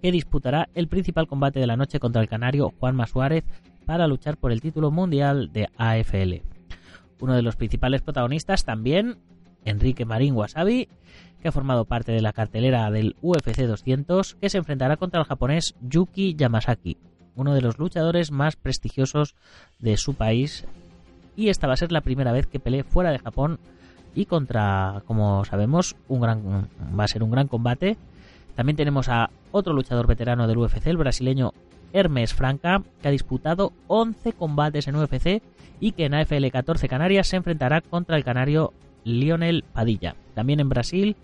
que 0.00 0.12
disputará 0.12 0.68
el 0.74 0.88
principal 0.88 1.26
combate 1.26 1.60
de 1.60 1.66
la 1.66 1.76
noche 1.76 1.98
contra 1.98 2.22
el 2.22 2.28
canario 2.28 2.72
Juanma 2.78 3.06
Suárez 3.06 3.44
para 3.86 4.06
luchar 4.06 4.36
por 4.36 4.52
el 4.52 4.60
título 4.60 4.90
mundial 4.90 5.52
de 5.52 5.68
AFL. 5.76 6.55
Uno 7.20 7.34
de 7.34 7.42
los 7.42 7.56
principales 7.56 8.02
protagonistas 8.02 8.64
también, 8.64 9.18
Enrique 9.64 10.04
Marín 10.04 10.34
Wasabi, 10.34 10.88
que 11.40 11.48
ha 11.48 11.52
formado 11.52 11.84
parte 11.84 12.12
de 12.12 12.20
la 12.20 12.32
cartelera 12.32 12.90
del 12.90 13.16
UFC 13.22 13.62
200, 13.62 14.36
que 14.36 14.50
se 14.50 14.58
enfrentará 14.58 14.96
contra 14.96 15.20
el 15.20 15.26
japonés 15.26 15.74
Yuki 15.80 16.34
Yamasaki, 16.34 16.96
uno 17.34 17.54
de 17.54 17.60
los 17.60 17.78
luchadores 17.78 18.30
más 18.30 18.56
prestigiosos 18.56 19.34
de 19.78 19.96
su 19.96 20.14
país. 20.14 20.64
Y 21.36 21.48
esta 21.48 21.66
va 21.66 21.74
a 21.74 21.76
ser 21.78 21.92
la 21.92 22.00
primera 22.00 22.32
vez 22.32 22.46
que 22.46 22.60
pelee 22.60 22.82
fuera 22.82 23.10
de 23.10 23.18
Japón 23.18 23.58
y 24.14 24.24
contra, 24.24 25.02
como 25.06 25.44
sabemos, 25.44 25.94
un 26.08 26.20
gran, 26.20 26.68
va 26.98 27.04
a 27.04 27.08
ser 27.08 27.22
un 27.22 27.30
gran 27.30 27.48
combate. 27.48 27.98
También 28.54 28.76
tenemos 28.76 29.10
a 29.10 29.28
otro 29.52 29.74
luchador 29.74 30.06
veterano 30.06 30.46
del 30.46 30.56
UFC, 30.56 30.86
el 30.86 30.96
brasileño 30.96 31.52
Hermes 31.92 32.34
Franca, 32.34 32.82
que 33.00 33.08
ha 33.08 33.10
disputado 33.10 33.72
11 33.88 34.32
combates 34.32 34.88
en 34.88 34.96
UFC 34.96 35.42
y 35.80 35.92
que 35.92 36.06
en 36.06 36.14
AFL 36.14 36.48
14 36.50 36.88
Canarias 36.88 37.28
se 37.28 37.36
enfrentará 37.36 37.80
contra 37.80 38.16
el 38.16 38.24
canario 38.24 38.72
Lionel 39.04 39.64
Padilla. 39.72 40.16
También 40.34 40.60
en 40.60 40.68
Brasil, 40.68 41.16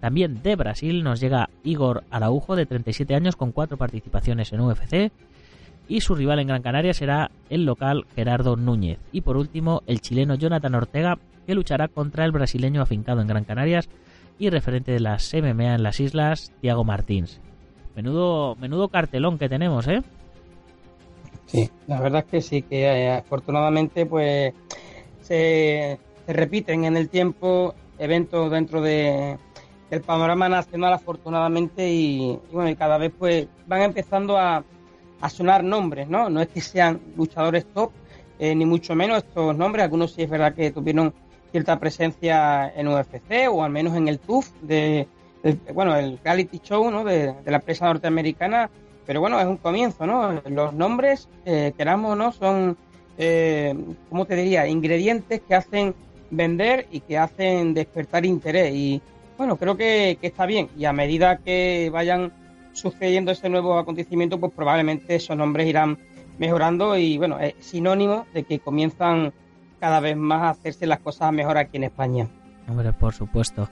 también 0.00 0.42
de 0.42 0.56
Brasil, 0.56 1.02
nos 1.02 1.20
llega 1.20 1.50
Igor 1.64 2.04
Araujo, 2.10 2.56
de 2.56 2.66
37 2.66 3.14
años, 3.14 3.36
con 3.36 3.52
4 3.52 3.76
participaciones 3.76 4.52
en 4.52 4.60
UFC. 4.60 5.10
Y 5.88 6.02
su 6.02 6.14
rival 6.14 6.38
en 6.38 6.48
Gran 6.48 6.62
Canaria 6.62 6.92
será 6.92 7.30
el 7.48 7.64
local 7.64 8.06
Gerardo 8.14 8.56
Núñez. 8.56 8.98
Y 9.10 9.22
por 9.22 9.36
último, 9.36 9.82
el 9.86 10.00
chileno 10.00 10.34
Jonathan 10.34 10.74
Ortega, 10.74 11.18
que 11.46 11.54
luchará 11.54 11.88
contra 11.88 12.24
el 12.24 12.32
brasileño 12.32 12.82
afincado 12.82 13.22
en 13.22 13.26
Gran 13.26 13.44
Canarias 13.44 13.88
y 14.38 14.50
referente 14.50 14.92
de 14.92 15.00
las 15.00 15.32
MMA 15.34 15.74
en 15.74 15.82
las 15.82 15.98
islas, 15.98 16.52
Tiago 16.60 16.84
Martins. 16.84 17.40
Menudo, 17.98 18.54
menudo 18.60 18.86
cartelón 18.86 19.38
que 19.38 19.48
tenemos, 19.48 19.88
¿eh? 19.88 20.04
Sí, 21.46 21.68
la 21.88 22.00
verdad 22.00 22.24
es 22.24 22.30
que 22.30 22.40
sí, 22.40 22.62
que 22.62 22.84
eh, 22.84 23.10
afortunadamente 23.10 24.06
pues 24.06 24.54
se, 25.20 25.98
repiten 26.28 26.84
en 26.84 26.96
el 26.96 27.08
tiempo 27.08 27.74
eventos 27.98 28.52
dentro 28.52 28.80
de, 28.82 29.36
del 29.90 30.00
panorama 30.02 30.48
nacional 30.48 30.92
afortunadamente 30.92 31.90
y, 31.90 32.38
bueno, 32.52 32.70
y 32.70 32.76
cada 32.76 32.98
vez 32.98 33.12
pues 33.18 33.48
van 33.66 33.82
empezando 33.82 34.38
a, 34.38 34.62
sonar 35.28 35.64
nombres, 35.64 36.08
¿no? 36.08 36.30
No 36.30 36.40
es 36.40 36.46
que 36.46 36.60
sean 36.60 37.00
luchadores 37.16 37.66
top, 37.74 37.90
eh, 38.38 38.54
ni 38.54 38.64
mucho 38.64 38.94
menos 38.94 39.24
estos 39.24 39.56
nombres, 39.56 39.82
algunos 39.82 40.12
sí 40.12 40.22
es 40.22 40.30
verdad 40.30 40.54
que 40.54 40.70
tuvieron 40.70 41.12
cierta 41.50 41.80
presencia 41.80 42.72
en 42.76 42.86
UFC 42.86 43.48
o 43.50 43.64
al 43.64 43.72
menos 43.72 43.96
en 43.96 44.06
el 44.06 44.20
TUF 44.20 44.52
de, 44.62 45.08
bueno, 45.72 45.96
el 45.96 46.18
reality 46.22 46.58
show, 46.58 46.90
¿no? 46.90 47.04
De, 47.04 47.34
la 47.44 47.56
empresa 47.56 47.86
norteamericana 47.86 48.70
pero 49.08 49.22
bueno, 49.22 49.40
es 49.40 49.46
un 49.46 49.56
comienzo, 49.56 50.06
¿no? 50.06 50.42
Los 50.50 50.74
nombres, 50.74 51.30
eh, 51.46 51.72
queramos 51.78 52.14
no, 52.14 52.30
son, 52.30 52.76
eh, 53.16 53.74
¿cómo 54.10 54.26
te 54.26 54.36
diría? 54.36 54.66
Ingredientes 54.66 55.40
que 55.48 55.54
hacen 55.54 55.94
vender 56.30 56.86
y 56.90 57.00
que 57.00 57.16
hacen 57.16 57.72
despertar 57.72 58.26
interés. 58.26 58.74
Y 58.74 59.00
bueno, 59.38 59.56
creo 59.56 59.78
que, 59.78 60.18
está 60.20 60.44
bien. 60.44 60.68
Y 60.76 60.84
a 60.84 60.92
medida 60.92 61.38
que 61.38 61.88
vayan 61.90 62.34
sucediendo 62.74 63.32
ese 63.32 63.48
nuevo 63.48 63.78
acontecimiento, 63.78 64.38
pues 64.38 64.52
probablemente 64.52 65.14
esos 65.14 65.38
nombres 65.38 65.66
irán 65.66 65.96
mejorando 66.36 66.98
y 66.98 67.16
bueno, 67.16 67.40
es 67.40 67.54
sinónimo 67.60 68.26
de 68.34 68.44
que 68.44 68.58
comienzan 68.58 69.32
cada 69.80 70.00
vez 70.00 70.18
más 70.18 70.42
a 70.42 70.50
hacerse 70.50 70.86
las 70.86 70.98
cosas 70.98 71.32
mejor 71.32 71.56
aquí 71.56 71.78
en 71.78 71.84
España. 71.84 72.28
Hombre, 72.68 72.92
por 72.92 73.14
supuesto. 73.14 73.70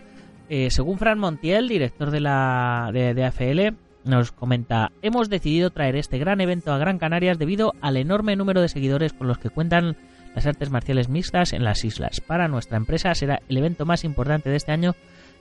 Eh, 0.49 0.70
según 0.70 0.99
Fran 0.99 1.18
Montiel, 1.18 1.68
director 1.68 2.11
de 2.11 2.20
la 2.20 2.90
de 2.92 3.24
AFL, 3.24 3.76
nos 4.05 4.30
comenta, 4.30 4.92
hemos 5.03 5.28
decidido 5.28 5.70
traer 5.70 5.97
este 5.97 6.18
gran 6.18 6.40
evento 6.40 6.72
a 6.72 6.78
Gran 6.78 6.99
Canarias 6.99 7.38
debido 7.38 7.74
al 7.80 7.97
enorme 7.97 8.36
número 8.36 8.61
de 8.61 8.68
seguidores 8.68 9.12
con 9.12 9.26
los 9.26 9.38
que 9.38 9.51
cuentan 9.51 9.97
las 10.34 10.47
artes 10.47 10.70
marciales 10.70 11.09
mixtas 11.09 11.53
en 11.53 11.64
las 11.64 11.84
islas. 11.84 12.20
Para 12.20 12.47
nuestra 12.47 12.76
empresa 12.76 13.14
será 13.14 13.40
el 13.49 13.57
evento 13.57 13.84
más 13.84 14.05
importante 14.05 14.51
de 14.51 14.57
este 14.57 14.70
año 14.70 14.94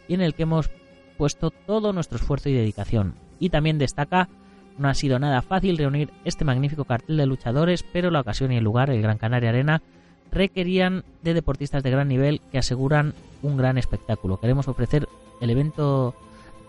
y 0.08 0.16
en 0.16 0.22
el 0.22 0.34
que 0.34 0.43
hemos 0.43 0.70
puesto 1.18 1.51
todo 1.51 1.93
nuestro 1.93 2.18
esfuerzo 2.18 2.49
y 2.49 2.53
dedicación. 2.53 3.14
Y 3.39 3.49
también 3.49 3.78
destaca, 3.78 4.30
no 4.78 4.88
ha 4.88 4.93
sido 4.93 5.20
nada 5.20 5.41
fácil 5.41 5.78
reunir 5.78 6.10
este 6.24 6.45
magnífico 6.45 6.86
cartel 6.86 7.18
de 7.18 7.26
luchadores, 7.26 7.84
pero 7.93 8.10
la 8.10 8.22
ocasión 8.22 8.51
y 8.51 8.58
el 8.58 8.64
lugar, 8.64 8.89
el 8.89 9.01
Gran 9.01 9.18
Canaria 9.18 9.49
Arena, 9.49 9.82
requerían 10.32 11.03
de 11.23 11.34
deportistas 11.34 11.84
de 11.84 11.91
gran 11.91 12.07
nivel 12.07 12.41
que 12.51 12.57
aseguran 12.57 13.13
un 13.41 13.57
gran 13.57 13.78
espectáculo. 13.78 14.39
Queremos 14.39 14.67
ofrecer 14.67 15.07
el 15.41 15.49
evento 15.49 16.13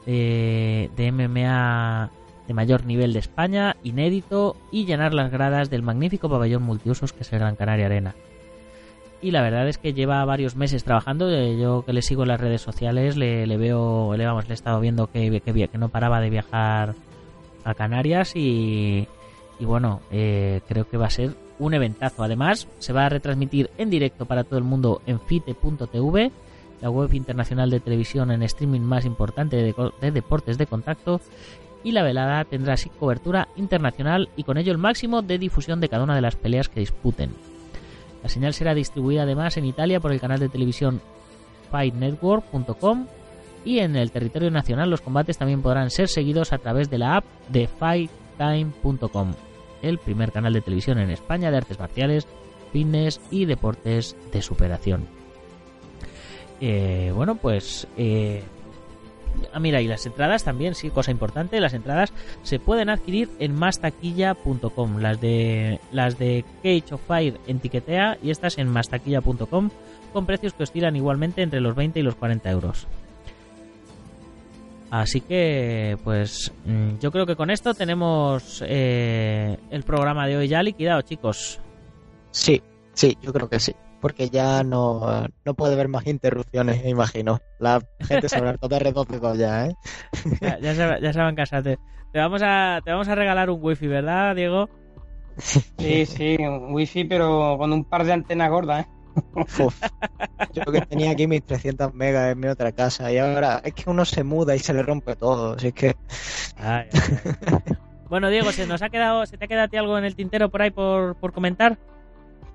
de, 0.07 0.91
MMA 1.13 2.11
de 2.47 2.55
mayor 2.55 2.85
nivel 2.85 3.13
de 3.13 3.19
España, 3.19 3.77
inédito, 3.83 4.57
y 4.71 4.87
llenar 4.87 5.15
las 5.15 5.31
gradas 5.31 5.71
del 5.71 5.83
magnífico 5.83 6.29
pabellón 6.29 6.63
multiusos 6.63 7.13
que 7.13 7.23
es 7.23 7.33
el 7.33 7.41
Gran 7.41 7.57
Canaria 7.57 7.87
Arena. 7.87 8.15
Y 9.21 9.31
la 9.31 9.43
verdad 9.43 9.67
es 9.67 9.79
que 9.79 9.95
lleva 9.95 10.25
varios 10.25 10.57
meses 10.57 10.85
trabajando. 10.85 11.31
Eh, 11.31 11.59
yo 11.59 11.85
que 11.85 11.93
le 11.93 12.03
sigo 12.03 12.23
en 12.23 12.29
las 12.29 12.41
redes 12.41 12.61
sociales, 12.61 13.17
le, 13.17 13.45
veo, 13.57 14.15
le, 14.17 14.27
vamos, 14.27 14.47
le 14.47 14.53
he 14.53 14.55
estado 14.55 14.79
viendo 14.79 15.11
que, 15.11 15.41
que, 15.41 15.79
no 15.79 15.89
paraba 15.89 16.21
de 16.21 16.31
viajar 16.31 16.95
a 17.65 17.75
Canarias 17.75 18.37
y, 18.37 19.09
y 19.59 19.65
bueno, 19.65 20.01
eh, 20.13 20.61
creo 20.69 20.89
que 20.89 20.99
va 20.99 21.07
a 21.07 21.11
ser 21.11 21.35
un 21.59 21.75
eventazo. 21.75 22.23
Además, 22.23 22.69
se 22.79 22.93
va 22.93 23.07
a 23.07 23.09
retransmitir 23.09 23.71
en 23.79 23.91
directo 23.91 24.27
para 24.27 24.45
todo 24.45 24.59
el 24.59 24.65
mundo 24.65 25.03
en 25.07 25.21
fite.tv 25.21 26.33
la 26.81 26.91
web 26.91 27.13
internacional 27.15 27.71
de 27.71 27.81
televisión 27.81 28.31
en 28.31 28.43
streaming 28.43 28.81
más 28.81 29.05
importante 29.05 29.57
de, 29.57 30.11
deportes 30.11 30.59
de 30.59 30.67
contacto, 30.67 31.21
y 31.85 31.93
la 31.93 32.03
velada 32.03 32.45
tendrá 32.45 32.75
así 32.75 32.91
cobertura 32.91 33.49
internacional 33.57 34.29
y 34.37 34.43
con 34.43 34.59
ello 34.59 34.73
el 34.73 34.79
máximo 34.79 35.23
de 35.23 35.39
difusión 35.39 35.81
de 35.81 35.89
cada 35.89 36.03
una 36.03 36.17
de 36.17 36.21
las 36.21 36.35
peleas 36.35 36.69
que 36.69 36.81
disputen. 36.81 37.31
La 38.23 38.29
señal 38.29 38.55
será 38.55 38.75
distribuida 38.75 39.23
además 39.23 39.57
en 39.57 39.67
Italia 39.67 40.01
por 40.01 40.11
el 40.11 40.21
canal 40.21 40.41
de 40.41 40.49
televisión 40.49 41.01
fightnetwork.com 41.71 43.07
y 43.65 43.79
en 43.79 43.95
el 43.95 44.11
territorio 44.11 44.51
nacional 44.51 44.91
los 44.91 45.01
combates 45.01 45.39
también 45.39 45.63
podrán 45.63 45.91
ser 45.91 46.09
seguidos 46.09 46.53
a 46.53 46.59
través 46.59 46.91
de 46.91 46.99
la 46.99 47.19
app 47.19 47.25
de 47.51 47.69
fighttime.com, 47.69 49.35
el 49.87 49.99
primer 49.99 50.33
canal 50.33 50.53
de 50.53 50.61
televisión 50.61 50.99
en 50.99 51.11
España 51.11 51.51
de 51.51 51.57
artes 51.57 51.79
marciales, 51.79 52.27
fitness 52.73 53.21
y 53.31 53.45
deportes 53.45 54.17
de 54.33 54.43
superación. 54.43 55.07
Eh, 56.61 57.13
bueno, 57.15 57.37
pues... 57.37 57.87
Eh, 57.97 58.43
ah, 59.53 59.61
mira, 59.61 59.81
y 59.81 59.87
las 59.87 60.07
entradas 60.07 60.45
también, 60.45 60.75
sí, 60.75 60.91
cosa 60.91 61.11
importante, 61.11 61.61
las 61.61 61.75
entradas 61.75 62.13
se 62.43 62.59
pueden 62.59 62.89
adquirir 62.89 63.31
en 63.39 63.55
mastaquilla.com, 63.55 64.99
las 64.99 65.21
de 65.21 65.81
las 65.93 66.19
de 66.19 66.45
Cage 66.63 66.95
of 66.95 67.07
Fire 67.07 67.39
en 67.47 67.61
Tiquetea 67.61 68.19
y 68.23 68.31
estas 68.31 68.59
en 68.59 68.69
mastaquilla.com 68.69 69.71
con 70.13 70.27
precios 70.27 70.55
que 70.55 70.63
oscilan 70.63 70.97
igualmente 70.97 71.43
entre 71.43 71.61
los 71.61 71.75
20 71.75 72.01
y 72.01 72.03
los 72.03 72.15
40 72.15 72.51
euros. 72.51 72.87
Así 74.91 75.21
que, 75.21 75.97
pues 76.05 76.53
mm, 76.65 76.99
yo 77.01 77.11
creo 77.11 77.27
que 77.27 77.37
con 77.37 77.51
esto 77.51 77.75
tenemos 77.75 78.63
eh, 78.67 79.57
el 79.71 79.83
programa 79.83 80.27
de 80.27 80.37
hoy 80.37 80.49
ya 80.49 80.63
liquidado, 80.63 81.03
chicos. 81.03 81.61
Sí, 82.31 82.63
sí, 82.93 83.17
yo 83.21 83.33
creo 83.33 83.49
que 83.49 83.59
sí. 83.59 83.75
Porque 84.01 84.29
ya 84.29 84.63
no, 84.63 85.27
no 85.45 85.55
puede 85.55 85.75
haber 85.75 85.89
más 85.89 86.07
interrupciones, 86.07 86.85
me 86.85 86.91
imagino. 86.91 87.41
La 87.59 87.81
gente 88.01 88.29
se 88.29 88.37
habrá 88.37 88.53
de 88.53 88.59
R12 88.59 89.37
ya, 89.37 89.67
¿eh? 89.67 89.75
Ya, 90.41 90.59
ya, 90.61 90.75
se, 90.75 91.03
ya 91.03 91.13
se 91.13 91.19
van 91.19 91.33
a 91.33 91.35
casar. 91.35 91.63
Te, 91.63 91.79
te 92.13 92.19
vamos 92.19 92.43
a, 92.45 92.81
te 92.85 92.93
vamos 92.93 93.09
a 93.09 93.15
regalar 93.15 93.51
un 93.51 93.59
wifi, 93.61 93.89
¿verdad, 93.89 94.37
Diego? 94.37 94.69
Sí, 95.39 96.07
sí, 96.07 96.37
un 96.41 96.73
wifi, 96.73 97.05
pero 97.05 97.57
con 97.59 97.73
un 97.73 97.85
par 97.85 98.05
de 98.05 98.13
antenas 98.13 98.51
gordas, 98.51 98.87
¿eh? 98.87 98.89
Uf. 99.35 99.83
Yo 100.53 100.63
que 100.73 100.81
tenía 100.83 101.11
aquí 101.11 101.27
mis 101.27 101.45
300 101.45 101.95
megas 101.95 102.33
en 102.33 102.41
mi 102.41 102.49
otra 102.49 102.73
casa 102.73 103.11
y 103.13 103.19
ahora 103.19 103.61
es 103.65 103.75
que 103.75 103.89
uno 103.89 104.05
se 104.05 104.25
muda 104.25 104.55
y 104.55 104.59
se 104.59 104.73
le 104.75 104.83
rompe 104.83 105.17
todo. 105.17 105.55
Así 105.55 105.73
que 105.73 105.97
Ay, 106.57 106.89
ay, 106.93 107.19
ay. 107.47 107.77
bueno, 108.09 108.29
Diego, 108.31 108.53
¿se 108.53 108.67
nos 108.67 108.83
ha 108.83 108.89
quedado, 108.89 109.27
se 109.27 109.37
te 109.37 109.45
ha 109.45 109.49
quedado 109.49 109.67
a 109.67 109.69
ti 109.69 109.77
algo 109.77 109.99
en 109.99 110.05
el 110.05 110.17
tintero 110.17 110.51
por 110.51 110.63
ahí 110.63 110.71
por, 110.71 111.17
por 111.17 111.33
comentar? 111.33 111.79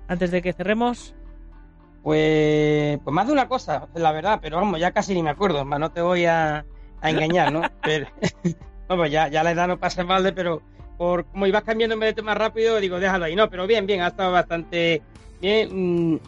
Antes 0.08 0.30
de 0.30 0.42
que 0.42 0.52
cerremos. 0.52 1.14
Pues, 2.02 2.98
pues 3.04 3.14
más 3.14 3.26
de 3.28 3.32
una 3.32 3.48
cosa, 3.48 3.88
la 3.94 4.10
verdad, 4.10 4.40
pero 4.42 4.56
vamos, 4.56 4.80
ya 4.80 4.90
casi 4.90 5.14
ni 5.14 5.22
me 5.22 5.30
acuerdo, 5.30 5.64
más 5.64 5.78
no 5.78 5.92
te 5.92 6.00
voy 6.00 6.24
a, 6.26 6.64
a 7.00 7.10
engañar, 7.10 7.52
¿no? 7.52 7.62
Pero, 7.82 8.08
pues 8.88 9.10
ya, 9.12 9.28
ya 9.28 9.44
la 9.44 9.52
edad 9.52 9.68
no 9.68 9.78
pasa 9.78 10.02
balde, 10.02 10.32
pero 10.32 10.60
por 10.98 11.24
como 11.26 11.46
ibas 11.46 11.64
vez 11.64 11.88
de 11.88 12.12
tema 12.12 12.34
rápido, 12.34 12.78
digo, 12.78 13.00
déjalo 13.00 13.24
ahí. 13.24 13.34
No, 13.34 13.48
pero 13.48 13.66
bien, 13.66 13.86
bien, 13.86 14.02
ha 14.02 14.08
estado 14.08 14.32
bastante 14.32 15.02
bien. 15.40 16.20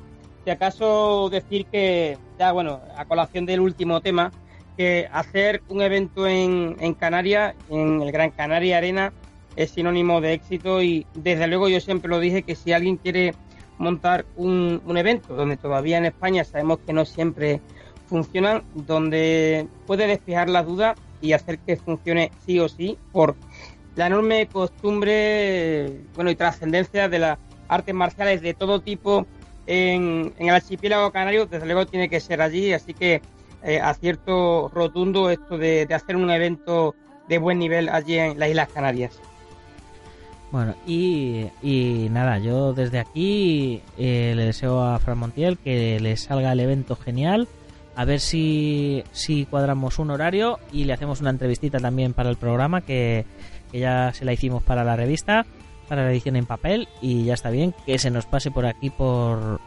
Si 0.45 0.51
acaso 0.51 1.30
decir 1.30 1.66
que, 1.66 2.18
ya 2.38 2.53
bueno, 2.53 2.80
a 2.97 3.07
colación 3.07 3.47
del 3.47 3.61
último 3.61 4.01
tema, 4.01 4.30
que 4.76 5.09
hacer 5.11 5.62
un 5.68 5.80
evento 5.80 6.26
en, 6.26 6.76
en 6.80 6.95
Canarias, 6.95 7.55
en 7.70 8.03
el 8.03 8.12
Gran 8.12 8.30
Canaria 8.30 8.78
Arena, 8.78 9.12
es 9.57 9.70
sinónimo 9.70 10.20
de 10.20 10.34
éxito 10.34 10.82
y 10.82 11.07
desde 11.14 11.47
luego 11.47 11.68
yo 11.68 11.80
siempre 11.80 12.11
lo 12.11 12.18
dije 12.18 12.42
que 12.42 12.57
si 12.57 12.72
alguien 12.72 12.97
quiere 12.97 13.34
montar 13.78 14.26
un, 14.36 14.82
un 14.84 14.97
evento 14.97 15.34
donde 15.34 15.57
todavía 15.57 15.99
en 15.99 16.07
España 16.07 16.45
sabemos 16.45 16.78
que 16.84 16.92
no 16.92 17.05
siempre 17.05 17.61
funcionan, 18.07 18.62
donde 18.74 19.66
puede 19.86 20.07
despejar 20.07 20.49
las 20.51 20.66
dudas 20.66 20.99
y 21.20 21.32
hacer 21.32 21.59
que 21.59 21.76
funcione 21.76 22.30
sí 22.45 22.59
o 22.59 22.68
sí 22.68 22.99
por 23.12 23.34
la 23.97 24.09
enorme 24.09 24.47
costumbre 24.47 26.01
bueno 26.14 26.30
y 26.30 26.36
trascendencia 26.36 27.09
de 27.09 27.18
las 27.20 27.38
artes 27.68 27.95
marciales 27.95 28.42
de 28.42 28.55
todo 28.55 28.80
tipo 28.80 29.26
en, 29.66 30.32
el 30.38 30.50
archipiélago 30.50 31.10
canario, 31.10 31.46
desde 31.46 31.66
luego 31.66 31.86
tiene 31.86 32.08
que 32.08 32.20
ser 32.20 32.40
allí, 32.40 32.72
así 32.72 32.94
que 32.94 33.22
eh, 33.62 33.80
acierto 33.80 34.70
rotundo 34.74 35.30
esto 35.30 35.56
de, 35.58 35.86
de 35.86 35.94
hacer 35.94 36.16
un 36.16 36.30
evento 36.30 36.94
de 37.28 37.38
buen 37.38 37.58
nivel 37.58 37.88
allí 37.88 38.18
en 38.18 38.38
las 38.38 38.50
Islas 38.50 38.68
Canarias. 38.68 39.20
Bueno, 40.54 40.76
y, 40.86 41.46
y 41.62 42.08
nada, 42.12 42.38
yo 42.38 42.74
desde 42.74 43.00
aquí 43.00 43.82
eh, 43.98 44.34
le 44.36 44.44
deseo 44.44 44.84
a 44.84 44.98
Fran 45.00 45.18
Montiel 45.18 45.58
que 45.58 45.98
le 45.98 46.16
salga 46.16 46.52
el 46.52 46.60
evento 46.60 46.94
genial. 46.94 47.48
A 47.96 48.04
ver 48.04 48.20
si, 48.20 49.02
si 49.10 49.46
cuadramos 49.46 49.98
un 49.98 50.10
horario 50.10 50.60
y 50.72 50.84
le 50.84 50.92
hacemos 50.92 51.20
una 51.20 51.30
entrevistita 51.30 51.80
también 51.80 52.12
para 52.12 52.30
el 52.30 52.36
programa 52.36 52.82
que, 52.82 53.24
que 53.72 53.80
ya 53.80 54.12
se 54.12 54.24
la 54.24 54.32
hicimos 54.32 54.62
para 54.62 54.84
la 54.84 54.94
revista, 54.94 55.44
para 55.85 56.05
la 56.05 56.11
edición 56.11 56.37
en 56.37 56.47
papel. 56.47 56.89
Y 57.01 57.24
ya 57.24 57.35
está 57.35 57.51
bien 57.51 57.74
que 57.87 57.99
se 57.99 58.11
nos 58.11 58.26
pase 58.26 58.51
por 58.51 58.66
aquí 58.66 58.91
por, 58.91 59.61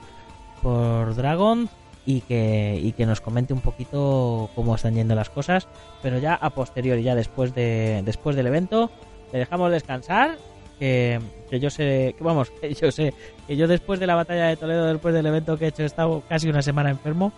por 0.61 1.15
Dragon 1.15 1.70
y 2.05 2.22
que, 2.22 2.80
y 2.82 2.91
que 2.93 3.05
nos 3.05 3.22
comente 3.22 3.53
un 3.53 3.61
poquito 3.61 4.49
cómo 4.55 4.76
están 4.76 4.95
yendo 4.95 5.15
las 5.15 5.30
cosas. 5.30 5.68
Pero 6.01 6.18
ya 6.20 6.36
a 6.36 6.49
posteriori, 6.51 7.03
ya 7.03 7.15
después, 7.15 7.53
de, 7.53 8.01
después 8.05 8.36
del 8.36 8.47
evento, 8.47 8.89
le 9.34 9.39
dejamos 9.39 9.72
descansar 9.72 10.38
que, 10.80 11.20
que 11.49 11.59
yo 11.59 11.70
sé, 11.70 12.15
que 12.18 12.24
vamos, 12.24 12.49
que 12.61 12.74
yo 12.74 12.91
sé, 12.91 13.13
que 13.47 13.55
yo 13.57 13.68
después 13.68 13.99
de 13.99 14.07
la 14.07 14.15
batalla 14.15 14.45
de 14.47 14.57
Toledo, 14.57 14.86
después 14.86 15.13
del 15.13 15.26
evento 15.26 15.57
que 15.57 15.65
he 15.65 15.68
hecho, 15.70 15.84
he 15.84 15.86
estado 15.88 16.22
casi 16.30 16.49
una 16.49 16.61
semana 16.61 16.89
enfermo, 16.91 17.34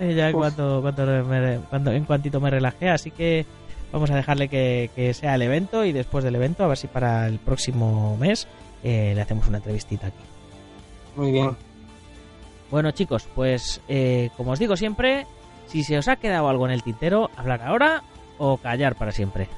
eh, 0.00 0.12
ya 0.16 0.32
cuanto, 0.32 0.80
cuanto 0.82 1.06
me- 1.06 1.60
cuando- 1.70 1.92
en 1.92 2.04
cuantito 2.04 2.40
me 2.40 2.50
relajé, 2.50 2.90
así 2.90 3.10
que 3.10 3.46
vamos 3.92 4.10
a 4.10 4.16
dejarle 4.16 4.48
que, 4.48 4.90
que 4.94 5.12
sea 5.14 5.34
el 5.34 5.42
evento 5.42 5.84
y 5.84 5.92
después 5.92 6.24
del 6.24 6.34
evento, 6.36 6.64
a 6.64 6.68
ver 6.68 6.76
si 6.78 6.86
para 6.86 7.26
el 7.26 7.38
próximo 7.38 8.16
mes 8.16 8.46
eh, 8.84 9.12
le 9.14 9.20
hacemos 9.20 9.46
una 9.48 9.58
entrevistita 9.58 10.08
aquí. 10.08 10.22
Muy 11.16 11.32
bien. 11.32 11.56
Bueno 12.70 12.90
chicos, 12.92 13.26
pues 13.34 13.80
eh, 13.88 14.30
como 14.36 14.52
os 14.52 14.58
digo 14.58 14.76
siempre, 14.76 15.26
si 15.66 15.82
se 15.82 15.98
os 15.98 16.06
ha 16.08 16.16
quedado 16.16 16.48
algo 16.48 16.66
en 16.66 16.72
el 16.72 16.82
tintero, 16.82 17.30
hablar 17.36 17.62
ahora 17.62 18.02
o 18.38 18.56
callar 18.58 18.94
para 18.94 19.12
siempre. 19.12 19.48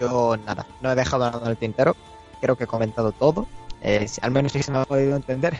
yo 0.00 0.36
nada, 0.44 0.66
no 0.80 0.90
he 0.90 0.94
dejado 0.94 1.24
nada 1.30 1.42
en 1.44 1.50
el 1.50 1.56
tintero. 1.56 1.94
Creo 2.40 2.56
que 2.56 2.64
he 2.64 2.66
comentado 2.66 3.12
todo. 3.12 3.46
Eh, 3.82 4.08
si- 4.08 4.20
al 4.22 4.30
menos 4.30 4.52
sí 4.52 4.62
se 4.62 4.72
me 4.72 4.78
ha 4.78 4.84
podido 4.84 5.16
entender. 5.16 5.56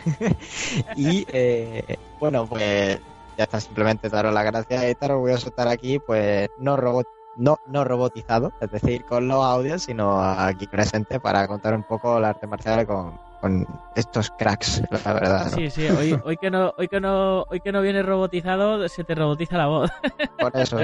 y 0.95 1.25
eh, 1.29 1.97
bueno, 2.19 2.45
pues 2.45 2.99
ya 3.37 3.43
está, 3.45 3.59
simplemente 3.61 4.09
daros 4.09 4.33
las 4.33 4.45
gracias 4.45 4.83
y 4.83 4.87
estar 4.87 5.11
orgulloso 5.11 5.45
de 5.45 5.49
estar 5.49 5.67
aquí, 5.69 5.97
pues 5.99 6.49
no 6.59 6.75
robot 6.77 7.07
no, 7.37 7.59
no 7.67 7.83
robotizado, 7.83 8.51
es 8.61 8.71
decir, 8.71 9.05
con 9.05 9.27
los 9.27 9.43
audios, 9.43 9.83
sino 9.83 10.21
aquí 10.21 10.67
presente 10.67 11.19
para 11.19 11.47
contar 11.47 11.73
un 11.73 11.83
poco 11.83 12.17
el 12.17 12.25
arte 12.25 12.47
marcial 12.47 12.85
con, 12.85 13.17
con 13.39 13.67
estos 13.95 14.29
cracks, 14.37 14.81
la 15.05 15.13
verdad. 15.13 15.45
¿no? 15.45 15.57
Sí, 15.57 15.69
sí, 15.69 15.87
hoy, 15.87 16.19
hoy 16.23 16.37
que 16.37 16.51
no, 16.51 16.73
hoy 16.77 16.87
que 16.87 16.99
no, 17.01 17.43
hoy 17.49 17.59
que 17.59 17.71
no 17.71 17.81
viene 17.81 18.03
robotizado, 18.03 18.87
se 18.87 19.03
te 19.03 19.15
robotiza 19.15 19.57
la 19.57 19.67
voz. 19.67 19.91
Por 20.39 20.55
eso. 20.55 20.79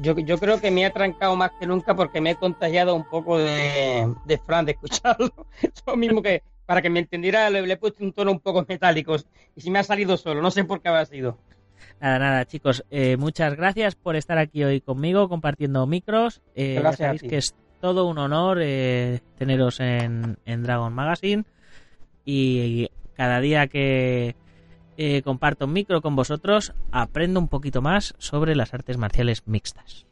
Yo, 0.00 0.16
yo 0.16 0.38
creo 0.38 0.60
que 0.60 0.70
me 0.70 0.86
he 0.86 0.90
trancado 0.90 1.36
más 1.36 1.50
que 1.60 1.66
nunca 1.66 1.94
porque 1.94 2.20
me 2.20 2.30
he 2.30 2.36
contagiado 2.36 2.94
un 2.94 3.04
poco 3.04 3.38
de, 3.38 4.12
de 4.24 4.38
Fran, 4.38 4.64
de 4.64 4.72
escucharlo. 4.72 5.30
Lo 5.86 5.96
mismo 5.96 6.22
que, 6.22 6.42
para 6.64 6.80
que 6.80 6.90
me 6.90 7.00
entendiera, 7.00 7.50
le, 7.50 7.62
le 7.62 7.74
he 7.74 7.76
puesto 7.76 8.02
un 8.02 8.12
tono 8.12 8.30
un 8.30 8.40
poco 8.40 8.64
metálico. 8.66 9.16
Y 9.54 9.60
si 9.60 9.70
me 9.70 9.78
ha 9.78 9.84
salido 9.84 10.16
solo, 10.16 10.40
no 10.40 10.50
sé 10.50 10.64
por 10.64 10.80
qué 10.80 10.88
habrá 10.88 11.04
sido. 11.04 11.36
Nada, 12.00 12.18
nada, 12.18 12.44
chicos, 12.44 12.84
eh, 12.90 13.16
muchas 13.16 13.56
gracias 13.56 13.94
por 13.94 14.16
estar 14.16 14.38
aquí 14.38 14.64
hoy 14.64 14.80
conmigo 14.80 15.28
compartiendo 15.28 15.86
micros. 15.86 16.40
Eh, 16.54 16.76
Gracias 16.80 16.98
sabéis 16.98 17.22
que 17.22 17.36
es 17.36 17.54
todo 17.80 18.06
un 18.06 18.18
honor 18.18 18.58
eh, 18.60 19.20
teneros 19.38 19.80
en, 19.80 20.38
en 20.44 20.62
Dragon 20.62 20.92
Magazine 20.92 21.44
y 22.24 22.88
cada 23.14 23.40
día 23.40 23.66
que 23.66 24.36
comparto 25.24 25.64
un 25.64 25.72
micro 25.72 26.00
con 26.00 26.14
vosotros 26.14 26.74
aprendo 26.92 27.40
un 27.40 27.48
poquito 27.48 27.82
más 27.82 28.14
sobre 28.18 28.54
las 28.54 28.72
artes 28.72 28.98
marciales 28.98 29.42
mixtas. 29.46 30.06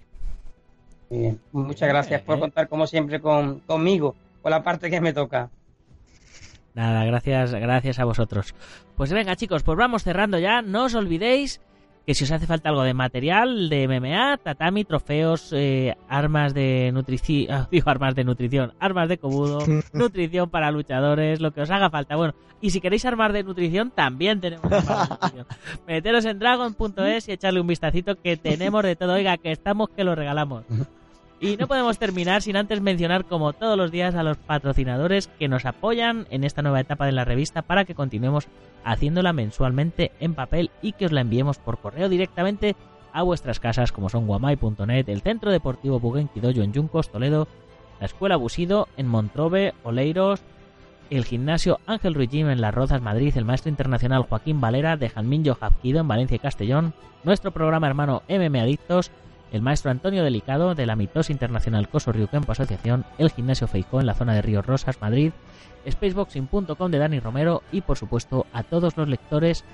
Bien. 1.10 1.40
Muchas 1.52 1.88
gracias 1.88 2.22
por 2.22 2.38
contar, 2.38 2.68
como 2.68 2.86
siempre, 2.86 3.20
con, 3.20 3.60
conmigo, 3.60 4.14
con 4.42 4.50
la 4.50 4.62
parte 4.62 4.90
que 4.90 5.00
me 5.00 5.12
toca. 5.12 5.50
Nada, 6.80 7.04
gracias, 7.04 7.52
gracias 7.52 7.98
a 7.98 8.06
vosotros. 8.06 8.54
Pues 8.96 9.12
venga, 9.12 9.36
chicos, 9.36 9.62
pues 9.62 9.76
vamos 9.76 10.02
cerrando 10.02 10.38
ya. 10.38 10.62
No 10.62 10.84
os 10.84 10.94
olvidéis 10.94 11.60
que 12.06 12.14
si 12.14 12.24
os 12.24 12.30
hace 12.30 12.46
falta 12.46 12.70
algo 12.70 12.84
de 12.84 12.94
material 12.94 13.68
de 13.68 13.86
MMA, 13.86 14.38
tatami, 14.38 14.86
trofeos, 14.86 15.52
eh, 15.52 15.94
armas 16.08 16.54
de 16.54 16.90
nutrición, 16.94 17.68
digo 17.70 17.90
armas 17.90 18.14
de 18.14 18.24
nutrición, 18.24 18.72
armas 18.80 19.10
de 19.10 19.18
cobudo, 19.18 19.58
nutrición 19.92 20.48
para 20.48 20.70
luchadores, 20.70 21.42
lo 21.42 21.52
que 21.52 21.60
os 21.60 21.70
haga 21.70 21.90
falta. 21.90 22.16
Bueno, 22.16 22.34
y 22.62 22.70
si 22.70 22.80
queréis 22.80 23.04
armas 23.04 23.34
de 23.34 23.42
nutrición, 23.42 23.90
también 23.90 24.40
tenemos 24.40 24.64
armas 24.72 25.06
de 25.06 25.14
nutrición. 25.16 25.46
Meteros 25.86 26.24
en 26.24 26.38
dragon.es 26.38 27.28
y 27.28 27.32
echarle 27.32 27.60
un 27.60 27.66
vistacito 27.66 28.16
que 28.16 28.38
tenemos 28.38 28.82
de 28.84 28.96
todo. 28.96 29.12
Oiga, 29.12 29.36
que 29.36 29.52
estamos 29.52 29.90
que 29.90 30.02
lo 30.02 30.14
regalamos. 30.14 30.64
Y 31.40 31.56
no 31.56 31.68
podemos 31.68 31.98
terminar 31.98 32.42
sin 32.42 32.56
antes 32.56 32.82
mencionar, 32.82 33.24
como 33.24 33.54
todos 33.54 33.78
los 33.78 33.90
días, 33.90 34.14
a 34.14 34.22
los 34.22 34.36
patrocinadores 34.36 35.28
que 35.38 35.48
nos 35.48 35.64
apoyan 35.64 36.26
en 36.30 36.44
esta 36.44 36.60
nueva 36.60 36.80
etapa 36.80 37.06
de 37.06 37.12
la 37.12 37.24
revista 37.24 37.62
para 37.62 37.86
que 37.86 37.94
continuemos 37.94 38.46
haciéndola 38.84 39.32
mensualmente 39.32 40.12
en 40.20 40.34
papel 40.34 40.70
y 40.82 40.92
que 40.92 41.06
os 41.06 41.12
la 41.12 41.22
enviemos 41.22 41.58
por 41.58 41.78
correo 41.78 42.10
directamente 42.10 42.76
a 43.14 43.22
vuestras 43.22 43.58
casas, 43.58 43.90
como 43.90 44.10
son 44.10 44.26
guamay.net, 44.26 45.08
el 45.08 45.22
Centro 45.22 45.50
Deportivo 45.50 45.98
Bugenki 45.98 46.40
Dojo 46.40 46.60
en 46.60 46.74
Yuncos, 46.74 47.10
Toledo, 47.10 47.48
la 48.00 48.06
Escuela 48.06 48.36
Busido 48.36 48.88
en 48.98 49.08
Montrove, 49.08 49.72
Oleiros, 49.82 50.42
el 51.08 51.24
Gimnasio 51.24 51.80
Ángel 51.86 52.14
Ruiz 52.14 52.30
Gym 52.30 52.50
en 52.50 52.60
Las 52.60 52.74
Rozas, 52.74 53.00
Madrid, 53.00 53.32
el 53.36 53.46
Maestro 53.46 53.70
Internacional 53.70 54.22
Joaquín 54.24 54.60
Valera 54.60 54.98
de 54.98 55.08
Janminjo 55.08 55.56
Hapkido 55.58 56.00
en 56.00 56.08
Valencia 56.08 56.36
y 56.36 56.38
Castellón, 56.38 56.92
nuestro 57.24 57.50
programa 57.50 57.88
hermano 57.88 58.22
MM 58.28 58.60
Adictos, 58.60 59.10
el 59.52 59.62
maestro 59.62 59.90
Antonio 59.90 60.22
Delicado 60.24 60.74
de 60.74 60.86
la 60.86 60.96
Mitos 60.96 61.30
Internacional 61.30 61.88
Coso 61.88 62.12
Río 62.12 62.28
Campo 62.28 62.52
Asociación, 62.52 63.04
el 63.18 63.30
Gimnasio 63.30 63.66
Feijó 63.66 64.00
en 64.00 64.06
la 64.06 64.14
zona 64.14 64.34
de 64.34 64.42
Ríos 64.42 64.66
Rosas, 64.66 65.00
Madrid, 65.00 65.32
spaceboxing.com 65.88 66.90
de 66.90 66.98
Dani 66.98 67.20
Romero 67.20 67.62
y 67.72 67.80
por 67.80 67.96
supuesto 67.96 68.46
a 68.52 68.62
todos 68.62 68.96
los 68.96 69.08
lectores 69.08 69.64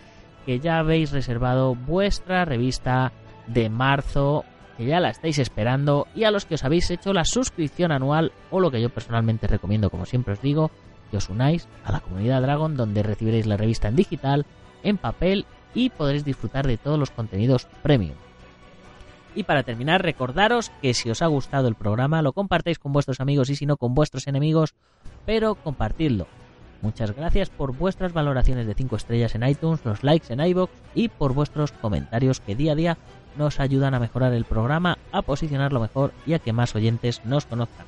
que 0.44 0.60
ya 0.60 0.78
habéis 0.78 1.10
reservado 1.10 1.74
vuestra 1.74 2.44
revista 2.44 3.12
de 3.46 3.68
marzo, 3.68 4.44
que 4.76 4.86
ya 4.86 5.00
la 5.00 5.10
estáis 5.10 5.38
esperando 5.38 6.06
y 6.14 6.24
a 6.24 6.30
los 6.30 6.46
que 6.46 6.54
os 6.54 6.64
habéis 6.64 6.90
hecho 6.90 7.12
la 7.12 7.24
suscripción 7.24 7.92
anual 7.92 8.32
o 8.50 8.60
lo 8.60 8.70
que 8.70 8.80
yo 8.80 8.90
personalmente 8.90 9.46
recomiendo, 9.46 9.90
como 9.90 10.06
siempre 10.06 10.34
os 10.34 10.42
digo, 10.42 10.70
que 11.10 11.16
os 11.16 11.28
unáis 11.28 11.68
a 11.84 11.92
la 11.92 12.00
comunidad 12.00 12.42
Dragon 12.42 12.76
donde 12.76 13.02
recibiréis 13.02 13.46
la 13.46 13.56
revista 13.56 13.88
en 13.88 13.96
digital, 13.96 14.46
en 14.82 14.96
papel 14.96 15.46
y 15.74 15.90
podréis 15.90 16.24
disfrutar 16.24 16.66
de 16.66 16.78
todos 16.78 16.98
los 16.98 17.10
contenidos 17.10 17.66
premium. 17.82 18.16
Y 19.36 19.44
para 19.44 19.62
terminar, 19.62 20.02
recordaros 20.02 20.72
que 20.80 20.94
si 20.94 21.10
os 21.10 21.20
ha 21.20 21.26
gustado 21.26 21.68
el 21.68 21.74
programa 21.74 22.22
lo 22.22 22.32
compartéis 22.32 22.78
con 22.78 22.92
vuestros 22.92 23.20
amigos 23.20 23.50
y 23.50 23.56
si 23.56 23.66
no 23.66 23.76
con 23.76 23.94
vuestros 23.94 24.26
enemigos, 24.26 24.74
pero 25.26 25.54
compartidlo. 25.54 26.26
Muchas 26.80 27.14
gracias 27.14 27.50
por 27.50 27.76
vuestras 27.76 28.14
valoraciones 28.14 28.66
de 28.66 28.74
5 28.74 28.96
estrellas 28.96 29.34
en 29.34 29.46
iTunes, 29.46 29.84
los 29.84 30.02
likes 30.02 30.32
en 30.32 30.40
iBox 30.40 30.72
y 30.94 31.08
por 31.08 31.34
vuestros 31.34 31.72
comentarios 31.72 32.40
que 32.40 32.56
día 32.56 32.72
a 32.72 32.76
día 32.76 32.98
nos 33.36 33.60
ayudan 33.60 33.92
a 33.94 34.00
mejorar 34.00 34.32
el 34.32 34.46
programa, 34.46 34.96
a 35.12 35.20
posicionarlo 35.20 35.80
mejor 35.80 36.12
y 36.26 36.32
a 36.32 36.38
que 36.38 36.54
más 36.54 36.74
oyentes 36.74 37.22
nos 37.24 37.44
conozcan. 37.44 37.86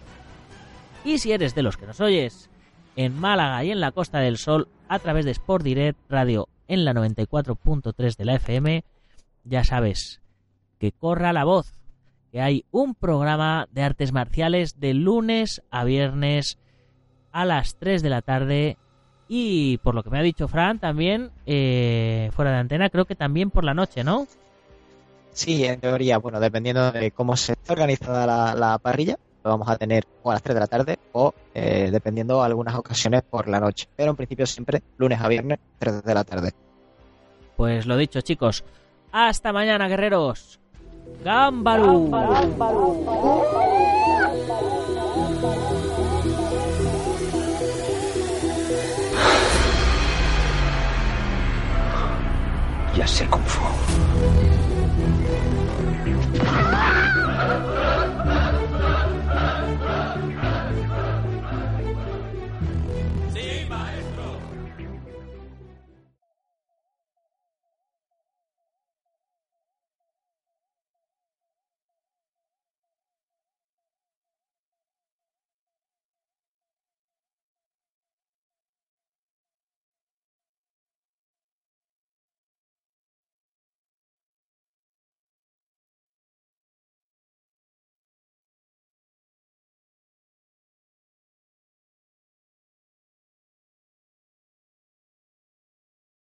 Y 1.04 1.18
si 1.18 1.32
eres 1.32 1.54
de 1.54 1.62
los 1.62 1.78
que 1.78 1.86
nos 1.86 2.00
oyes 2.00 2.50
en 2.96 3.18
Málaga 3.18 3.64
y 3.64 3.70
en 3.70 3.80
la 3.80 3.92
Costa 3.92 4.18
del 4.18 4.36
Sol 4.36 4.68
a 4.88 4.98
través 4.98 5.24
de 5.24 5.30
Sport 5.30 5.64
Direct 5.64 5.98
Radio 6.10 6.48
en 6.66 6.84
la 6.84 6.92
94.3 6.92 8.16
de 8.16 8.24
la 8.26 8.34
FM, 8.34 8.84
ya 9.44 9.64
sabes, 9.64 10.20
que 10.78 10.92
corra 10.92 11.32
la 11.32 11.44
voz, 11.44 11.74
que 12.30 12.40
hay 12.40 12.64
un 12.70 12.94
programa 12.94 13.68
de 13.72 13.82
artes 13.82 14.12
marciales 14.12 14.80
de 14.80 14.94
lunes 14.94 15.62
a 15.70 15.84
viernes 15.84 16.58
a 17.32 17.44
las 17.44 17.76
3 17.76 18.02
de 18.02 18.10
la 18.10 18.22
tarde 18.22 18.78
y 19.28 19.78
por 19.78 19.94
lo 19.94 20.02
que 20.02 20.10
me 20.10 20.18
ha 20.18 20.22
dicho 20.22 20.48
Fran 20.48 20.78
también 20.78 21.30
eh, 21.46 22.30
fuera 22.32 22.50
de 22.52 22.58
antena 22.58 22.88
creo 22.88 23.04
que 23.04 23.14
también 23.14 23.50
por 23.50 23.64
la 23.64 23.74
noche, 23.74 24.02
¿no? 24.04 24.26
Sí, 25.32 25.64
en 25.64 25.80
teoría, 25.80 26.18
bueno, 26.18 26.40
dependiendo 26.40 26.90
de 26.90 27.10
cómo 27.12 27.36
se 27.36 27.52
está 27.52 27.74
organizada 27.74 28.26
la, 28.26 28.54
la 28.54 28.78
parrilla, 28.78 29.18
lo 29.44 29.50
vamos 29.50 29.68
a 29.68 29.76
tener 29.76 30.04
o 30.22 30.30
a 30.30 30.34
las 30.34 30.42
3 30.42 30.54
de 30.54 30.60
la 30.60 30.66
tarde 30.66 30.98
o 31.12 31.32
eh, 31.54 31.90
dependiendo 31.92 32.42
algunas 32.42 32.74
ocasiones 32.74 33.22
por 33.22 33.48
la 33.48 33.60
noche. 33.60 33.88
Pero 33.96 34.10
en 34.10 34.16
principio 34.16 34.46
siempre 34.46 34.82
lunes 34.96 35.20
a 35.20 35.28
viernes, 35.28 35.58
3 35.78 36.02
de 36.02 36.14
la 36.14 36.24
tarde. 36.24 36.52
Pues 37.56 37.86
lo 37.86 37.96
dicho, 37.96 38.20
chicos. 38.20 38.64
Hasta 39.12 39.52
mañana, 39.52 39.88
guerreros. 39.88 40.60
Gámbaru. 41.24 42.10
Ya 52.96 53.06
sé. 53.06 53.28